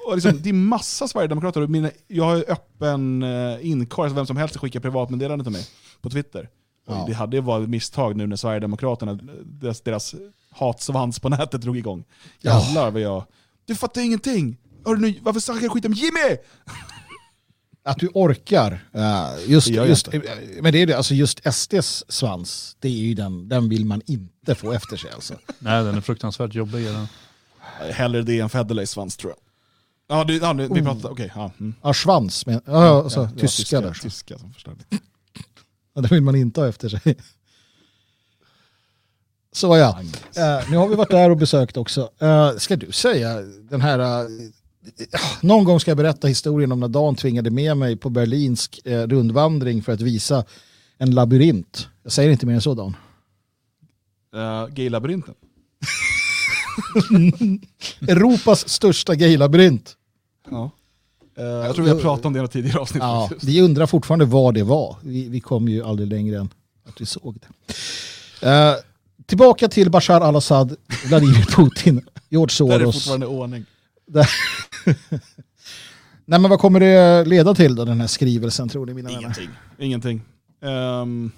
[0.08, 4.58] Och liksom, det är massa Sverigedemokrater, jag har öppen eh, inkorg, så vem som helst
[4.58, 5.68] skickar privatmeddelande till mig
[6.02, 6.50] på Twitter.
[6.88, 7.06] Ja.
[7.08, 10.16] Det hade varit ett misstag nu när Sverigedemokraterna, deras, deras
[10.52, 12.04] hatsvans på nätet drog igång.
[12.42, 13.24] Jävlar vad jag...
[13.66, 14.58] Du fattar ingenting!
[14.86, 16.38] Hör du nu, varför snackar du skit om Jimmy?
[17.90, 18.86] Att du orkar.
[18.96, 20.10] Uh, just, just,
[20.62, 24.02] men det är det, alltså just SDs svans, det är ju den, den vill man
[24.06, 25.12] inte få efter sig.
[25.12, 25.34] Alltså.
[25.60, 26.86] Nej, den är fruktansvärt jobbig.
[26.86, 27.08] Den.
[27.92, 29.40] Hellre det än Federleys svans tror jag.
[30.18, 30.84] Ja, det, ja vi oh.
[30.84, 31.12] pratar, okej.
[31.12, 31.74] Okay, ja, mm.
[31.82, 33.94] ja, svans, men, ja, alltså, ja, tyska, tyska där.
[33.94, 34.76] Tyska som förstår
[35.94, 37.16] ja, det vill man inte ha efter sig.
[39.52, 42.12] Så ja, uh, nu har vi varit där och besökt också.
[42.22, 44.30] Uh, ska du säga den här, uh,
[45.42, 49.84] någon gång ska jag berätta historien om när Dan tvingade med mig på berlinsk rundvandring
[49.84, 50.46] för att visa
[50.98, 51.88] en labyrint.
[52.04, 52.96] Jag säger inte mer än så Dan.
[54.36, 55.34] Uh, Gaylabyrinten?
[58.08, 59.96] Europas största gaylabyrint.
[60.50, 60.72] Ja.
[61.36, 63.04] jag tror vi har pratat om det i tidigare avsnitt.
[63.04, 64.98] Ja, vi undrar fortfarande vad det var.
[65.04, 66.50] Vi, vi kom ju aldrig längre än
[66.88, 68.84] att vi såg det.
[69.26, 70.76] Tillbaka till Bashar al-Assad,
[71.06, 72.80] Vladimir Putin, George Soros.
[72.80, 73.66] Där är fortfarande ordning.
[76.26, 79.50] Nej men vad kommer det leda till då, den här skrivelsen tror ni mina Ingenting.
[79.50, 79.86] Vänner?
[79.86, 80.22] Ingenting.
[80.62, 81.32] Um,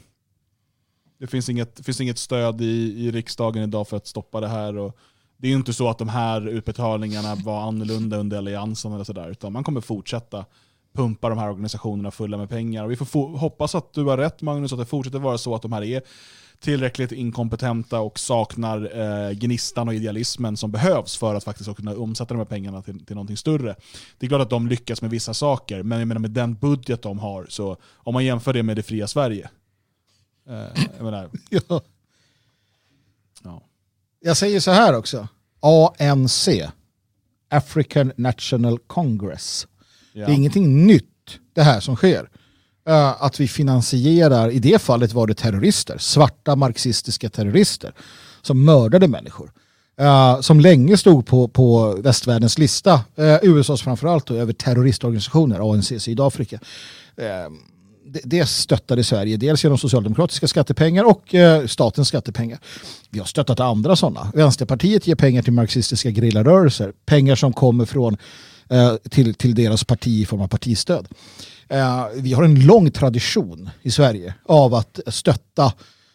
[1.19, 4.77] det finns inget, finns inget stöd i, i riksdagen idag för att stoppa det här.
[4.77, 4.97] Och
[5.37, 9.29] det är ju inte så att de här utbetalningarna var annorlunda under alliansen eller sådär,
[9.29, 10.45] utan man kommer fortsätta
[10.93, 12.83] pumpa de här organisationerna fulla med pengar.
[12.83, 15.61] Och vi får hoppas att du har rätt Magnus, att det fortsätter vara så att
[15.61, 16.01] de här är
[16.61, 22.33] tillräckligt inkompetenta och saknar eh, gnistan och idealismen som behövs för att faktiskt kunna omsätta
[22.33, 23.75] de här pengarna till, till någonting större.
[24.17, 27.01] Det är klart att de lyckas med vissa saker, men jag menar med den budget
[27.01, 29.49] de har, så om man jämför det med det fria Sverige.
[30.49, 31.81] Eh, jag, menar, ja.
[33.43, 33.61] ja.
[34.19, 35.27] jag säger så här också.
[35.99, 36.49] ANC,
[37.49, 39.67] African National Congress.
[40.13, 40.25] Ja.
[40.25, 41.05] Det är ingenting nytt
[41.53, 42.29] det här som sker.
[42.89, 47.93] Uh, att vi finansierar, i det fallet var det terrorister, svarta marxistiska terrorister
[48.41, 49.51] som mördade människor.
[50.01, 55.73] Uh, som länge stod på, på västvärldens lista, eh, uh, USAs framförallt, då, över terroristorganisationer,
[55.73, 56.55] ANC, Sydafrika.
[56.55, 57.55] Uh,
[58.05, 61.35] det, det stöttade Sverige, dels genom socialdemokratiska skattepengar och
[61.67, 62.59] statens skattepengar.
[63.09, 64.31] Vi har stöttat andra sådana.
[64.35, 68.17] Vänsterpartiet ger pengar till marxistiska grillarrörelser, pengar som kommer från
[69.09, 71.07] till, till deras parti i form av partistöd.
[72.15, 75.73] vi har en lång tradition i Sverige av att stötta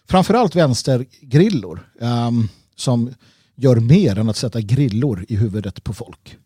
[0.08, 3.14] framförallt vänstergrillor um, som
[3.54, 6.36] gör mer än att sätta grillor i huvudet på folk.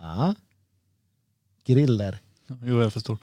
[0.00, 0.34] Ja.
[1.66, 2.18] Griller.
[2.62, 3.18] Jo, jag förstår.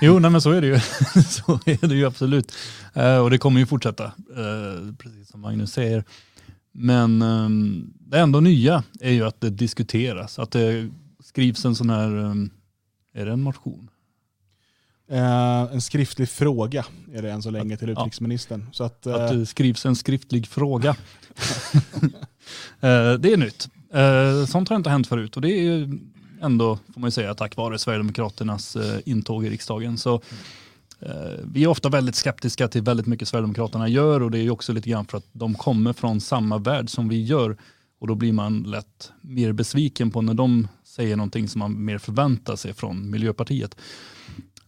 [0.00, 0.80] Jo, nej, men så är det ju.
[1.22, 2.52] så är det ju absolut.
[2.94, 6.04] Eh, och det kommer ju fortsätta, eh, precis som Magnus säger.
[6.72, 7.48] Men eh,
[8.00, 10.90] det enda nya är ju att det diskuteras, att det
[11.32, 12.50] skrivs en sån här, ehm,
[13.14, 13.90] är det en motion?
[15.10, 18.68] Eh, en skriftlig fråga är det än så länge till utrikesministern.
[18.72, 20.96] Så att, att det skrivs en skriftlig fråga.
[22.80, 23.68] Eh, det är nytt.
[23.92, 25.98] Eh, sånt har inte hänt förut och det är
[26.40, 29.98] ändå, får man säga, tack vare Sverigedemokraternas eh, intåg i riksdagen.
[29.98, 30.20] Så,
[31.42, 34.90] vi är ofta väldigt skeptiska till väldigt mycket Sverigedemokraterna gör och det är också lite
[34.90, 37.56] grann för att de kommer från samma värld som vi gör
[38.02, 41.98] och då blir man lätt mer besviken på när de säger någonting som man mer
[41.98, 43.76] förväntar sig från Miljöpartiet.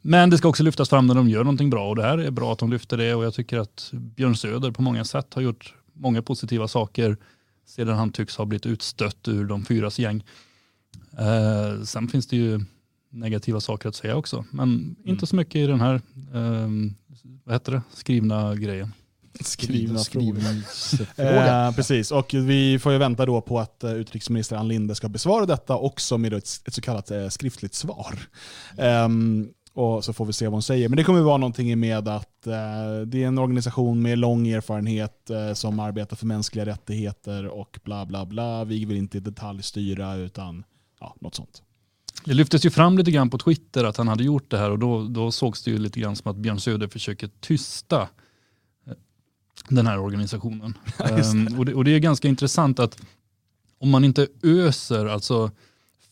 [0.00, 2.30] Men det ska också lyftas fram när de gör någonting bra och det här är
[2.30, 5.42] bra att de lyfter det och jag tycker att Björn Söder på många sätt har
[5.42, 7.16] gjort många positiva saker
[7.66, 10.24] sedan han tycks ha blivit utstött ur de fyras gäng.
[11.18, 12.60] Eh, sen finns det ju
[13.10, 14.96] negativa saker att säga också, men mm.
[15.04, 15.94] inte så mycket i den här
[16.34, 16.68] eh,
[17.44, 17.82] vad heter det?
[17.92, 18.92] skrivna grejen.
[19.40, 20.40] Skrivna, skrivna
[21.14, 21.66] frågor.
[21.66, 25.08] Eh, precis, och vi får ju vänta då på att uh, utrikesminister Ann Linde ska
[25.08, 28.18] besvara detta också med ett, ett så kallat uh, skriftligt svar.
[28.78, 30.88] Um, och så får vi se vad hon säger.
[30.88, 32.52] Men det kommer vara någonting med att eh,
[33.06, 38.06] det är en organisation med lång erfarenhet eh, som arbetar för mänskliga rättigheter och bla
[38.06, 38.64] bla bla.
[38.64, 40.64] Vi vill inte detaljstyra utan
[41.00, 41.62] ja, något sånt.
[42.24, 44.78] Det lyftes ju fram lite grann på Twitter att han hade gjort det här och
[44.78, 48.08] då, då sågs det ju lite grann som att Björn Söder försöker tysta eh,
[49.68, 50.78] den här organisationen.
[51.34, 53.02] um, och, det, och det är ganska intressant att
[53.78, 55.50] om man inte öser, alltså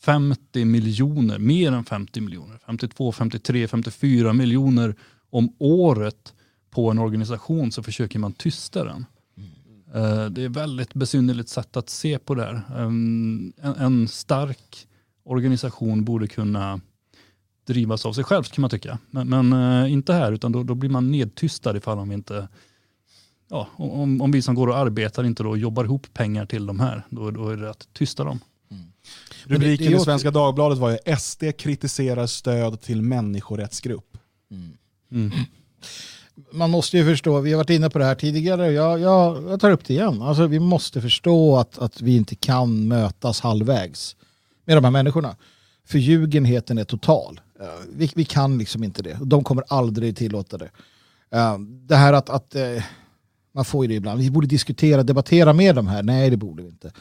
[0.01, 4.95] 50 miljoner, mer än 50 miljoner, 52, 53, 54 miljoner
[5.31, 6.35] om året
[6.71, 9.07] på en organisation så försöker man tysta den.
[9.37, 10.35] Mm.
[10.35, 12.63] Det är väldigt besynnerligt sätt att se på det här.
[12.77, 14.89] En, en stark
[15.25, 16.81] organisation borde kunna
[17.67, 18.99] drivas av sig själv kan man tycka.
[19.11, 22.49] Men, men äh, inte här, utan då, då, blir man nedtystad ifall de inte,
[23.53, 26.81] ja, om, om vi som går och arbetar inte då jobbar ihop pengar till de
[26.81, 28.41] här, då, då är det att tysta dem.
[29.45, 34.19] Rubriken i Svenska Dagbladet var ju SD kritiserar stöd till människorättsgrupp.
[34.51, 34.77] Mm.
[35.13, 35.33] Mm.
[36.53, 39.61] Man måste ju förstå, vi har varit inne på det här tidigare, jag, jag, jag
[39.61, 40.23] tar upp det igen.
[40.23, 44.17] Alltså, vi måste förstå att, att vi inte kan mötas halvvägs
[44.65, 45.37] med de här människorna.
[45.87, 47.41] Förljugenheten är total.
[47.93, 49.19] Vi, vi kan liksom inte det.
[49.23, 50.71] De kommer aldrig tillåta det.
[51.87, 52.83] Det här att, att eh,
[53.55, 56.03] man får ju det ibland, vi borde diskutera, debattera med de här.
[56.03, 56.93] Nej, det borde vi inte.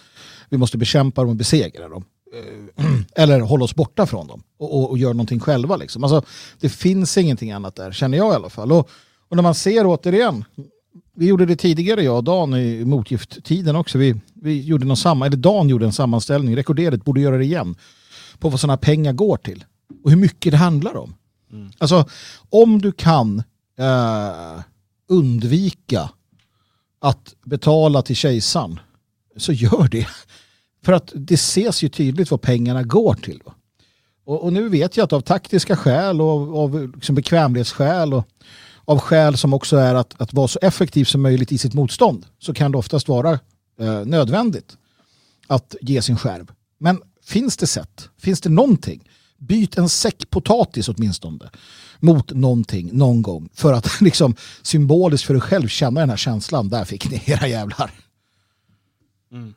[0.49, 2.03] Vi måste bekämpa dem och besegra dem.
[2.33, 5.75] Eh, eller hålla oss borta från dem och, och, och göra någonting själva.
[5.75, 6.03] Liksom.
[6.03, 6.23] Alltså,
[6.59, 8.71] det finns ingenting annat där, känner jag i alla fall.
[8.71, 8.89] Och,
[9.29, 10.45] och när man ser återigen,
[11.15, 13.97] vi gjorde det tidigare jag och Dan i motgifttiden också.
[13.97, 17.75] Vi, vi gjorde någon samma, eller Dan gjorde en sammanställning, rekorderat, borde göra det igen,
[18.39, 19.65] på vad sådana pengar går till
[20.03, 21.15] och hur mycket det handlar om.
[21.51, 21.71] Mm.
[21.77, 22.05] Alltså
[22.49, 23.43] om du kan
[23.79, 24.61] eh,
[25.09, 26.09] undvika
[27.01, 28.79] att betala till kejsaren
[29.37, 30.07] så gör det.
[30.85, 33.41] För att det ses ju tydligt vad pengarna går till.
[34.25, 38.27] Och, och nu vet jag att av taktiska skäl och av liksom bekvämlighetsskäl och
[38.85, 42.25] av skäl som också är att, att vara så effektiv som möjligt i sitt motstånd
[42.39, 43.39] så kan det oftast vara
[43.79, 44.77] eh, nödvändigt
[45.47, 46.51] att ge sin skärv.
[46.77, 48.09] Men finns det sätt?
[48.17, 49.09] Finns det någonting?
[49.37, 51.49] Byt en säck potatis åtminstone
[52.01, 56.69] mot någonting någon gång för att liksom symboliskt för dig själv känna den här känslan.
[56.69, 57.91] Där fick ni era jävlar.
[59.31, 59.53] Mm.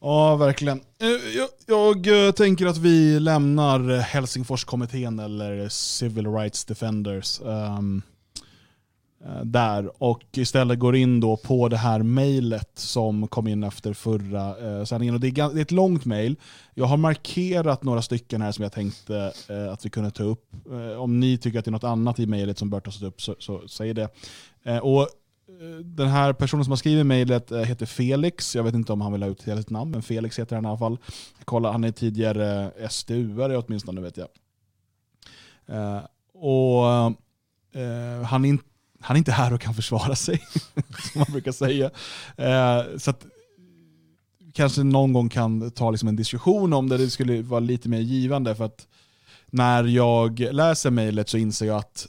[0.00, 0.80] Ja, verkligen.
[1.00, 8.02] Eh, jag, jag, eh, tänker att vi lämnar Helsingforskommittén eller Civil Rights Defenders um,
[9.26, 13.92] Eh, där och istället går in då på det här mejlet som kom in efter
[13.92, 15.14] förra eh, sändningen.
[15.14, 16.36] Och det, är, det är ett långt mejl.
[16.74, 20.54] Jag har markerat några stycken här som jag tänkte eh, att vi kunde ta upp.
[20.70, 23.22] Eh, om ni tycker att det är något annat i mejlet som bör tas upp
[23.22, 24.08] så, så säg det.
[24.62, 25.06] Eh, och eh,
[25.84, 28.56] den här personen som har skrivit mejlet heter Felix.
[28.56, 30.64] Jag vet inte om han vill ha ut hela sitt namn, men Felix heter han
[30.64, 30.98] i alla fall.
[31.44, 34.28] Kolla, han är tidigare SDU-are åtminstone vet jag.
[36.34, 36.84] Och
[38.24, 38.64] han, är inte
[39.00, 40.42] han är inte här och kan försvara sig,
[41.12, 41.90] som man brukar säga.
[42.36, 43.26] Eh, så att,
[44.52, 48.00] kanske någon gång kan ta liksom en diskussion om det, det skulle vara lite mer
[48.00, 48.54] givande.
[48.54, 48.86] För att
[49.46, 52.06] när jag läser mejlet så inser jag att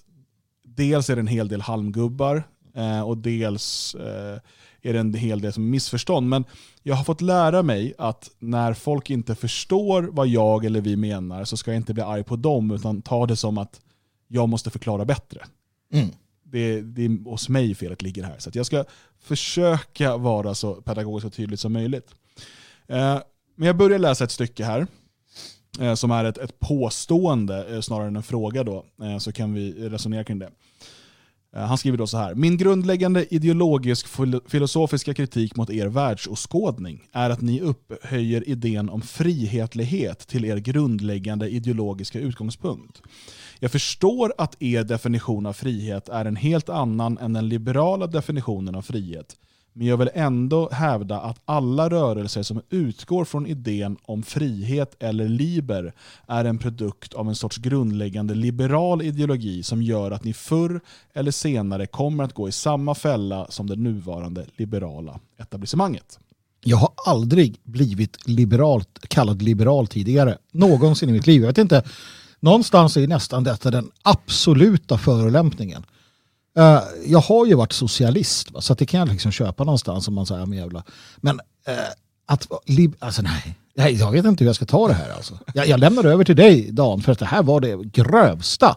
[0.64, 2.44] dels är det en hel del halmgubbar
[2.76, 4.40] eh, och dels eh,
[4.82, 6.30] är det en hel del som missförstånd.
[6.30, 6.46] Men
[6.84, 11.46] jag har fått lära mig att när folk inte förstår vad jag eller vi menar
[11.46, 13.82] så ska jag inte bli arg på dem utan ta det som att
[14.28, 15.46] jag måste förklara bättre.
[15.94, 16.10] Mm.
[16.52, 18.36] Det, det är hos mig felet ligger här.
[18.40, 18.86] Så jag ska
[19.20, 22.16] försöka vara så pedagogiskt och tydligt som möjligt.
[22.88, 23.20] Eh,
[23.56, 24.88] men jag börjar läsa ett stycke här
[25.80, 28.64] eh, som är ett, ett påstående eh, snarare än en fråga.
[28.64, 30.50] Då, eh, så kan vi resonera kring det.
[31.56, 32.36] Eh, han skriver då så här.
[32.36, 34.08] Min grundläggande ideologisk
[34.48, 41.50] filosofiska kritik mot er världsåskådning är att ni upphöjer idén om frihetlighet till er grundläggande
[41.50, 43.02] ideologiska utgångspunkt.
[43.60, 48.76] Jag förstår att er definition av frihet är en helt annan än den liberala definitionen
[48.76, 49.36] av frihet.
[49.74, 55.28] Men jag vill ändå hävda att alla rörelser som utgår från idén om frihet eller
[55.28, 55.94] liber
[56.28, 60.82] är en produkt av en sorts grundläggande liberal ideologi som gör att ni förr
[61.14, 66.20] eller senare kommer att gå i samma fälla som det nuvarande liberala etablissemanget.
[66.64, 70.38] Jag har aldrig blivit liberalt, kallad liberal tidigare.
[70.52, 71.42] Någonsin i mitt liv.
[71.42, 71.84] Jag vet inte.
[72.40, 75.86] Någonstans är nästan detta den absoluta förolämpningen.
[76.60, 78.62] Uh, jag har ju varit socialist, va?
[78.62, 80.84] så det kan jag liksom köpa någonstans om man säger men jävla.
[81.18, 81.36] Men
[81.70, 81.74] uh,
[82.26, 82.48] att,
[83.00, 83.56] alltså nej.
[83.76, 85.40] nej, jag vet inte hur jag ska ta det här alltså.
[85.54, 88.76] Jag, jag lämnar över till dig Dan, för att det här var det grövsta.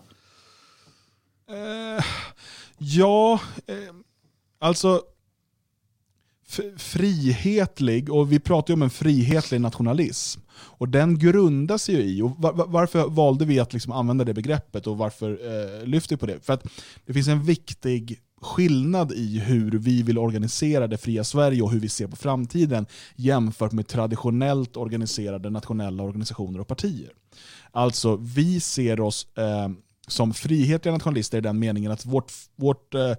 [1.50, 2.04] Uh,
[2.78, 3.40] ja,
[4.60, 5.02] alltså
[6.76, 10.40] frihetlig, och vi pratar ju om en frihetlig nationalism.
[10.52, 12.30] Och den grundas ju i, och
[12.66, 16.44] varför valde vi att liksom använda det begreppet och varför eh, lyfter vi på det?
[16.44, 16.66] För att
[17.06, 21.80] det finns en viktig skillnad i hur vi vill organisera det fria Sverige och hur
[21.80, 22.86] vi ser på framtiden
[23.16, 27.10] jämfört med traditionellt organiserade nationella organisationer och partier.
[27.70, 29.68] Alltså, vi ser oss eh,
[30.08, 33.14] som frihetliga nationalister i den meningen att vårt, vårt eh,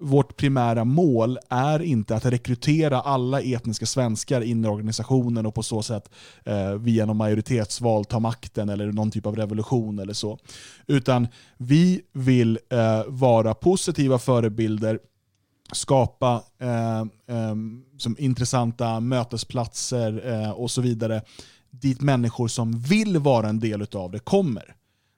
[0.00, 5.62] vårt primära mål är inte att rekrytera alla etniska svenskar in i organisationen och på
[5.62, 6.10] så sätt
[6.44, 10.38] eh, via någon majoritetsval ta makten eller någon typ av revolution eller så.
[10.86, 14.98] Utan vi vill eh, vara positiva förebilder,
[15.72, 17.54] skapa eh, eh
[17.98, 21.22] som intressanta mötesplatser eh, och så vidare
[21.70, 24.74] dit människor som vill vara en del av det kommer.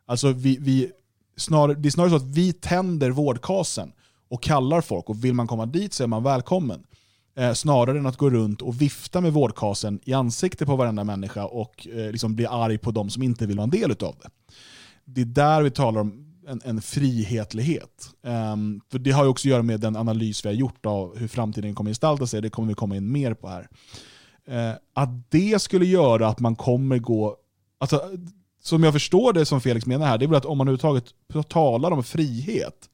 [0.06, 0.90] Alltså vi, vi
[1.36, 3.92] snar, det är snarare så att vi tänder vårdkasen
[4.28, 6.84] och kallar folk och vill man komma dit så är man välkommen.
[7.36, 11.44] Eh, snarare än att gå runt och vifta med vårdkasen i ansiktet på varenda människa
[11.44, 14.30] och eh, liksom bli arg på de som inte vill vara en del av det.
[15.05, 18.10] Det är där vi talar om en, en frihetlighet.
[18.22, 21.18] Um, för Det har ju också att göra med den analys vi har gjort av
[21.18, 22.42] hur framtiden kommer gestalta sig.
[22.42, 23.68] Det kommer vi komma in mer på här.
[24.48, 27.36] Uh, att det skulle göra att man kommer gå...
[27.80, 28.02] Alltså,
[28.62, 31.14] som jag förstår det som Felix menar här, det är väl att om man överhuvudtaget
[31.48, 32.88] talar om frihet,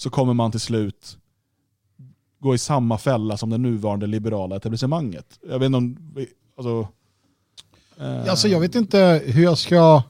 [0.00, 1.18] så kommer man till slut
[2.38, 5.38] gå i samma fälla som det nuvarande liberala etablissemanget.
[5.48, 6.16] Jag vet inte om...
[6.56, 6.88] Alltså,
[7.98, 8.30] eh.
[8.30, 10.02] alltså jag vet inte hur jag ska...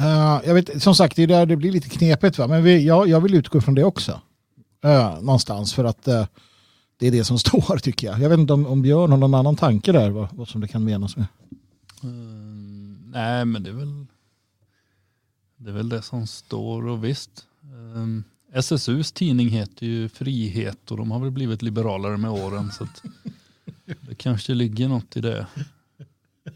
[0.00, 2.38] Uh, jag vet, som sagt, det är där det blir lite knepigt.
[2.38, 2.46] Va?
[2.46, 4.20] Men vi, jag, jag vill utgå från det också.
[4.84, 6.26] Uh, någonstans för att uh,
[6.96, 8.20] det är det som står tycker jag.
[8.20, 10.68] Jag vet inte om, om Björn har någon annan tanke där, vad, vad som det
[10.68, 11.26] kan menas med.
[13.12, 14.06] Nej, men det är väl
[15.56, 17.46] det är väl det som står och visst.
[17.76, 22.72] Um, SSUs tidning heter ju Frihet och de har väl blivit liberalare med åren.
[22.72, 22.86] så
[24.08, 25.46] Det kanske ligger något i det.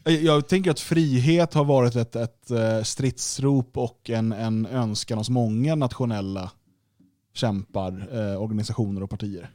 [0.04, 5.30] Jag tänker att frihet har varit ett, ett eh, stridsrop och en, en önskan hos
[5.30, 6.50] många nationella
[7.34, 9.50] kämpar, eh, organisationer och partier.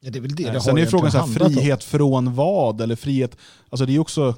[0.00, 1.80] Ja, det är väl det det eh, Sen är frågan så här, frihet om.
[1.80, 2.80] från vad?
[2.80, 3.36] Eller frihet,
[3.68, 4.34] alltså det är också...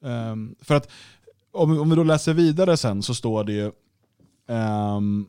[0.00, 0.90] Um, för att
[1.52, 3.72] om, om vi då läser vidare sen så står det ju
[4.46, 5.26] um,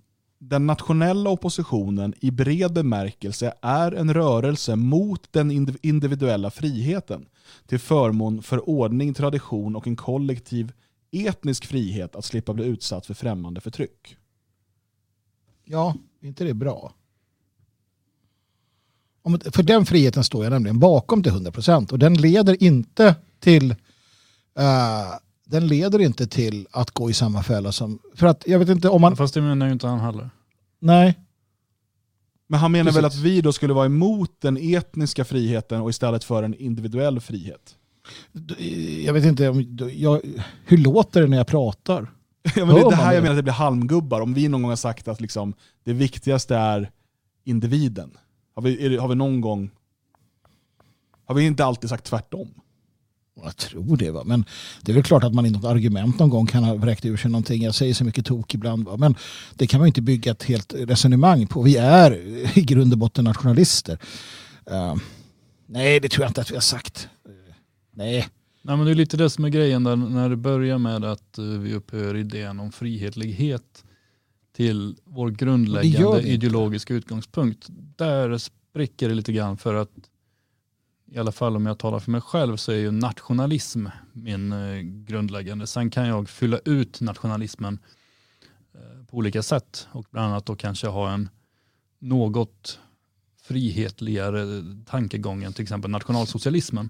[0.50, 7.26] den nationella oppositionen i bred bemärkelse är en rörelse mot den individuella friheten
[7.68, 10.74] till förmån för ordning, tradition och en kollektiv
[11.12, 14.18] etnisk frihet att slippa bli utsatt för främmande förtryck.
[15.66, 16.94] Ja, inte det bra?
[19.52, 23.72] För den friheten står jag nämligen bakom till 100% och den leder inte till
[24.60, 28.00] uh, den leder inte till att gå i samma fälla som...
[28.16, 29.16] För att jag vet inte om man...
[29.16, 30.30] Fast det menar ju inte han heller.
[30.80, 31.20] Nej.
[32.48, 32.98] Men han menar Precis.
[32.98, 37.20] väl att vi då skulle vara emot den etniska friheten och istället för en individuell
[37.20, 37.76] frihet?
[39.06, 39.44] Jag vet inte,
[39.94, 40.22] jag,
[40.66, 42.12] hur låter det när jag pratar?
[42.56, 44.22] ja, men det är det här jag menar att det blir halmgubbar.
[44.22, 45.54] Om vi någon gång har sagt att liksom,
[45.84, 46.92] det viktigaste är
[47.44, 48.18] individen.
[48.56, 49.72] Har vi, är, har vi någon gång
[51.26, 52.54] Har vi inte alltid sagt tvärtom?
[53.36, 54.12] Jag tror det.
[54.12, 54.24] Va?
[54.26, 54.46] Men
[54.82, 57.18] det är väl klart att man i något argument någon gång kan ha vräkt ur
[57.18, 57.64] sig någonting.
[57.64, 58.86] Jag säger så mycket tok ibland.
[58.86, 58.98] Va?
[58.98, 59.16] Men
[59.56, 61.62] det kan man inte bygga ett helt resonemang på.
[61.62, 62.12] Vi är
[62.58, 63.98] i grund och botten nationalister.
[64.72, 64.96] Uh,
[65.66, 67.08] nej, det tror jag inte att vi har sagt.
[67.30, 67.34] Uh,
[67.92, 68.28] nej.
[68.62, 71.40] Nej, men det är lite det som är grejen där, när det börjar med att
[71.40, 73.84] uh, vi upphör idén om frihetlighet
[74.56, 77.68] till vår grundläggande ideologiska utgångspunkt.
[77.96, 79.90] Där spricker det lite grann för att
[81.14, 84.82] i alla fall om jag talar för mig själv så är ju nationalism min eh,
[84.82, 85.68] grundläggande.
[85.68, 87.80] Sen kan jag fylla ut nationalismen
[88.74, 91.30] eh, på olika sätt och bland annat då kanske ha en
[92.00, 92.80] något
[93.44, 94.46] frihetligare
[94.86, 96.90] tankegång än till exempel nationalsocialismen.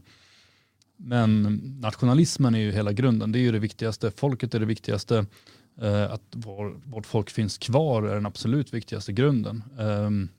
[0.97, 1.43] Men
[1.81, 3.31] nationalismen är ju hela grunden.
[3.31, 4.11] Det är ju det viktigaste.
[4.11, 5.25] Folket är det viktigaste.
[5.81, 9.63] Eh, att vår, vårt folk finns kvar är den absolut viktigaste grunden.
[9.79, 10.29] Ehm,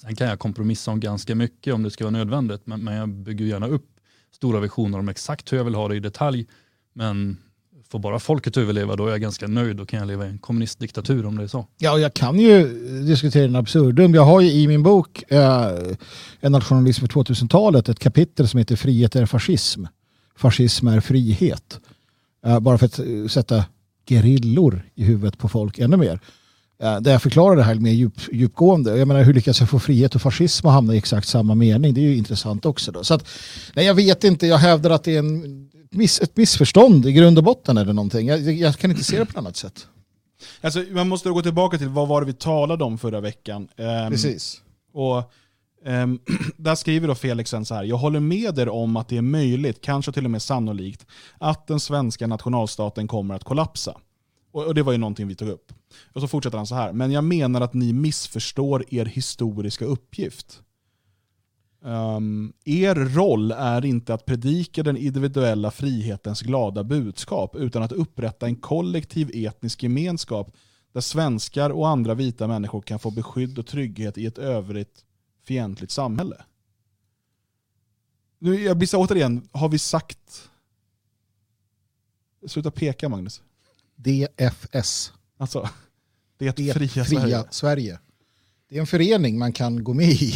[0.00, 3.08] Sen kan jag kompromissa om ganska mycket om det ska vara nödvändigt, men, men jag
[3.08, 3.86] bygger gärna upp
[4.34, 6.46] stora visioner om exakt hur jag vill ha det i detalj.
[6.92, 7.36] Men
[7.88, 9.76] får bara folket överleva då är jag ganska nöjd.
[9.76, 11.66] Då kan jag leva i en kommunistdiktatur om det är så.
[11.78, 12.68] Ja, jag kan ju
[13.06, 14.14] diskutera en absurdum.
[14.14, 15.72] Jag har ju i min bok eh,
[16.40, 19.84] En nationalism för 2000-talet ett kapitel som heter Frihet är fascism.
[20.36, 21.80] Fascism är frihet.
[22.46, 23.64] Eh, bara för att eh, sätta
[24.08, 26.20] gerillor i huvudet på folk ännu mer
[26.78, 28.98] där jag förklarar det här mer djup, djupgående.
[28.98, 31.94] Jag menar, hur lyckas jag få frihet och fascism att hamna i exakt samma mening?
[31.94, 32.92] Det är ju intressant också.
[32.92, 33.04] Då.
[33.04, 33.28] Så att,
[33.74, 37.38] nej, jag vet inte, jag hävdar att det är en, miss, ett missförstånd i grund
[37.38, 38.28] och botten eller någonting.
[38.28, 39.86] Jag, jag kan inte se det på ett annat sätt.
[40.60, 43.68] Alltså, man måste gå tillbaka till vad var det vi talade om förra veckan.
[43.76, 44.62] Um, Precis.
[44.92, 45.32] Och
[45.84, 46.20] um,
[46.56, 49.80] Där skriver då Felixen så här, jag håller med er om att det är möjligt,
[49.80, 51.06] kanske till och med sannolikt,
[51.38, 53.94] att den svenska nationalstaten kommer att kollapsa.
[54.50, 55.72] Och, det var ju någonting vi tog upp.
[56.12, 56.92] Och så fortsätter han så här.
[56.92, 60.62] Men jag menar att ni missförstår er historiska uppgift.
[61.80, 68.46] Um, er roll är inte att predika den individuella frihetens glada budskap, utan att upprätta
[68.46, 70.56] en kollektiv etnisk gemenskap
[70.92, 75.04] där svenskar och andra vita människor kan få beskydd och trygghet i ett övrigt
[75.46, 76.44] fientligt samhälle.
[78.38, 80.50] Nu, jag blir så återigen, har vi sagt...
[82.46, 83.42] Sluta peka Magnus.
[83.98, 85.12] DFS.
[85.38, 85.68] Alltså,
[86.38, 87.44] det, det fria, fria Sverige.
[87.50, 87.98] Sverige.
[88.68, 90.32] Det är en förening man kan gå med i.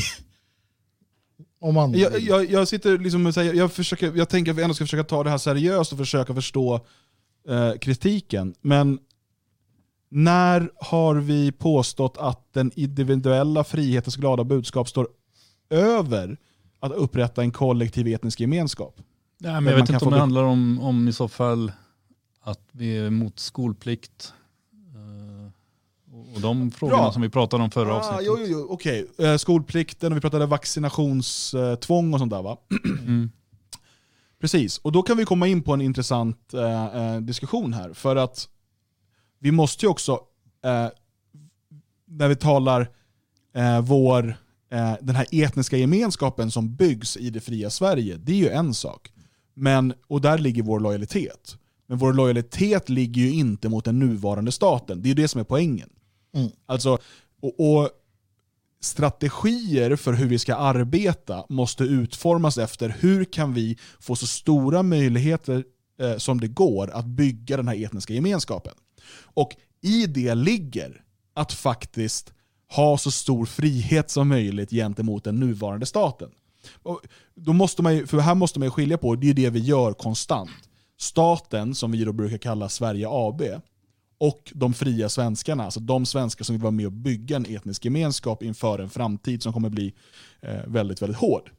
[1.60, 4.62] Om man jag, jag, jag sitter liksom och säger, jag, försöker, jag tänker att vi
[4.62, 6.86] ändå ska försöka ta det här seriöst och försöka förstå
[7.48, 8.54] eh, kritiken.
[8.60, 8.98] Men
[10.08, 15.08] när har vi påstått att den individuella frihetens glada budskap står
[15.70, 16.36] över
[16.80, 19.00] att upprätta en kollektiv etnisk gemenskap?
[19.38, 21.72] Ja, men jag vet inte om det handlar om, om i så fall
[22.42, 24.32] att vi är emot skolplikt.
[24.94, 27.12] Eh, och de frågorna Bra.
[27.12, 28.26] som vi pratade om förra ah, avsnittet.
[28.26, 28.66] Jo, jo.
[28.70, 29.26] Okej, okay.
[29.26, 32.58] Eh, skolplikten och vi pratade vaccinationstvång och sånt där va?
[33.02, 33.30] Mm.
[34.40, 37.92] Precis, och då kan vi komma in på en intressant eh, eh, diskussion här.
[37.92, 38.48] För att
[39.38, 40.20] vi måste ju också,
[40.64, 40.88] eh,
[42.06, 42.90] när vi talar
[43.54, 44.36] eh, vår,
[45.00, 49.12] den här etniska gemenskapen som byggs i det fria Sverige, det är ju en sak.
[49.54, 51.56] Men, och där ligger vår lojalitet.
[51.92, 55.02] Men vår lojalitet ligger ju inte mot den nuvarande staten.
[55.02, 55.90] Det är ju det som är poängen.
[56.34, 56.50] Mm.
[56.66, 56.98] Alltså,
[57.42, 57.90] och, och,
[58.80, 64.82] strategier för hur vi ska arbeta måste utformas efter hur kan vi få så stora
[64.82, 65.64] möjligheter
[66.00, 68.74] eh, som det går att bygga den här etniska gemenskapen.
[69.22, 71.02] Och i det ligger
[71.34, 72.32] att faktiskt
[72.70, 76.30] ha så stor frihet som möjligt gentemot den nuvarande staten.
[76.82, 77.00] Och
[77.34, 80.68] då måste man, för här måste man skilja på, det är det vi gör konstant
[81.02, 83.42] staten, som vi då brukar kalla Sverige AB,
[84.18, 87.84] och de fria svenskarna, alltså de svenskar som vill vara med och bygga en etnisk
[87.84, 89.94] gemenskap inför en framtid som kommer bli
[90.40, 91.50] eh, väldigt, väldigt hård.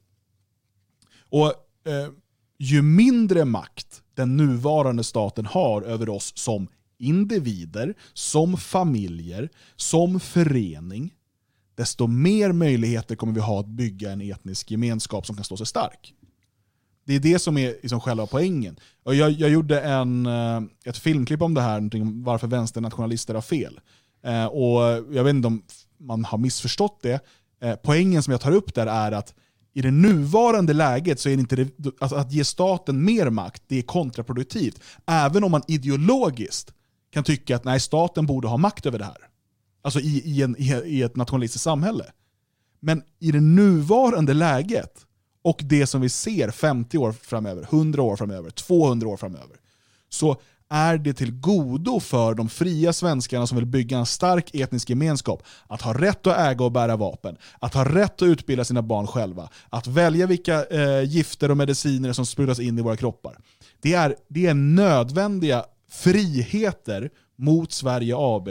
[1.30, 1.46] Och
[1.92, 2.10] eh,
[2.58, 6.68] Ju mindre makt den nuvarande staten har över oss som
[7.00, 11.14] individer, som familjer, som förening,
[11.76, 15.68] desto mer möjligheter kommer vi ha att bygga en etnisk gemenskap som kan stå sig
[15.68, 16.14] stark.
[17.06, 18.80] Det är det som är liksom själva poängen.
[19.04, 23.42] Och jag, jag gjorde en, eh, ett filmklipp om det här, om varför vänsternationalister har
[23.42, 23.80] fel.
[24.26, 24.82] Eh, och
[25.12, 25.64] Jag vet inte om
[26.00, 27.20] man har missförstått det.
[27.62, 29.34] Eh, poängen som jag tar upp där är att
[29.74, 33.64] i det nuvarande läget så är det inte det, alltså att ge staten mer makt,
[33.68, 34.80] det är kontraproduktivt.
[35.06, 36.74] Även om man ideologiskt
[37.14, 39.18] kan tycka att nej, staten borde ha makt över det här.
[39.82, 40.56] Alltså i, i, en,
[40.86, 42.06] i ett nationalistiskt samhälle.
[42.80, 45.06] Men i det nuvarande läget
[45.44, 49.58] och det som vi ser 50 år framöver, 100 år framöver, 200 år framöver,
[50.10, 50.38] så
[50.70, 55.44] är det till godo för de fria svenskarna som vill bygga en stark etnisk gemenskap
[55.68, 59.08] att ha rätt att äga och bära vapen, att ha rätt att utbilda sina barn
[59.08, 63.38] själva, att välja vilka eh, gifter och mediciner som sprutas in i våra kroppar.
[63.82, 68.50] Det är, det är nödvändiga friheter mot Sverige AB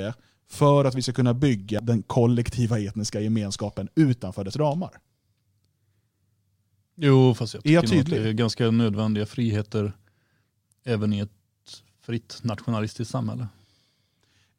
[0.51, 4.91] för att vi ska kunna bygga den kollektiva etniska gemenskapen utanför dess ramar.
[7.05, 8.23] Jo, fast jag Är jag tycker att tydlig?
[8.23, 9.93] det är ganska nödvändiga friheter
[10.85, 11.31] även i ett
[12.07, 13.49] fritt nationalistiskt samhälle.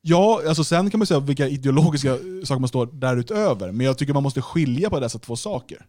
[0.02, 4.14] Ja, alltså sen kan man säga vilka ideologiska saker man står därutöver, men jag tycker
[4.14, 5.86] man måste skilja på dessa två saker.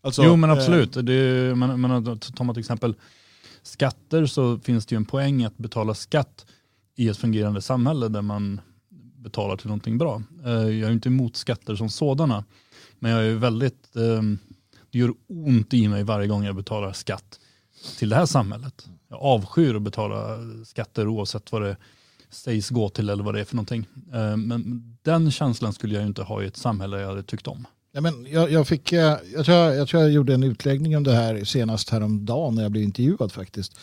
[0.00, 0.92] Alltså, jo men eh, absolut.
[0.92, 2.94] Det, men, men tar man till exempel
[3.62, 6.46] skatter så finns det ju en poäng att betala skatt
[6.96, 8.60] i ett fungerande samhälle där man
[9.16, 10.22] betalar till någonting bra.
[10.44, 12.44] Eh, Jag är ju inte emot skatter som sådana,
[12.98, 14.22] men jag är väldigt, eh,
[14.94, 17.40] det gör ont i mig varje gång jag betalar skatt
[17.98, 18.86] till det här samhället.
[19.08, 21.76] Jag avskyr att betala skatter oavsett vad det
[22.30, 23.86] sägs gå till eller vad det är för någonting.
[24.12, 27.46] Eh, men den känslan skulle jag ju inte ha i ett samhälle jag hade tyckt
[27.46, 27.66] om.
[27.92, 30.96] Ja, men jag, jag, fick, eh, jag, tror jag, jag tror jag gjorde en utläggning
[30.96, 33.78] om det här senast häromdagen när jag blev intervjuad faktiskt.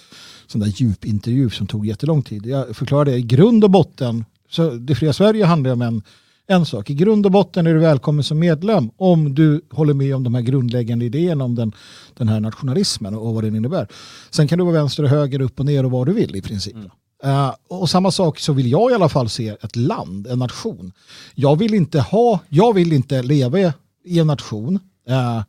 [0.47, 2.45] Sån där djupintervju som tog jättelång tid.
[2.45, 6.03] Jag förklarade i grund och botten, så det fria Sverige handlar om en,
[6.47, 6.89] en sak.
[6.89, 10.35] I grund och botten är du välkommen som medlem om du håller med om de
[10.35, 11.71] här grundläggande idéerna om den,
[12.17, 13.87] den här nationalismen och vad den innebär.
[14.29, 16.41] Sen kan du vara vänster och höger, upp och ner och vad du vill i
[16.41, 16.75] princip.
[17.23, 20.91] Eh, och samma sak så vill jag i alla fall se ett land, en nation.
[21.35, 23.73] Jag vill inte ha, jag vill inte leva
[24.05, 25.43] i en nation eh,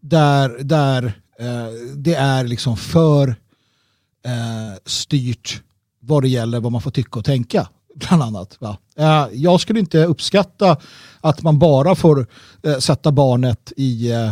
[0.00, 1.04] där, där
[1.38, 3.36] eh, det är liksom för
[4.84, 5.62] styrt
[6.00, 7.68] vad det gäller vad man får tycka och tänka.
[7.94, 8.56] Bland annat.
[8.60, 8.78] Va?
[8.96, 10.76] Eh, jag skulle inte uppskatta
[11.20, 12.26] att man bara får
[12.62, 14.30] eh, sätta barnet i eh,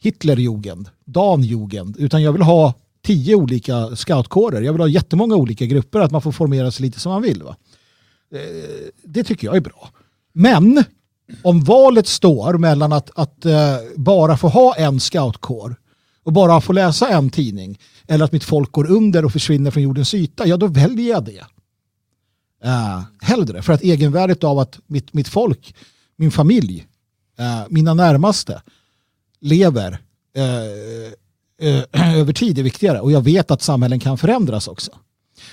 [0.00, 2.74] Hitlerjugend, Danjugend, utan jag vill ha
[3.04, 4.62] tio olika scoutkårer.
[4.62, 7.42] Jag vill ha jättemånga olika grupper, att man får formera sig lite som man vill.
[7.42, 7.56] Va?
[9.04, 9.88] Det tycker jag är bra.
[10.32, 10.84] Men
[11.42, 13.46] om valet står mellan att, att
[13.96, 15.76] bara få ha en scoutkår
[16.24, 19.82] och bara få läsa en tidning eller att mitt folk går under och försvinner från
[19.82, 21.44] jordens yta, ja då väljer jag det.
[22.66, 25.74] Uh, hellre, för att egenvärdet av att mitt, mitt folk,
[26.16, 26.86] min familj,
[27.38, 28.62] eh, mina närmaste
[29.40, 29.98] lever
[30.36, 34.90] eh, eh, över tid är viktigare och jag vet att samhällen kan förändras också.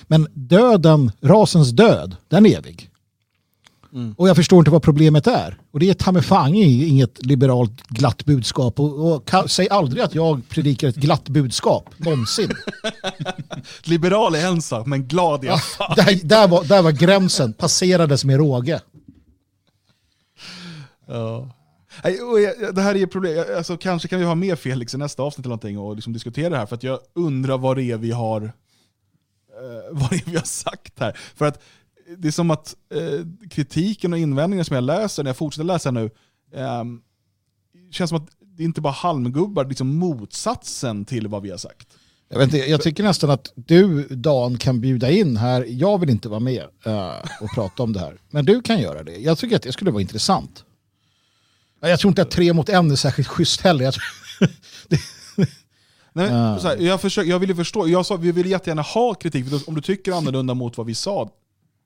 [0.03, 2.90] Men döden, rasens död, den är evig.
[4.17, 5.57] Och jag förstår inte vad problemet är.
[5.71, 8.79] Och det är ta mig fan inget liberalt glatt budskap.
[8.79, 12.49] Och, och ka- säg aldrig att jag predikar ett glatt budskap, någonsin.
[13.83, 15.59] Liberal är en sak, men glad är jag.
[15.95, 18.81] där, där, var, där var gränsen, passerades med råge.
[22.03, 23.45] Jag- Det här är problem.
[23.57, 26.49] Alltså, kanske kan vi ha med Felix i nästa avsnitt eller någonting och liksom diskutera
[26.49, 28.51] det här, för att jag undrar vad det är vi har, eh,
[29.91, 31.17] vad är vi har sagt här.
[31.35, 31.61] För att
[32.17, 35.91] det är som att eh, kritiken och invändningar som jag läser, när jag fortsätter läsa
[35.91, 36.09] nu,
[36.53, 36.83] eh,
[37.91, 41.87] känns som att det inte bara halmgubbar, liksom motsatsen till vad vi har sagt.
[42.29, 45.65] Jag, vet inte, jag tycker nästan att du, Dan, kan bjuda in här.
[45.67, 48.17] Jag vill inte vara med eh, och prata om det här.
[48.29, 49.17] Men du kan göra det.
[49.17, 50.63] Jag tycker att det skulle vara intressant.
[51.81, 53.95] Ja, Jag tror inte att tre mot en är särskilt schysst heller.
[56.13, 56.29] Nej,
[56.59, 59.75] så här, jag, försöker, jag ville förstå, jag sa vi vill jättegärna ha kritik, om
[59.75, 61.29] du tycker annorlunda mot vad vi sa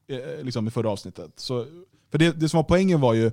[0.08, 1.32] Eh, liksom i förra avsnittet.
[1.36, 1.66] Så,
[2.12, 3.32] för det, det som var poängen var ju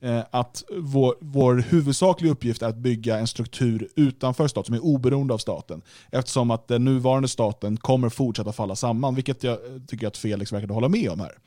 [0.00, 4.84] eh, att vår, vår huvudsakliga uppgift är att bygga en struktur utanför staten, som är
[4.84, 5.82] oberoende av staten.
[6.10, 10.52] Eftersom att den nuvarande staten kommer fortsätta falla samman, vilket jag eh, tycker att Felix
[10.52, 11.38] verkade hålla med om här.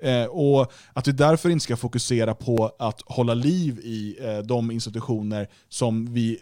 [0.00, 4.70] Eh, och att vi därför inte ska fokusera på att hålla liv i eh, de
[4.70, 6.38] institutioner som vi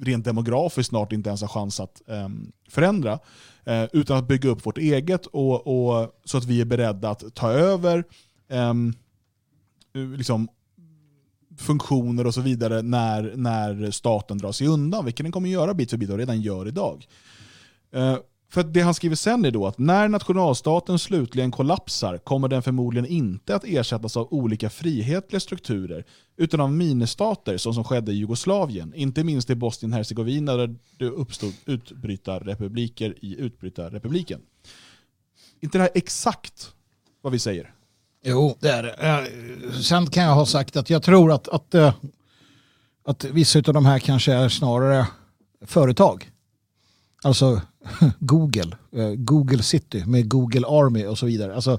[0.00, 3.18] rent demografiskt snart inte ens har chans att ehm, förändra.
[3.64, 7.34] Eh, utan att bygga upp vårt eget och, och, så att vi är beredda att
[7.34, 8.04] ta över
[8.48, 8.94] ehm,
[9.94, 10.48] eh, liksom,
[11.58, 15.90] funktioner och så vidare när, när staten drar sig undan, vilket den kommer göra bit
[15.90, 17.06] för bit och redan gör idag.
[17.92, 18.16] Eh,
[18.54, 22.62] för att det han skriver sen är då att när nationalstaten slutligen kollapsar kommer den
[22.62, 26.04] förmodligen inte att ersättas av olika frihetliga strukturer
[26.36, 31.52] utan av ministater som som skedde i Jugoslavien, inte minst i Bosnien-Hercegovina där det uppstod
[31.66, 34.40] utbrytarrepubliker i utbrytarrepubliken.
[35.60, 36.72] inte det här exakt
[37.22, 37.74] vad vi säger?
[38.24, 38.92] Jo, det är det.
[38.92, 41.94] Eh, sen kan jag ha sagt att jag tror att, att, eh,
[43.04, 45.06] att vissa av de här kanske är snarare
[45.66, 46.30] företag.
[47.22, 47.60] Alltså
[48.18, 51.54] Google, eh, Google City med Google Army och så vidare.
[51.54, 51.78] Alltså,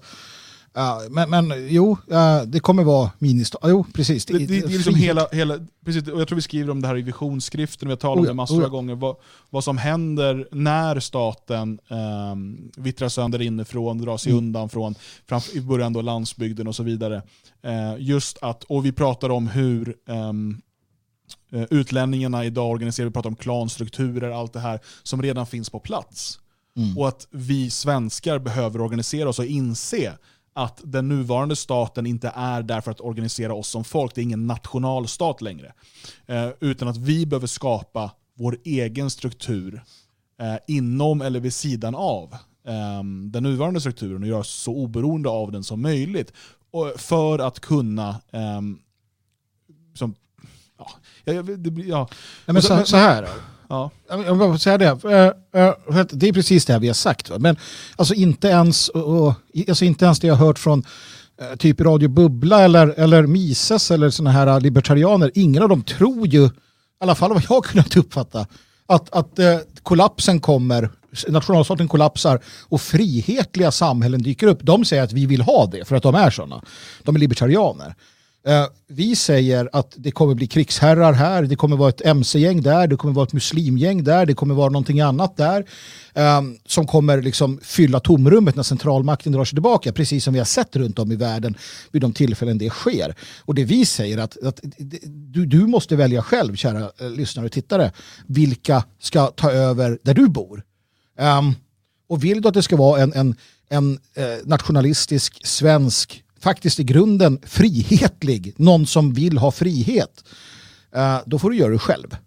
[0.78, 3.60] Ja, men, men jo, ja, det kommer vara ministad.
[3.64, 4.26] Jo, precis.
[4.26, 6.88] Det, det, det är liksom hela, hela, precis, och jag tror vi skriver om det
[6.88, 8.66] här i visionsskriften, vi har talat om Oh det massor oh ja.
[8.66, 9.16] av gånger, vad,
[9.50, 11.80] vad som händer när staten
[12.32, 14.46] um, vittrar sönder inifrån, drar sig Mm.
[14.46, 14.96] undan från,
[15.30, 17.22] fram, i början då landsbygden och så vidare.
[17.64, 20.34] Eh, just att, och vi pratar om hur eh,
[21.70, 26.40] utlänningarna idag organiserar, vi pratar om klanstrukturer, allt det här som redan finns på plats.
[26.78, 26.98] Mm.
[26.98, 30.14] Och att vi svenskar behöver organisera oss och inse
[30.54, 34.16] att den nuvarande staten inte är där för att organisera oss som folk.
[34.16, 35.74] Det är ingen nationalstat längre.
[36.26, 39.84] Eh, utan att vi behöver skapa vår egen struktur
[40.42, 42.34] eh, inom eller vid sidan av
[42.68, 46.34] eh, den nuvarande strukturen och göra oss så oberoende av den som möjligt.
[46.72, 48.22] Och för att kunna
[49.94, 50.25] som, ja,
[51.34, 52.08] jag- det ja,
[52.46, 53.28] Nej, men så, så här.
[53.70, 53.92] ja.
[54.10, 54.86] Jag vill bara säga det.
[54.86, 57.32] Eh, eh, Det är precis det här vi har sagt.
[57.40, 57.58] Men
[57.96, 58.90] alltså inte ens,
[59.70, 60.84] alltså inte ens det jag har hört från
[61.42, 65.32] eh, typ Radio Bubbla eller, eller Mises eller sådana här libertarianer.
[65.36, 66.52] Ingen av dem tror ju, i
[67.00, 68.48] alla fall vad jag har kunnat uppfatta,
[68.88, 69.40] att, att
[69.84, 70.90] kollapsen kommer,
[71.28, 72.40] nationalstaten kollapsar
[72.70, 74.60] och frihetliga samhällen dyker upp.
[74.62, 76.62] De säger att vi vill ha det för att de är sådana.
[77.04, 77.96] De är libertarianer.
[78.48, 82.88] Eh, vi säger att det kommer bli krigsherrar här, det kommer vara ett mc-gäng där,
[82.88, 85.66] det kommer vara ett muslimgäng där, det kommer vara någonting annat där
[86.14, 90.46] eh, som kommer liksom fylla tomrummet när centralmakten drar sig tillbaka, precis som vi har
[90.46, 91.58] sett runt om i världen
[91.92, 93.16] vid de tillfällen det sker.
[93.40, 94.60] Och det vi säger att, att
[95.08, 97.92] du, du måste välja själv, kära eh, lyssnare och tittare,
[98.28, 100.64] vilka ska ta över där du bor.
[101.20, 101.54] Ehm,
[102.10, 103.36] och vill du att det ska vara en, en,
[103.70, 110.24] en eh, nationalistisk svensk, faktiskt i grunden frihetlig, någon som vill ha frihet,
[110.96, 112.18] eh, då får du göra det själv.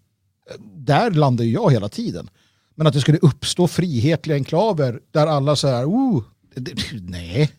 [0.74, 2.31] Där landar ju jag hela tiden.
[2.74, 6.23] Men att det skulle uppstå frihetliga enklaver där alla så här, oh,
[7.01, 7.53] nej.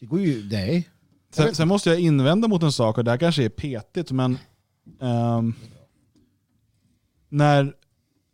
[0.00, 0.88] Det går ju, nej.
[1.34, 4.38] Sen, sen måste jag invända mot en sak, och det här kanske är petigt, men
[5.00, 5.54] um,
[7.28, 7.74] när,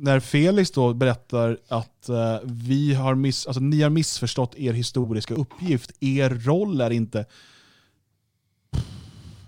[0.00, 5.34] när Felix då berättar att eh, vi har miss, alltså, ni har missförstått er historiska
[5.34, 7.24] uppgift, er roll är inte...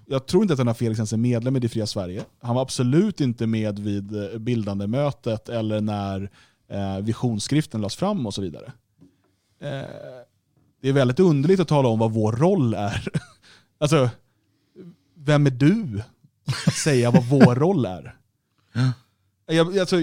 [0.06, 2.24] Jag tror inte att den här Felix ens är medlem i Det fria Sverige.
[2.40, 6.30] Han var absolut inte med vid eh, bildandemötet eller när
[6.68, 8.72] eh, visionsskriften lades fram och så vidare.
[9.60, 9.82] Eh,
[10.80, 13.08] det är väldigt underligt att tala om vad vår roll är.
[13.82, 14.10] Alltså,
[15.14, 16.02] vem är du
[16.66, 18.16] att säga vad vår roll är?
[19.46, 19.96] Jag, alltså,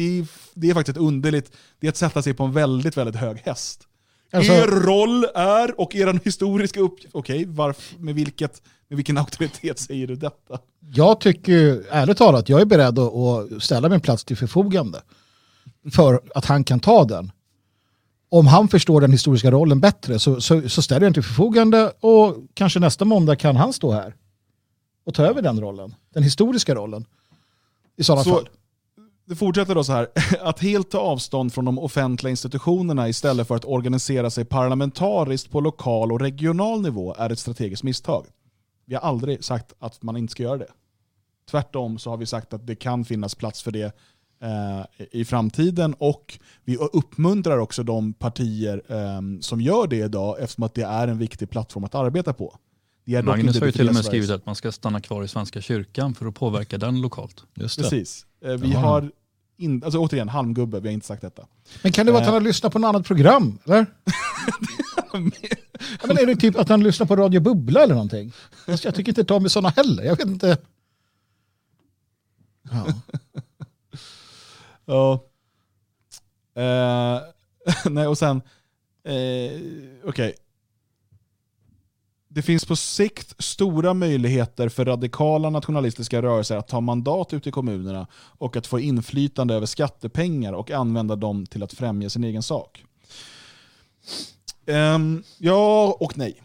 [0.00, 2.96] det, är, det är faktiskt ett underligt, det är att sätta sig på en väldigt,
[2.96, 3.86] väldigt hög häst.
[4.32, 9.78] Alltså- er roll är, och er historiska uppgift, okej, varf- med, vilket, med vilken auktoritet
[9.78, 10.58] säger du detta?
[10.94, 15.02] Jag tycker ju, ärligt talat, jag är beredd att, att ställa min plats till förfogande
[15.92, 17.32] för att han kan ta den.
[18.28, 21.92] Om han förstår den historiska rollen bättre så, så, så ställer jag den till förfogande
[22.00, 24.14] och kanske nästa måndag kan han stå här
[25.04, 27.04] och ta över den rollen, den historiska rollen.
[27.96, 28.48] I sådana Så- fall.
[29.30, 30.08] Det fortsätter då så här,
[30.40, 35.60] att helt ta avstånd från de offentliga institutionerna istället för att organisera sig parlamentariskt på
[35.60, 38.26] lokal och regional nivå är ett strategiskt misstag.
[38.86, 40.68] Vi har aldrig sagt att man inte ska göra det.
[41.50, 43.96] Tvärtom så har vi sagt att det kan finnas plats för det
[44.42, 50.64] eh, i framtiden och vi uppmuntrar också de partier eh, som gör det idag eftersom
[50.64, 52.58] att det är en viktig plattform att arbeta på.
[53.04, 55.28] Det Magnus har ju det till och med skrivit att man ska stanna kvar i
[55.28, 57.44] Svenska kyrkan för att påverka den lokalt.
[57.54, 58.26] Just Precis.
[58.44, 59.10] Eh, vi har,
[59.60, 61.46] in, alltså återigen, halmgubbe, vi har inte sagt detta.
[61.82, 63.58] Men kan det vara att han har lyssnat på något annat program?
[63.64, 63.86] Eller?
[65.12, 68.32] ja, men är det typ att han lyssnar på Radio Bubbla eller någonting?
[68.66, 70.02] Fast jag tycker inte med sådana heller.
[70.02, 70.58] Jag vet inte.
[72.70, 72.86] Ja.
[74.84, 75.24] Ja.
[76.54, 77.20] Eh,
[77.90, 78.42] nej, och sen,
[79.04, 79.60] eh,
[80.04, 80.34] okej.
[82.32, 87.52] Det finns på sikt stora möjligheter för radikala nationalistiska rörelser att ta mandat ute i
[87.52, 92.42] kommunerna och att få inflytande över skattepengar och använda dem till att främja sin egen
[92.42, 92.84] sak.
[94.66, 96.42] Um, ja och nej.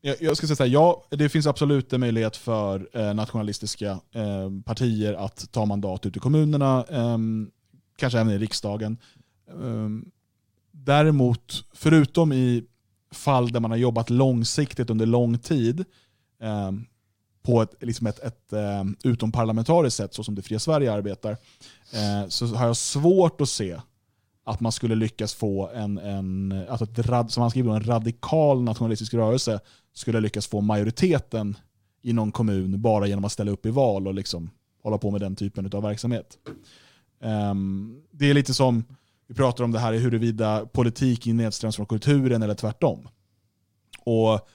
[0.00, 3.90] Jag, jag ska säga så här, ja, det finns absolut en möjlighet för eh, nationalistiska
[4.12, 7.18] eh, partier att ta mandat ute i kommunerna, eh,
[7.96, 8.96] kanske även i riksdagen.
[9.50, 10.10] Ehm,
[10.70, 12.64] däremot, förutom i
[13.14, 15.84] fall där man har jobbat långsiktigt under lång tid,
[16.42, 16.72] eh,
[17.42, 21.30] på ett, liksom ett, ett eh, utomparlamentariskt sätt, så som det fria Sverige arbetar,
[21.92, 23.80] eh, så har jag svårt att se
[24.44, 29.14] att man skulle lyckas få en, en alltså ett, som han skriver, en radikal nationalistisk
[29.14, 29.60] rörelse
[29.94, 31.56] skulle lyckas få majoriteten
[32.02, 34.50] i någon kommun bara genom att ställa upp i val och liksom
[34.82, 36.38] hålla på med den typen av verksamhet.
[37.20, 38.84] Ehm, det är lite som,
[39.28, 43.08] vi pratar om det här huruvida politik är nedströms från kulturen eller tvärtom.
[44.04, 44.48] Och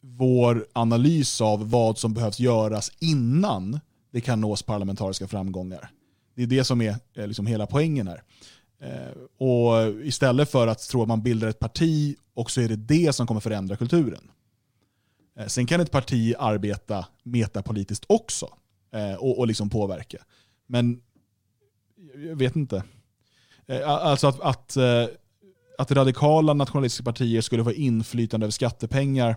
[0.00, 3.80] vår analys av vad som behövs göras innan
[4.12, 5.90] det kan nås parlamentariska framgångar.
[6.34, 8.22] Det är det som är eh, liksom hela poängen här.
[8.80, 12.76] Eh, och istället för att tro att man bildar ett parti och så är det
[12.76, 14.30] det som kommer förändra kulturen.
[15.38, 18.48] Eh, sen kan ett parti arbeta metapolitiskt också
[19.18, 20.18] och, och liksom påverka.
[20.66, 21.00] Men
[22.14, 22.82] jag vet inte.
[23.86, 24.76] Alltså att, att,
[25.78, 29.36] att radikala nationalistiska partier skulle få inflytande över skattepengar.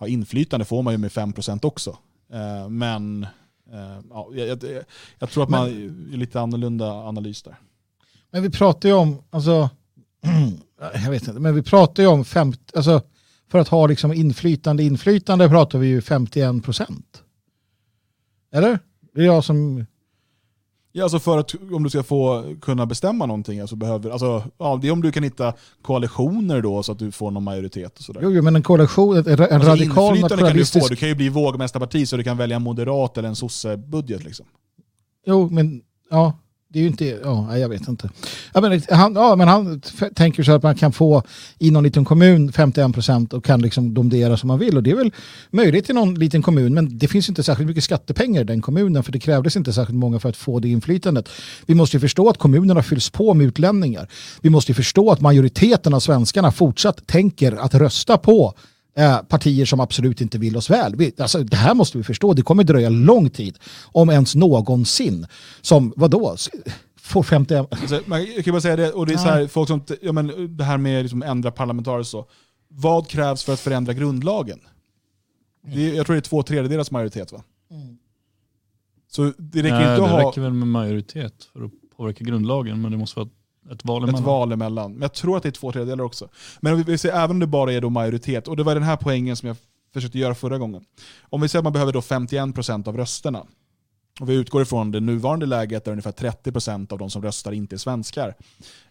[0.00, 1.98] Ja, inflytande får man ju med 5% också.
[2.68, 3.26] Men
[4.10, 4.58] ja, jag,
[5.18, 5.68] jag, tror att man
[6.12, 7.56] är lite annorlunda analys där.
[8.30, 9.70] Men vi pratar ju om, alltså,
[11.04, 13.02] jag vet inte, men vi pratar ju om 50, alltså,
[13.48, 17.22] för att ha liksom inflytande, inflytande pratar vi ju 51 procent.
[18.52, 18.78] Eller?
[19.14, 19.86] Det är jag som...
[20.92, 24.78] Ja, alltså för att om du ska få kunna bestämma någonting, alltså behöver, alltså, ja,
[24.82, 27.98] det är om du kan hitta koalitioner då så att du får någon majoritet.
[27.98, 28.20] Och sådär.
[28.22, 31.08] Jo, jo men en koalition, en, en alltså, radikal inflytande kan du få, du kan
[31.08, 34.24] ju bli vågmästarparti så du kan välja en moderat eller en sossebudget.
[34.24, 34.46] Liksom.
[35.26, 36.38] Jo, men ja,
[36.72, 38.10] det är ju inte, ja, jag vet inte.
[38.54, 39.80] Ja, men han, ja, men han
[40.14, 41.22] tänker så att man kan få
[41.58, 44.76] i någon liten kommun 51 procent och kan liksom domdera som man vill.
[44.76, 45.12] Och det är väl
[45.50, 49.02] möjligt i någon liten kommun, men det finns inte särskilt mycket skattepengar i den kommunen,
[49.02, 51.28] för det krävdes inte särskilt många för att få det inflytandet.
[51.66, 54.08] Vi måste ju förstå att kommunerna fylls på med utlänningar.
[54.40, 58.54] Vi måste ju förstå att majoriteten av svenskarna fortsatt tänker att rösta på
[59.00, 60.96] eh, partier som absolut inte vill oss väl.
[60.96, 62.34] Vi, alltså, det här måste vi förstå.
[62.34, 63.58] Det kommer dröja lång tid,
[63.92, 65.26] om ens någonsin,
[65.60, 66.36] som vadå?
[67.00, 67.54] Får 50...
[67.54, 68.02] Alltså,
[68.36, 70.64] jag kan bara säga det, och det är så här, folk som, ja, men, det
[70.64, 72.26] här med liksom ändra parlamentariskt så.
[72.68, 74.60] Vad krävs för att förändra grundlagen?
[75.62, 77.42] Det är, jag tror det är två tredjedelars majoritet va?
[77.70, 77.98] Mm.
[79.08, 80.18] Så det räcker Nej, inte att ha...
[80.18, 83.28] Det räcker väl med majoritet för att påverka grundlagen, men det måste vara
[83.72, 84.20] ett val emellan.
[84.20, 84.92] Ett val emellan.
[84.92, 86.28] Men jag tror att det är två tredjedelar också.
[86.60, 88.82] Men om vi säger, även om det bara är då majoritet, och det var den
[88.82, 89.56] här poängen som jag
[89.92, 90.84] försökte göra förra gången.
[91.22, 93.46] Om vi säger att man behöver då 51% av rösterna,
[94.20, 97.76] och vi utgår ifrån det nuvarande läget där ungefär 30% av de som röstar inte
[97.76, 98.34] är svenskar,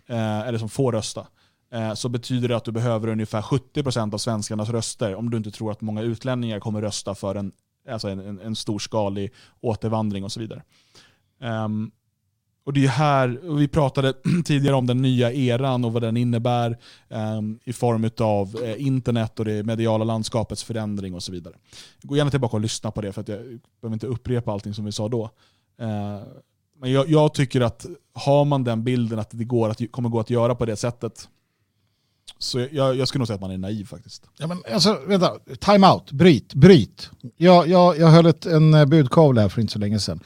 [0.08, 1.28] eh, eller som får rösta,
[1.72, 5.52] eh, så betyder det att du behöver ungefär 70% av svenskarnas röster om du inte
[5.52, 7.52] tror att många utlänningar kommer rösta för en,
[7.90, 10.64] alltså en, en, en storskalig återvandring och så vidare.
[11.42, 11.92] Um,
[12.70, 14.14] och det är här, vi pratade
[14.46, 16.78] tidigare om den nya eran och vad den innebär
[17.10, 21.54] um, i form av uh, eh, internet och det mediala landskapets förändring och så vidare.
[22.02, 23.40] Gå gärna tillbaka och lyssna på det för att jag
[23.82, 25.24] behöver inte upprepa allting som vi sa då.
[25.24, 25.30] Uh,
[26.80, 30.20] men jag, jag, tycker att har man den bilden att det går att, kommer gå
[30.20, 31.30] att göra på det sättet
[32.38, 34.24] så jag, jag skulle nog säga att man är naiv faktiskt.
[34.38, 37.10] Ja, men alltså, vänta, time out, bryt, bryt.
[37.38, 40.24] Jag, jag, jag höll ett, en eh, budkavle här för inte så länge sedan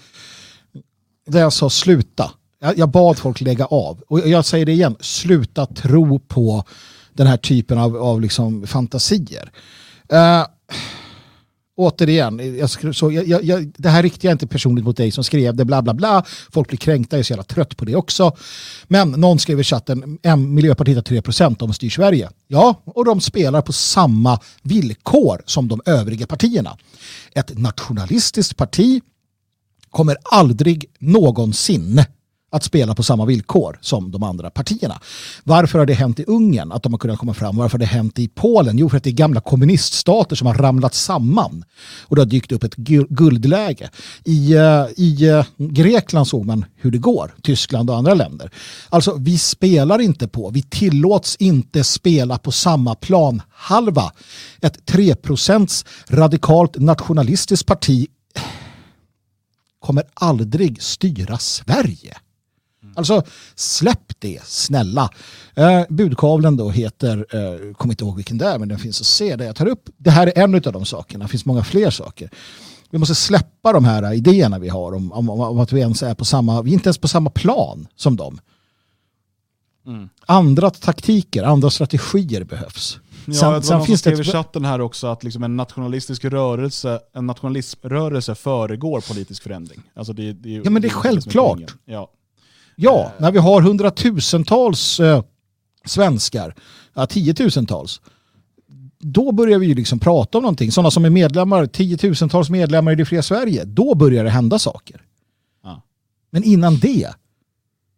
[1.25, 2.31] där jag sa sluta.
[2.59, 4.03] Jag, jag bad folk lägga av.
[4.07, 6.63] Och jag säger det igen, sluta tro på
[7.13, 9.51] den här typen av, av liksom fantasier.
[10.13, 10.45] Uh,
[11.75, 15.23] återigen, jag skrev, så, jag, jag, det här riktar jag inte personligt mot dig som
[15.23, 16.23] skrev det, bla bla bla.
[16.51, 18.35] Folk blir kränkta, jag är så jävla trött på det också.
[18.87, 22.29] Men någon skrev i chatten, Miljöpartiet har 3% de styr Sverige.
[22.47, 26.77] Ja, och de spelar på samma villkor som de övriga partierna.
[27.35, 29.01] Ett nationalistiskt parti
[29.93, 32.03] kommer aldrig någonsin
[32.53, 34.99] att spela på samma villkor som de andra partierna.
[35.43, 37.57] Varför har det hänt i Ungern att de har kunnat komma fram?
[37.57, 38.77] Varför har det hänt i Polen?
[38.77, 41.65] Jo, för att det är gamla kommuniststater som har ramlat samman
[42.01, 42.75] och det har dykt upp ett
[43.09, 43.89] guldläge.
[44.25, 48.51] I, eh, i eh, Grekland såg man hur det går, Tyskland och andra länder.
[48.89, 54.11] Alltså, vi spelar inte på, vi tillåts inte spela på samma plan halva.
[54.61, 58.07] Ett 3% radikalt nationalistiskt parti
[59.83, 62.17] kommer aldrig styra Sverige.
[62.95, 63.23] Alltså
[63.55, 65.09] släpp det, snälla.
[65.55, 69.07] Eh, budkavlen då heter, eh, kommer inte ihåg vilken det är, men den finns att
[69.07, 69.89] se där jag tar upp.
[69.97, 72.29] Det här är en av de sakerna, det finns många fler saker.
[72.89, 76.13] Vi måste släppa de här idéerna vi har om, om, om att vi ens är
[76.13, 78.39] på samma, vi är inte ens på samma plan som dem.
[79.87, 80.09] Mm.
[80.25, 82.99] Andra taktiker, andra strategier behövs.
[83.25, 86.25] Ja, sen, det var någon som skrev i chatten här också att liksom en nationalistisk
[86.25, 89.81] rörelse, en nationalismrörelse föregår politisk förändring.
[89.93, 91.75] Alltså det, det, ja men det är självklart.
[91.85, 92.11] Ja.
[92.75, 95.23] ja, när vi har hundratusentals eh,
[95.85, 96.55] svenskar,
[96.93, 98.01] ja, tiotusentals,
[98.99, 100.71] då börjar vi ju liksom prata om någonting.
[100.71, 105.01] Sådana som är medlemmar, tiotusentals medlemmar i det fria Sverige, då börjar det hända saker.
[105.63, 105.81] Ja.
[106.29, 107.13] Men innan det,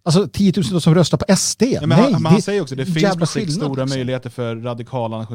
[0.06, 1.62] Alltså 10 000 som röstar på SD.
[1.62, 3.90] Ja, men Nej, han, men han säger också att det finns på sikt stora liksom.
[3.90, 5.28] möjligheter för radikala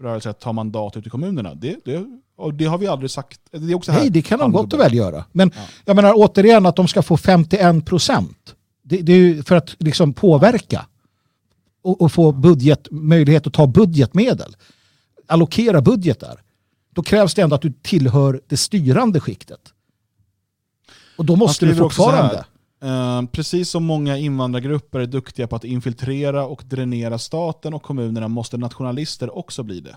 [0.00, 1.54] rörelser att ta mandat ute i kommunerna.
[1.54, 2.06] Det, det,
[2.36, 3.40] och det har vi aldrig sagt.
[3.50, 5.24] Det är också Nej, det kan de gott och väl göra.
[5.32, 5.62] Men ja.
[5.84, 8.54] jag menar återigen att de ska få 51 procent.
[8.82, 10.86] Det, det, är ju för att liksom påverka
[11.82, 14.56] och, och, få budget, möjlighet att ta budgetmedel.
[15.26, 16.40] Allokera budgetar.
[16.94, 19.60] då krävs det ändå att du tillhör det styrande skiktet.
[21.16, 22.44] Och då måste du också här, fortfarande...
[22.82, 28.28] Eh, precis som många invandrargrupper är duktiga på att infiltrera och dränera staten och kommunerna
[28.28, 29.96] måste nationalister också bli det.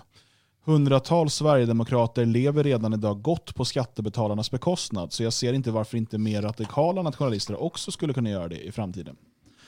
[0.64, 6.18] Hundratals sverigedemokrater lever redan idag gott på skattebetalarnas bekostnad, så jag ser inte varför inte
[6.18, 9.16] mer radikala nationalister också skulle kunna göra det i framtiden.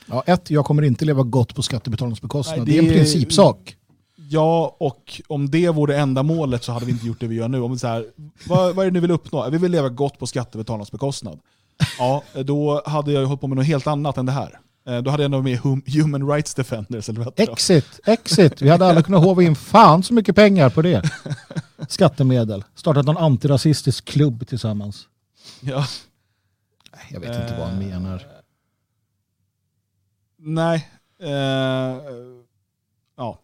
[0.05, 2.57] Ja, ett, jag kommer inte leva gott på skattebetalarnas bekostnad.
[2.57, 3.75] Nej, det, är en det- principsak.
[4.29, 7.47] Ja, och om det vore enda målet så hade vi inte gjort det vi gör
[7.47, 7.61] nu.
[7.61, 8.05] Om så här,
[8.47, 9.49] vad, vad är det ni vill uppnå?
[9.49, 11.39] Vi vill leva gott på skattebetalarnas bekostnad.
[11.99, 14.59] Ja, då hade jag hållit på med något helt annat än det här.
[14.87, 17.39] Eh, Då hade jag nog med hum- Human Rights Defenders eller vad?
[17.39, 18.61] Exit, exit.
[18.61, 21.01] Vi hade alla kunnat håva in fan så mycket pengar på det.
[21.87, 22.63] Skattemedel.
[22.75, 25.07] Startat någon antirasistisk klubb tillsammans.
[25.61, 25.85] Ja.
[27.09, 28.27] Jag vet inte vad han Eh, menar.
[30.39, 30.89] Nej.
[31.19, 31.97] Eh,
[33.17, 33.39] ja.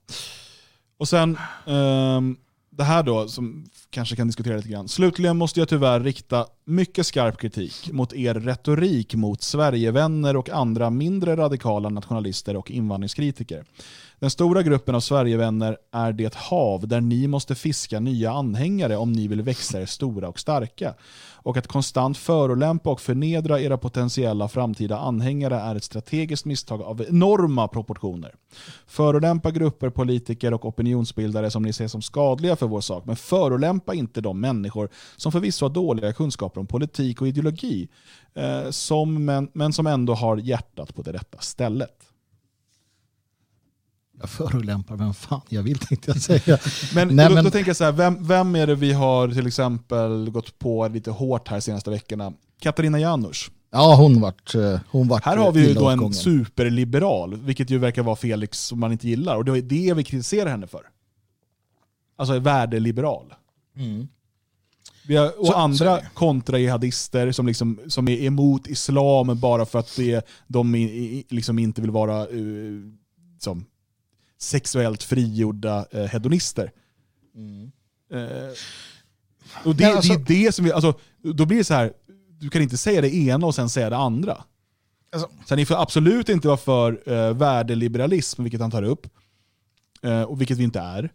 [0.98, 1.38] Och sen,
[1.68, 2.38] ehm,
[2.70, 4.88] det här då som kanske kan diskutera lite grann.
[4.88, 10.90] Slutligen måste jag tyvärr rikta mycket skarp kritik mot er retorik mot Sverigevänner och andra
[10.90, 13.66] mindre radikala nationalister och invandringskritiker.
[14.20, 19.12] Den stora gruppen av Sverigevänner är det hav där ni måste fiska nya anhängare om
[19.12, 20.94] ni vill växa er stora och starka.
[21.44, 27.02] Och att konstant förolämpa och förnedra era potentiella framtida anhängare är ett strategiskt misstag av
[27.02, 28.36] enorma proportioner.
[28.88, 33.94] Förolämpa grupper, politiker och opinionsbildare som ni ser som skadliga för vår sak, men förolämpa
[33.94, 37.88] inte de människor som förvisso har dåliga kunskaper om politik och ideologi,
[38.34, 42.13] eh, som, men, men som ändå har hjärtat på det rätta stället.
[44.20, 46.58] Jag förolämpar vem fan jag vill tänkte jag säga.
[46.96, 49.28] Men, Nej, då, men- då tänker jag så här, vem, vem är det vi har
[49.28, 52.34] till exempel gått på lite hårt här senaste veckorna?
[52.60, 53.52] Katarina Janouch.
[53.72, 56.14] Ja, hon vart, eh, hon vart Här har vi ju då en gången.
[56.14, 59.36] superliberal, vilket ju verkar vara Felix som man inte gillar.
[59.38, 60.82] Och det är det vi kritiserar henne för.
[62.18, 63.34] Alltså värdeliberal.
[63.78, 64.08] Mm.
[65.08, 69.96] Vi har, och Så- andra kontrajihadister som, liksom, som är emot islam bara för att
[69.96, 72.28] det, de i, liksom inte vill vara eh,
[73.40, 73.66] som
[74.40, 76.72] sexuellt frigjorda eh, hedonister.
[78.14, 78.54] Eh,
[79.66, 81.00] och det, alltså- det är det som vi, alltså,
[81.34, 81.94] då blir det så här,
[82.40, 84.44] du kan inte säga det ena och sen säga det andra.
[85.14, 89.08] Alltså- Så ni får absolut inte vara för eh, värdeliberalism, vilket han tar upp,
[90.02, 91.04] eh, och vilket vi inte är.
[91.04, 91.10] Eh,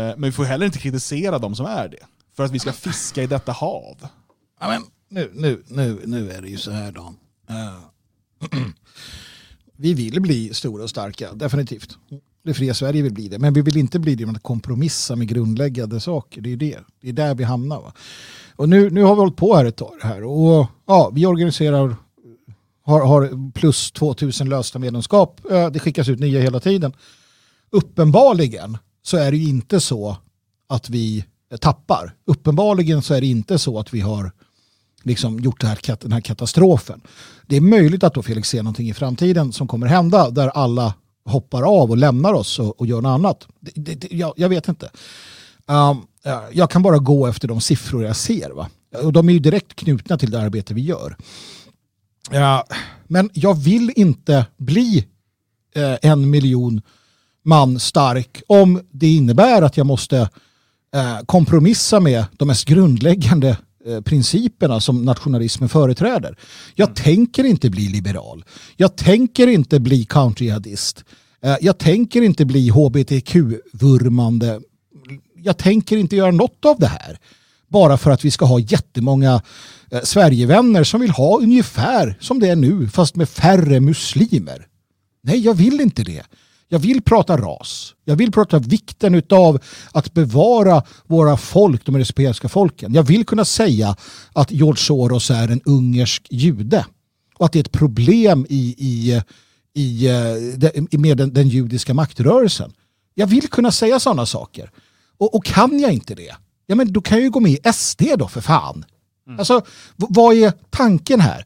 [0.00, 3.22] men vi får heller inte kritisera de som är det, för att vi ska fiska
[3.22, 3.96] i detta hav.
[4.60, 7.14] Ja, men nu, nu, nu, nu är det ju så här då.
[7.48, 7.78] Eh,
[9.76, 11.98] vi vill bli stora och starka, definitivt.
[12.44, 13.38] Det fria Sverige vill bli det.
[13.38, 16.40] Men vi vill inte bli det genom att kompromissa med grundläggande saker.
[16.40, 16.78] Det är det.
[17.00, 17.80] Det är där vi hamnar.
[17.80, 17.92] Va?
[18.56, 19.94] Och nu, nu har vi hållit på här ett tag.
[20.02, 20.24] Här.
[20.24, 21.96] Och, ja, vi organiserar,
[22.82, 25.40] har, har plus 2000 lösta medlemskap.
[25.72, 26.92] Det skickas ut nya hela tiden.
[27.70, 30.16] Uppenbarligen så är det ju inte så
[30.68, 31.24] att vi
[31.60, 32.14] tappar.
[32.24, 34.32] Uppenbarligen så är det inte så att vi har
[35.02, 37.00] liksom gjort det här, den här katastrofen.
[37.46, 40.94] Det är möjligt att då Felix ser någonting i framtiden som kommer hända där alla
[41.24, 43.46] hoppar av och lämnar oss och, och gör något annat.
[43.60, 44.90] Det, det, det, jag, jag vet inte.
[45.66, 46.06] Um,
[46.52, 48.50] jag kan bara gå efter de siffror jag ser.
[48.50, 48.68] Va?
[49.02, 51.16] Och de är ju direkt knutna till det arbete vi gör.
[52.30, 52.64] Ja,
[53.06, 55.06] men jag vill inte bli
[55.74, 56.82] eh, en miljon
[57.44, 60.18] man stark om det innebär att jag måste
[60.94, 63.56] eh, kompromissa med de mest grundläggande
[64.04, 66.38] principerna som nationalismen företräder.
[66.74, 68.44] Jag tänker inte bli liberal.
[68.76, 71.04] Jag tänker inte bli countryjihadist.
[71.44, 74.60] Eh, jag tänker inte bli hbtq-vurmande.
[75.36, 77.18] Jag tänker inte göra något av det här.
[77.68, 79.42] Bara för att vi ska ha jättemånga
[79.90, 84.66] eh, Sverigevänner som vill ha ungefär som det är nu fast med färre muslimer.
[85.22, 86.22] Nej, jag vill inte det.
[86.72, 87.94] Jag vill prata ras.
[88.04, 89.58] Jag vill prata vikten av
[89.92, 92.94] att bevara våra folk, de europeiska folken.
[92.94, 93.96] Jag vill kunna säga
[94.32, 96.86] att George Soros är en ungersk jude.
[97.34, 99.22] Och att det är ett problem i, i,
[99.74, 100.14] i, eh,
[100.56, 102.72] det- med den, den judiska maktrörelsen.
[103.14, 104.70] Jag vill kunna säga sådana saker.
[105.18, 106.34] Och, och kan jag inte det,
[106.66, 108.84] ja men då kan jag ju gå med i SD då för fan.
[109.38, 109.58] Alltså,
[109.96, 111.44] v- vad är tanken här?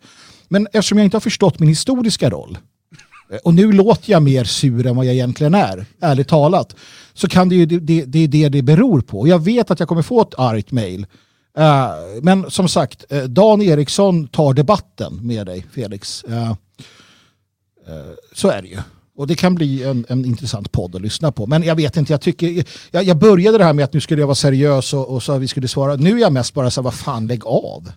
[0.48, 2.58] Men eftersom jag inte har förstått min historiska roll
[3.44, 6.76] och nu låter jag mer sur än vad jag egentligen är, ärligt talat.
[7.14, 9.28] Så kan det ju det, det, det är det det beror på.
[9.28, 11.06] Jag vet att jag kommer få ett argt mail.
[11.58, 11.88] Eh,
[12.22, 16.24] men som sagt, eh, Dan Eriksson tar debatten med dig, Felix.
[16.24, 16.54] Eh, eh,
[18.34, 18.78] så är det ju.
[19.16, 21.46] Och det kan bli en, en intressant podd att lyssna på.
[21.46, 22.64] Men jag vet inte, jag tycker...
[22.90, 25.38] Jag, jag började det här med att nu skulle jag vara seriös och, och så
[25.38, 25.94] vi skulle svara.
[25.96, 27.92] Nu är jag mest bara så här, vad fan, lägg av.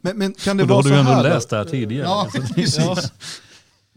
[0.00, 2.04] Men, men kan det Och då vara har så du ändå läst det här tidigare.
[2.04, 2.78] Ja, Så det- precis.
[2.78, 2.96] Ja.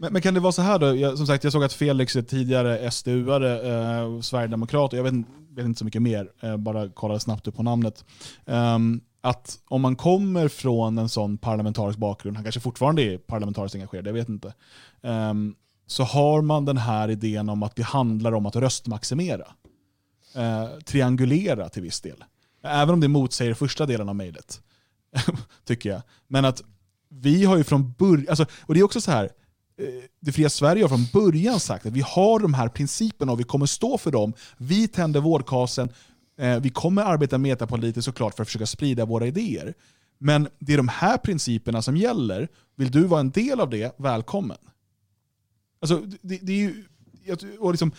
[0.00, 0.96] Men, men kan det vara så här då?
[0.96, 4.92] Jag, som sagt, jag såg att Felix är tidigare SDU-are, eh, Sverigedemokrat.
[4.92, 7.62] Och jag vet, inte- vet inte så mycket mer, eh, bara kollade snabbt upp på
[7.62, 8.04] namnet.
[8.44, 13.74] Um, att om man kommer från en sån parlamentarisk bakgrund, han kanske fortfarande är parlamentariskt
[13.74, 14.54] engagerad, jag vet inte,
[15.00, 15.54] um,
[15.86, 19.46] så har man den här idén om att det handlar om att röstmaximera.
[20.36, 22.24] Uh, triangulera till viss del.
[22.62, 24.60] Även om det motsäger första delen av mejlet.
[25.64, 26.02] tycker jag.
[26.28, 26.62] Men att
[27.08, 29.30] vi har ju från början, alltså, och det är också så här,
[29.80, 33.40] Eh, det fria Sverige har från början sagt att vi har de här principerna och
[33.40, 34.32] vi kommer stå för dem.
[34.56, 35.88] Vi tänder vårdkasen,
[36.38, 39.74] eh, vi kommer arbeta metapolitiskt såklart för att försöka sprida våra idéer.
[40.18, 42.48] Men det är de här principerna som gäller.
[42.76, 44.58] Vill du vara en del av det, välkommen.
[45.80, 46.84] Alltså, det, det är ju,
[47.58, 47.92] och liksom,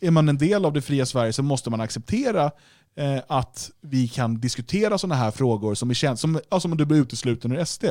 [0.00, 2.50] är man en del av det fria Sverige så måste man acceptera
[2.96, 6.84] eh, att vi kan diskutera sådana här frågor som är känt, som, alltså som du
[6.84, 7.84] blir utesluten ur SD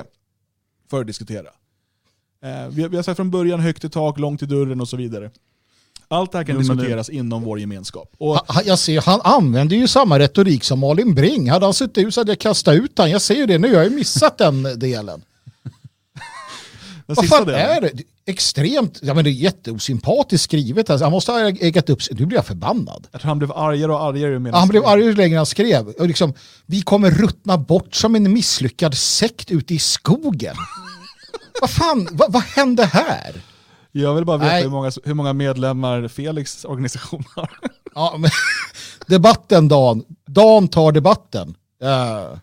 [0.89, 1.49] för att diskutera.
[2.43, 4.97] Eh, vi, vi har sagt från början högt i tak, långt i dörren och så
[4.97, 5.31] vidare.
[6.07, 7.15] Allt det här kan jo, diskuteras det...
[7.15, 8.13] inom vår gemenskap.
[8.17, 8.35] Och...
[8.35, 11.49] Ha, jag ser, han använder ju samma retorik som Malin Bring.
[11.49, 13.11] Hade han suttit ut så hade jag kastat ut honom.
[13.11, 15.21] Jag ser ju det nu, jag har ju missat den delen.
[17.07, 17.61] Den Vad fan delen.
[17.61, 17.91] är det?
[18.25, 20.89] Extremt, ja men det är jätteosympatiskt skrivet.
[20.89, 23.07] Alltså, han måste ha ägat upp Nu blir jag förbannad.
[23.11, 25.87] Jag tror han blev argare och argare medan Han blev argare ju längre han skrev.
[25.87, 26.33] Och liksom,
[26.65, 30.55] vi kommer ruttna bort som en misslyckad sekt ute i skogen.
[31.61, 33.41] Vad fan, vad, vad hände här?
[33.91, 37.59] Jag vill bara veta hur många, hur många medlemmar Felix organisation har.
[37.95, 38.31] ja, men,
[39.07, 40.03] debatten Dan.
[40.25, 41.55] Dan tar debatten.
[41.83, 42.37] Uh,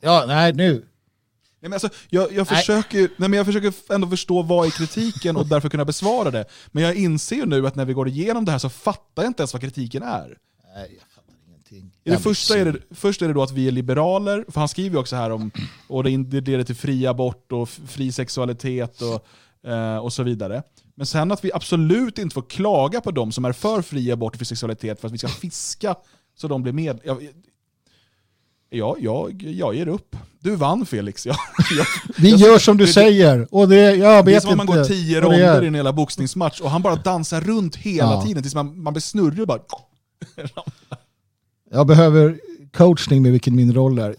[0.00, 0.72] ja, nej nu.
[1.64, 3.10] Nej, men alltså, jag, jag, försöker, nej.
[3.16, 6.44] men jag försöker ändå förstå vad är kritiken och därför kunna besvara det.
[6.66, 9.30] Men jag inser ju nu att när vi går igenom det här så fattar jag
[9.30, 10.38] inte ens vad kritiken är.
[10.76, 10.98] Nej,
[11.74, 12.00] jag ingenting.
[12.04, 14.68] I det första är det, först är det då att vi är liberaler, för han
[14.68, 15.50] skriver ju också här om
[15.88, 16.10] och det
[16.40, 19.26] leder till fri abort och fri sexualitet och,
[19.70, 20.62] eh, och så vidare.
[20.94, 24.32] Men sen att vi absolut inte får klaga på de som är för fri abort
[24.32, 25.94] och fri sexualitet för att vi ska fiska
[26.36, 27.00] så de blir med.
[27.04, 27.28] Jag,
[28.74, 30.16] Ja, jag, jag ger upp.
[30.40, 31.26] Du vann Felix.
[31.26, 31.36] Jag,
[31.78, 31.86] jag,
[32.16, 33.48] Vi jag, gör som du det, säger.
[33.50, 35.92] Och det, jag vet det är som om man går tio ronder i en hela
[35.92, 38.22] boxningsmatch och han bara dansar runt hela ja.
[38.22, 39.60] tiden tills man, man blir snurrig och bara...
[41.74, 42.40] jag behöver
[42.72, 44.16] coachning med vilken min roll är.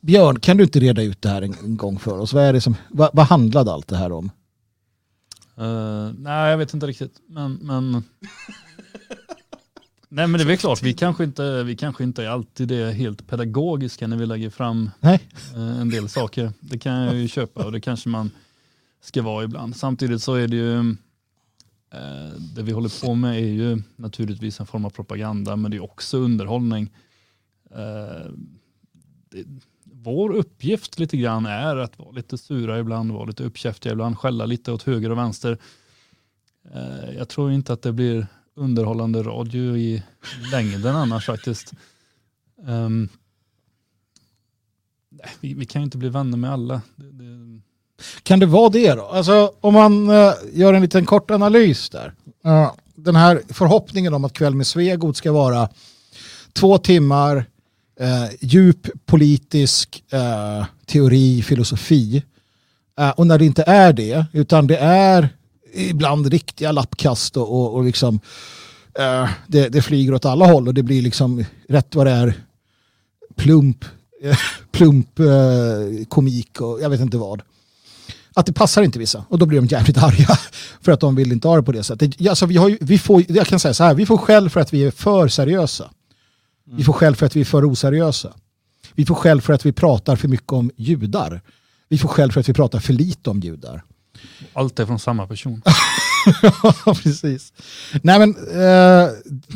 [0.00, 2.32] Björn, kan du inte reda ut det här en, en gång för oss?
[2.32, 4.30] Vad, är det som, vad, vad handlade allt det här om?
[5.58, 7.12] Uh, nej, jag vet inte riktigt.
[7.28, 7.92] Men, men
[10.08, 13.26] Nej men det är väl klart, vi kanske inte, vi kanske inte alltid är helt
[13.26, 14.90] pedagogiska när vi lägger fram.
[15.54, 16.52] Eh, en del saker.
[16.60, 18.30] Det kan jag ju köpa och det kanske man
[19.02, 19.76] ska vara ibland.
[19.76, 20.96] Samtidigt så är det ju,
[21.94, 25.76] Eh, det vi håller på med är ju naturligtvis en form av propaganda men det
[25.76, 26.90] är också underhållning.
[27.70, 28.30] Eh,
[29.84, 34.46] vår uppgift lite grann är att vara lite sura ibland, vara lite uppkäftiga ibland, skälla
[34.46, 35.58] lite åt höger och vänster.
[36.74, 40.02] Eh, jag tror inte att det blir underhållande radio i
[40.52, 41.72] längden annars faktiskt.
[42.56, 43.08] Um,
[45.40, 46.82] vi, vi, kan ju inte bli vänner med alla.
[46.96, 47.60] Det, det...
[48.22, 49.02] Kan det vara det då?
[49.02, 52.12] Alltså om man eh, gör en liten kort analys där.
[52.46, 55.68] Uh, den här förhoppningen om att Kväll med Svegot ska vara
[56.52, 57.44] två timmar
[58.00, 62.22] eh, djup politisk eh, teori, filosofi.
[62.98, 65.28] Eh, och när det inte är det, utan det är
[65.74, 68.20] ibland riktiga lappkast och, och, och liksom
[68.98, 72.34] uh, det, det, flyger åt alla håll och det blir liksom rätt vad det är
[73.36, 73.84] plump,
[74.72, 77.42] plump uh, komik och jag vet inte vad.
[78.34, 80.38] Att det passar inte vissa och då blir de jävligt arga
[80.80, 82.28] för att de vill inte ha det på det sättet.
[82.28, 84.60] Alltså, vi, har ju, vi får, jag kan säga så här, vi får skäll för
[84.60, 85.84] att vi är för seriösa.
[85.84, 86.76] Mm.
[86.76, 88.32] Vi får skäll för att vi är för oseriösa.
[88.94, 91.42] Vi får skäll för att vi pratar för mycket om judar.
[91.88, 93.84] Vi får skäll för att vi pratar för lite om judar.
[94.52, 95.62] Allt är från samma person.
[96.86, 97.52] ja, precis.
[98.02, 99.08] Nej men, uh,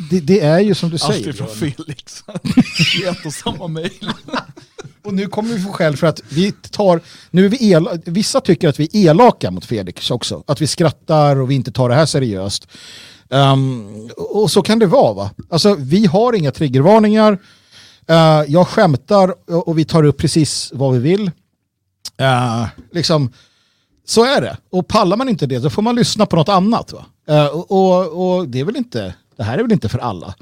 [0.09, 1.13] det, det, är ju som du säger.
[1.13, 2.23] Allt är från Felix.
[3.01, 4.11] I ett och samma mejl.
[5.03, 7.01] och nu kommer vi få skäll för att vi tar,
[7.31, 10.43] nu är vi el, vissa tycker att vi är elaka mot Felix också.
[10.47, 12.67] Att vi skrattar och vi inte tar det här seriöst.
[13.29, 15.31] Um, och så kan det vara va.
[15.49, 17.31] Alltså vi har inga triggervarningar.
[18.09, 19.33] Uh, jag skämtar
[19.67, 21.31] och vi tar upp precis vad vi vill.
[22.21, 23.31] Uh, liksom
[24.09, 24.57] så är det.
[24.69, 26.93] Och pallar man inte det så får man lyssna på något annat.
[26.93, 27.05] Va?
[27.29, 30.35] Uh, och, och, det är väl inte, det här är väl inte för alla.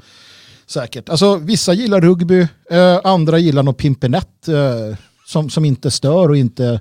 [0.66, 1.08] Säkert.
[1.08, 2.40] Alltså vissa gillar rugby,
[2.72, 4.96] uh, andra gillar något pimpinett uh,
[5.26, 6.80] som, som inte stör och inte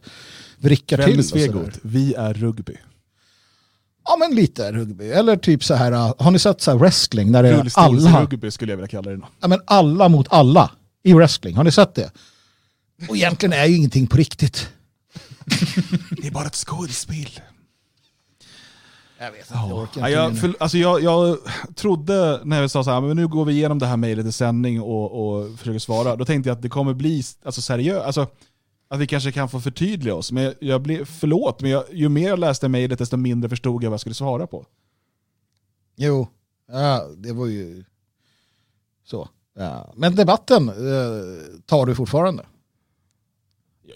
[0.58, 1.28] vrickar till.
[1.28, 2.78] Svegot, vi är rugby.
[4.06, 5.10] Ja men lite rugby.
[5.10, 5.92] Eller typ så här,
[6.24, 7.32] har ni sett så här wrestling?
[7.32, 9.22] Där det är alla, rugby skulle jag vilja kalla det.
[9.40, 10.72] Ja, men alla mot alla
[11.04, 11.56] i wrestling.
[11.56, 12.12] Har ni sett det?
[13.10, 14.70] Och egentligen är ju ingenting på riktigt.
[16.22, 17.40] Det är bara ett skådespel.
[19.20, 21.38] Jag vet inte, jag orkar Ja, inte jag, för, alltså jag, jag
[21.76, 24.32] trodde när vi sa så här, men nu går vi igenom det här mejlet i
[24.32, 28.06] sändning och, och försöker svara, då tänkte jag att det kommer bli alltså, seriöst.
[28.06, 28.28] Alltså,
[28.90, 30.32] att vi kanske kan få förtydliga oss.
[30.32, 33.84] Men jag, jag blev, förlåt, men jag, ju mer jag läste mejlet desto mindre förstod
[33.84, 34.66] jag vad jag skulle svara på.
[35.96, 36.28] Jo,
[36.72, 37.84] ja, det var ju
[39.04, 39.30] så.
[39.56, 39.94] Ja.
[39.96, 40.76] Men debatten eh,
[41.66, 42.46] tar du fortfarande.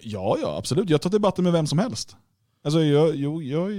[0.02, 0.90] Ja, ja, absolut.
[0.90, 2.16] Jag tar debatten med vem som helst.
[2.64, 3.70] Alltså, jag, jo, jag,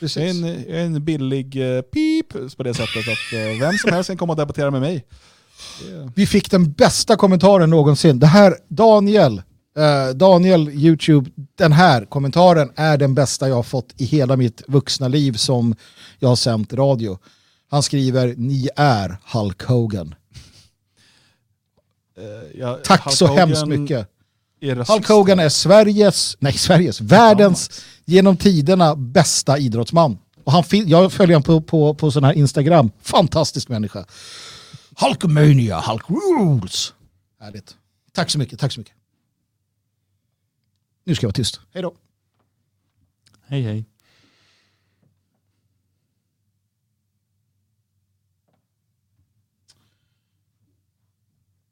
[0.00, 0.16] Precis.
[0.16, 3.72] jag är en, jag är en billig eh, pip på det sättet att eh, vem
[3.78, 5.04] som helst kan komma och debattera med mig.
[5.88, 8.18] Det- Vi fick den bästa kommentaren någonsin.
[8.18, 9.42] Det här, Daniel,
[9.76, 14.62] eh, Daniel YouTube, den här kommentaren är den bästa jag har fått i hela mitt
[14.68, 15.74] vuxna liv som
[16.18, 17.18] jag har sänt radio.
[17.70, 20.14] Han skriver, ni är Hulk Hogan.
[22.18, 24.08] eh, jag- Tack Hulk så Hogan hemskt mycket.
[24.60, 30.18] Hulk Hogan är Sveriges, nej Sveriges, världens genom tiderna bästa idrottsman.
[30.44, 32.90] Och han, jag följer honom på, på, på sån här Instagram.
[33.00, 34.06] Fantastisk människa.
[35.00, 36.94] Hulkamania, Hulk rules.
[37.40, 37.76] Härligt.
[38.12, 38.94] Tack så mycket, tack så mycket.
[41.04, 41.60] Nu ska jag vara tyst.
[41.72, 41.94] Hej då.
[43.46, 43.84] Hej hej.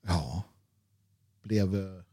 [0.07, 0.43] Ja.
[1.43, 2.08] Blev eh,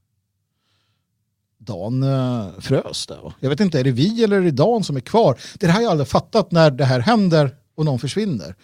[1.66, 3.34] Dan eh, frös där?
[3.40, 5.40] Jag vet inte, är det vi eller är det Dan som är kvar?
[5.60, 8.56] Det här har jag aldrig fattat när det här händer och någon försvinner.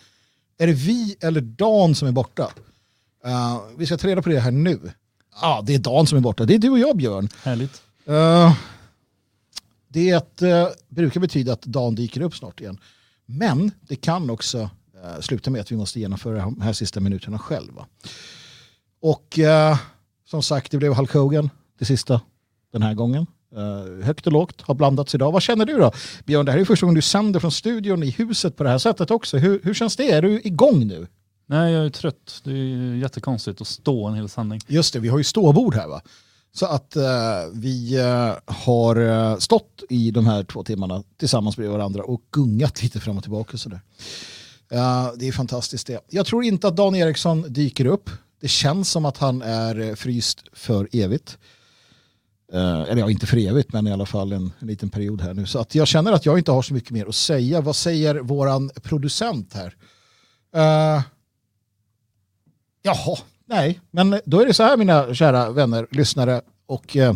[0.57, 2.51] Är det vi eller Dan som är borta?
[3.25, 4.91] Eh, vi ska ta reda på det här nu.
[5.41, 6.45] Ja, det är Dan som är borta.
[6.45, 7.29] Det är du och jag Björn.
[7.43, 7.81] Härligt.
[8.05, 8.55] Eh,
[9.87, 12.79] det uh, brukar betyda att Dan dyker upp snart igen.
[13.25, 14.69] Men det kan också
[15.19, 17.85] sluta med att vi måste genomföra de här sista minuterna själva.
[19.01, 19.39] Och
[20.25, 21.49] som sagt, det blev Hulk Hogan
[21.81, 22.21] det sista
[22.71, 23.25] den här gången.
[23.55, 25.31] Eh, högt och lågt har blandats idag.
[25.31, 25.91] Vad känner du då?
[26.25, 28.77] Björn, det här är första gången du sänder från studion i huset på det här
[28.77, 29.37] sättet också.
[29.37, 30.11] Hur, hur känns det?
[30.11, 31.07] Är du igång nu?
[31.45, 32.41] Nej, jag är trött.
[32.43, 34.61] Det är jättekonstigt att stå en hel sanning.
[34.67, 36.01] Just det, vi har ju ståbord här va?
[36.53, 37.03] Så att eh,
[37.53, 42.99] vi eh, har stått i de här två timmarna tillsammans med varandra och gungat lite
[42.99, 43.57] fram och tillbaka.
[43.57, 43.81] Sådär.
[44.73, 46.05] Uh, det är fantastiskt det.
[46.09, 48.09] Jag tror inte att Dan Eriksson dyker upp.
[48.41, 51.37] Det känns som att han är fryst för evigt.
[52.53, 55.33] Eh, eller ja, inte för evigt, men i alla fall en, en liten period här
[55.33, 55.45] nu.
[55.45, 57.61] Så att jag känner att jag inte har så mycket mer att säga.
[57.61, 59.75] Vad säger våran producent här?
[60.55, 61.03] Uh,
[62.83, 67.13] Jaha, nej, men då är det så här mina kära vänner, lyssnare och uh,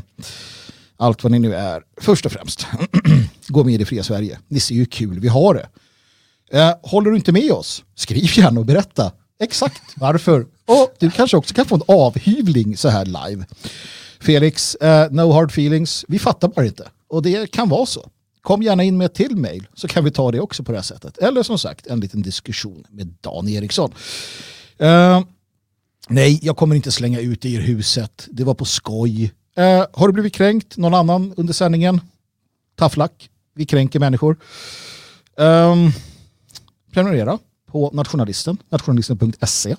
[0.98, 1.84] allt vad ni nu är.
[2.02, 2.68] Först och främst,
[3.48, 4.40] gå med i det fria Sverige.
[4.48, 5.68] Ni ser ju hur kul vi har det.
[6.58, 7.84] Uh, håller du inte med oss?
[7.96, 10.46] Skriv gärna och berätta exakt varför.
[10.66, 13.46] Och du kanske också kan få en avhyvling så här live.
[14.26, 16.06] Felix, uh, no hard feelings.
[16.08, 16.90] Vi fattar bara inte.
[17.08, 18.10] Och det kan vara så.
[18.42, 20.78] Kom gärna in med ett till mail så kan vi ta det också på det
[20.78, 21.18] här sättet.
[21.18, 23.92] Eller som sagt en liten diskussion med Dan Eriksson.
[24.82, 25.22] Uh,
[26.10, 28.28] Nej, jag kommer inte slänga ut er huset.
[28.32, 29.24] Det var på skoj.
[29.60, 32.02] Uh, har du blivit kränkt någon annan under sändningen?
[32.76, 33.30] Tafflack.
[33.56, 34.38] Vi kränker människor.
[35.38, 35.92] Um,
[36.92, 37.40] prenumerera
[37.72, 39.76] på Nationalisten, nationalisten.se.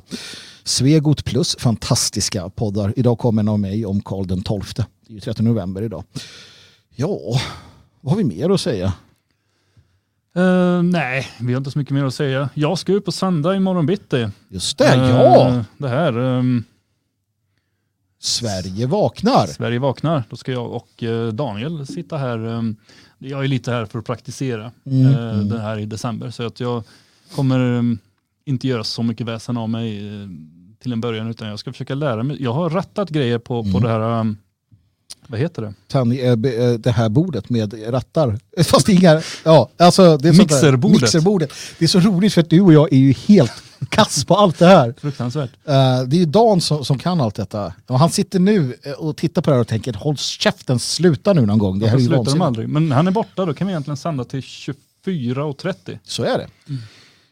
[0.66, 2.93] Svegot plus, fantastiska poddar.
[2.97, 4.62] Idag kommer en av mig om Karl den 12.
[4.76, 6.05] Det är ju 13 november idag.
[6.97, 7.18] Ja,
[8.01, 8.93] vad har vi mer att säga?
[10.36, 12.48] Eh, nej, vi har inte så mycket mer att säga.
[12.55, 14.28] Jag ska upp och sända imorgon bitti.
[14.48, 15.64] Just det, Eh, ja!
[15.78, 16.64] Det här, ehm,
[18.18, 19.47] Sverige vaknar.
[19.47, 20.24] Sverige vaknar.
[20.30, 22.38] Då ska jag och eh, Daniel sitta här.
[22.38, 22.76] ehm,
[23.18, 25.48] jag är lite här för att praktisera Mm, eh, mm.
[25.48, 26.30] det här i december.
[26.30, 26.84] Så att jag
[27.34, 27.98] kommer ehm,
[28.44, 30.28] inte göra så mycket väsen av mig eh,
[30.82, 31.30] till en början.
[31.30, 32.42] Utan jag ska försöka lära mig.
[32.42, 33.82] Jag har rattat grejer på, på Mm.
[33.82, 34.36] det här, ehm,
[35.26, 35.74] vad heter det?
[35.92, 38.38] Tan- eh, eh, det här bordet med rattar.
[38.64, 41.00] Fast inga, ja, alltså det är Mixerbordet.
[41.02, 41.52] Mixerbordet.
[41.78, 43.52] Det är så roligt för att du och jag är ju helt
[43.88, 44.94] kass på allt det här.
[45.00, 45.50] Fruktansvärt.
[45.64, 47.72] Eh, det är ju Dan som, som kan allt detta.
[47.86, 51.46] Och han sitter nu och tittar på det här och tänker håll käften, sluta nu
[51.46, 51.78] någon gång.
[51.78, 52.68] Det här är ju slutar de aldrig?
[52.68, 55.98] Men han är borta, då kan vi egentligen sända till 24.30.
[56.04, 56.46] Så är det.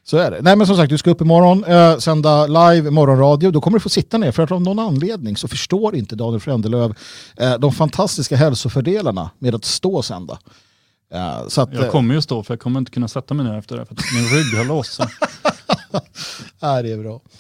[0.07, 0.43] Så är det.
[0.43, 3.51] Nej men som sagt, du ska upp imorgon, eh, sända live morgonradio.
[3.51, 6.41] Då kommer du få sitta ner för att av någon anledning så förstår inte Daniel
[6.41, 6.95] Frändelöv
[7.37, 10.39] eh, de fantastiska hälsofördelarna med att stå och sända.
[11.15, 13.47] Eh, så att, eh, Jag kommer ju stå för jag kommer inte kunna sätta mig
[13.47, 15.07] ner efter det för att min rygg har låst sig.
[16.61, 17.21] Ja, det är bra.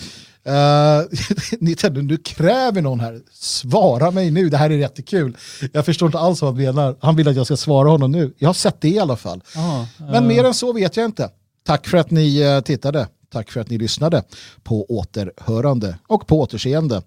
[0.46, 3.20] Uh, du kräver någon här.
[3.32, 5.36] Svara mig nu, det här är jättekul.
[5.72, 6.96] Jag förstår inte alls vad han menar.
[7.00, 8.34] Han vill att jag ska svara honom nu.
[8.38, 9.42] Jag har sett det i alla fall.
[9.54, 11.30] Ja, Men eh, mer än så vet jag inte.
[11.66, 13.08] Tack för att ni eh, tittade.
[13.28, 14.22] Tack för att ni lyssnade
[14.62, 17.02] på återhörande och på återseende.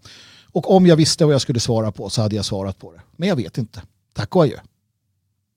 [0.51, 3.01] Och om jag visste vad jag skulle svara på så hade jag svarat på det.
[3.15, 3.81] Men jag vet inte.
[4.13, 4.57] Tack och adjö.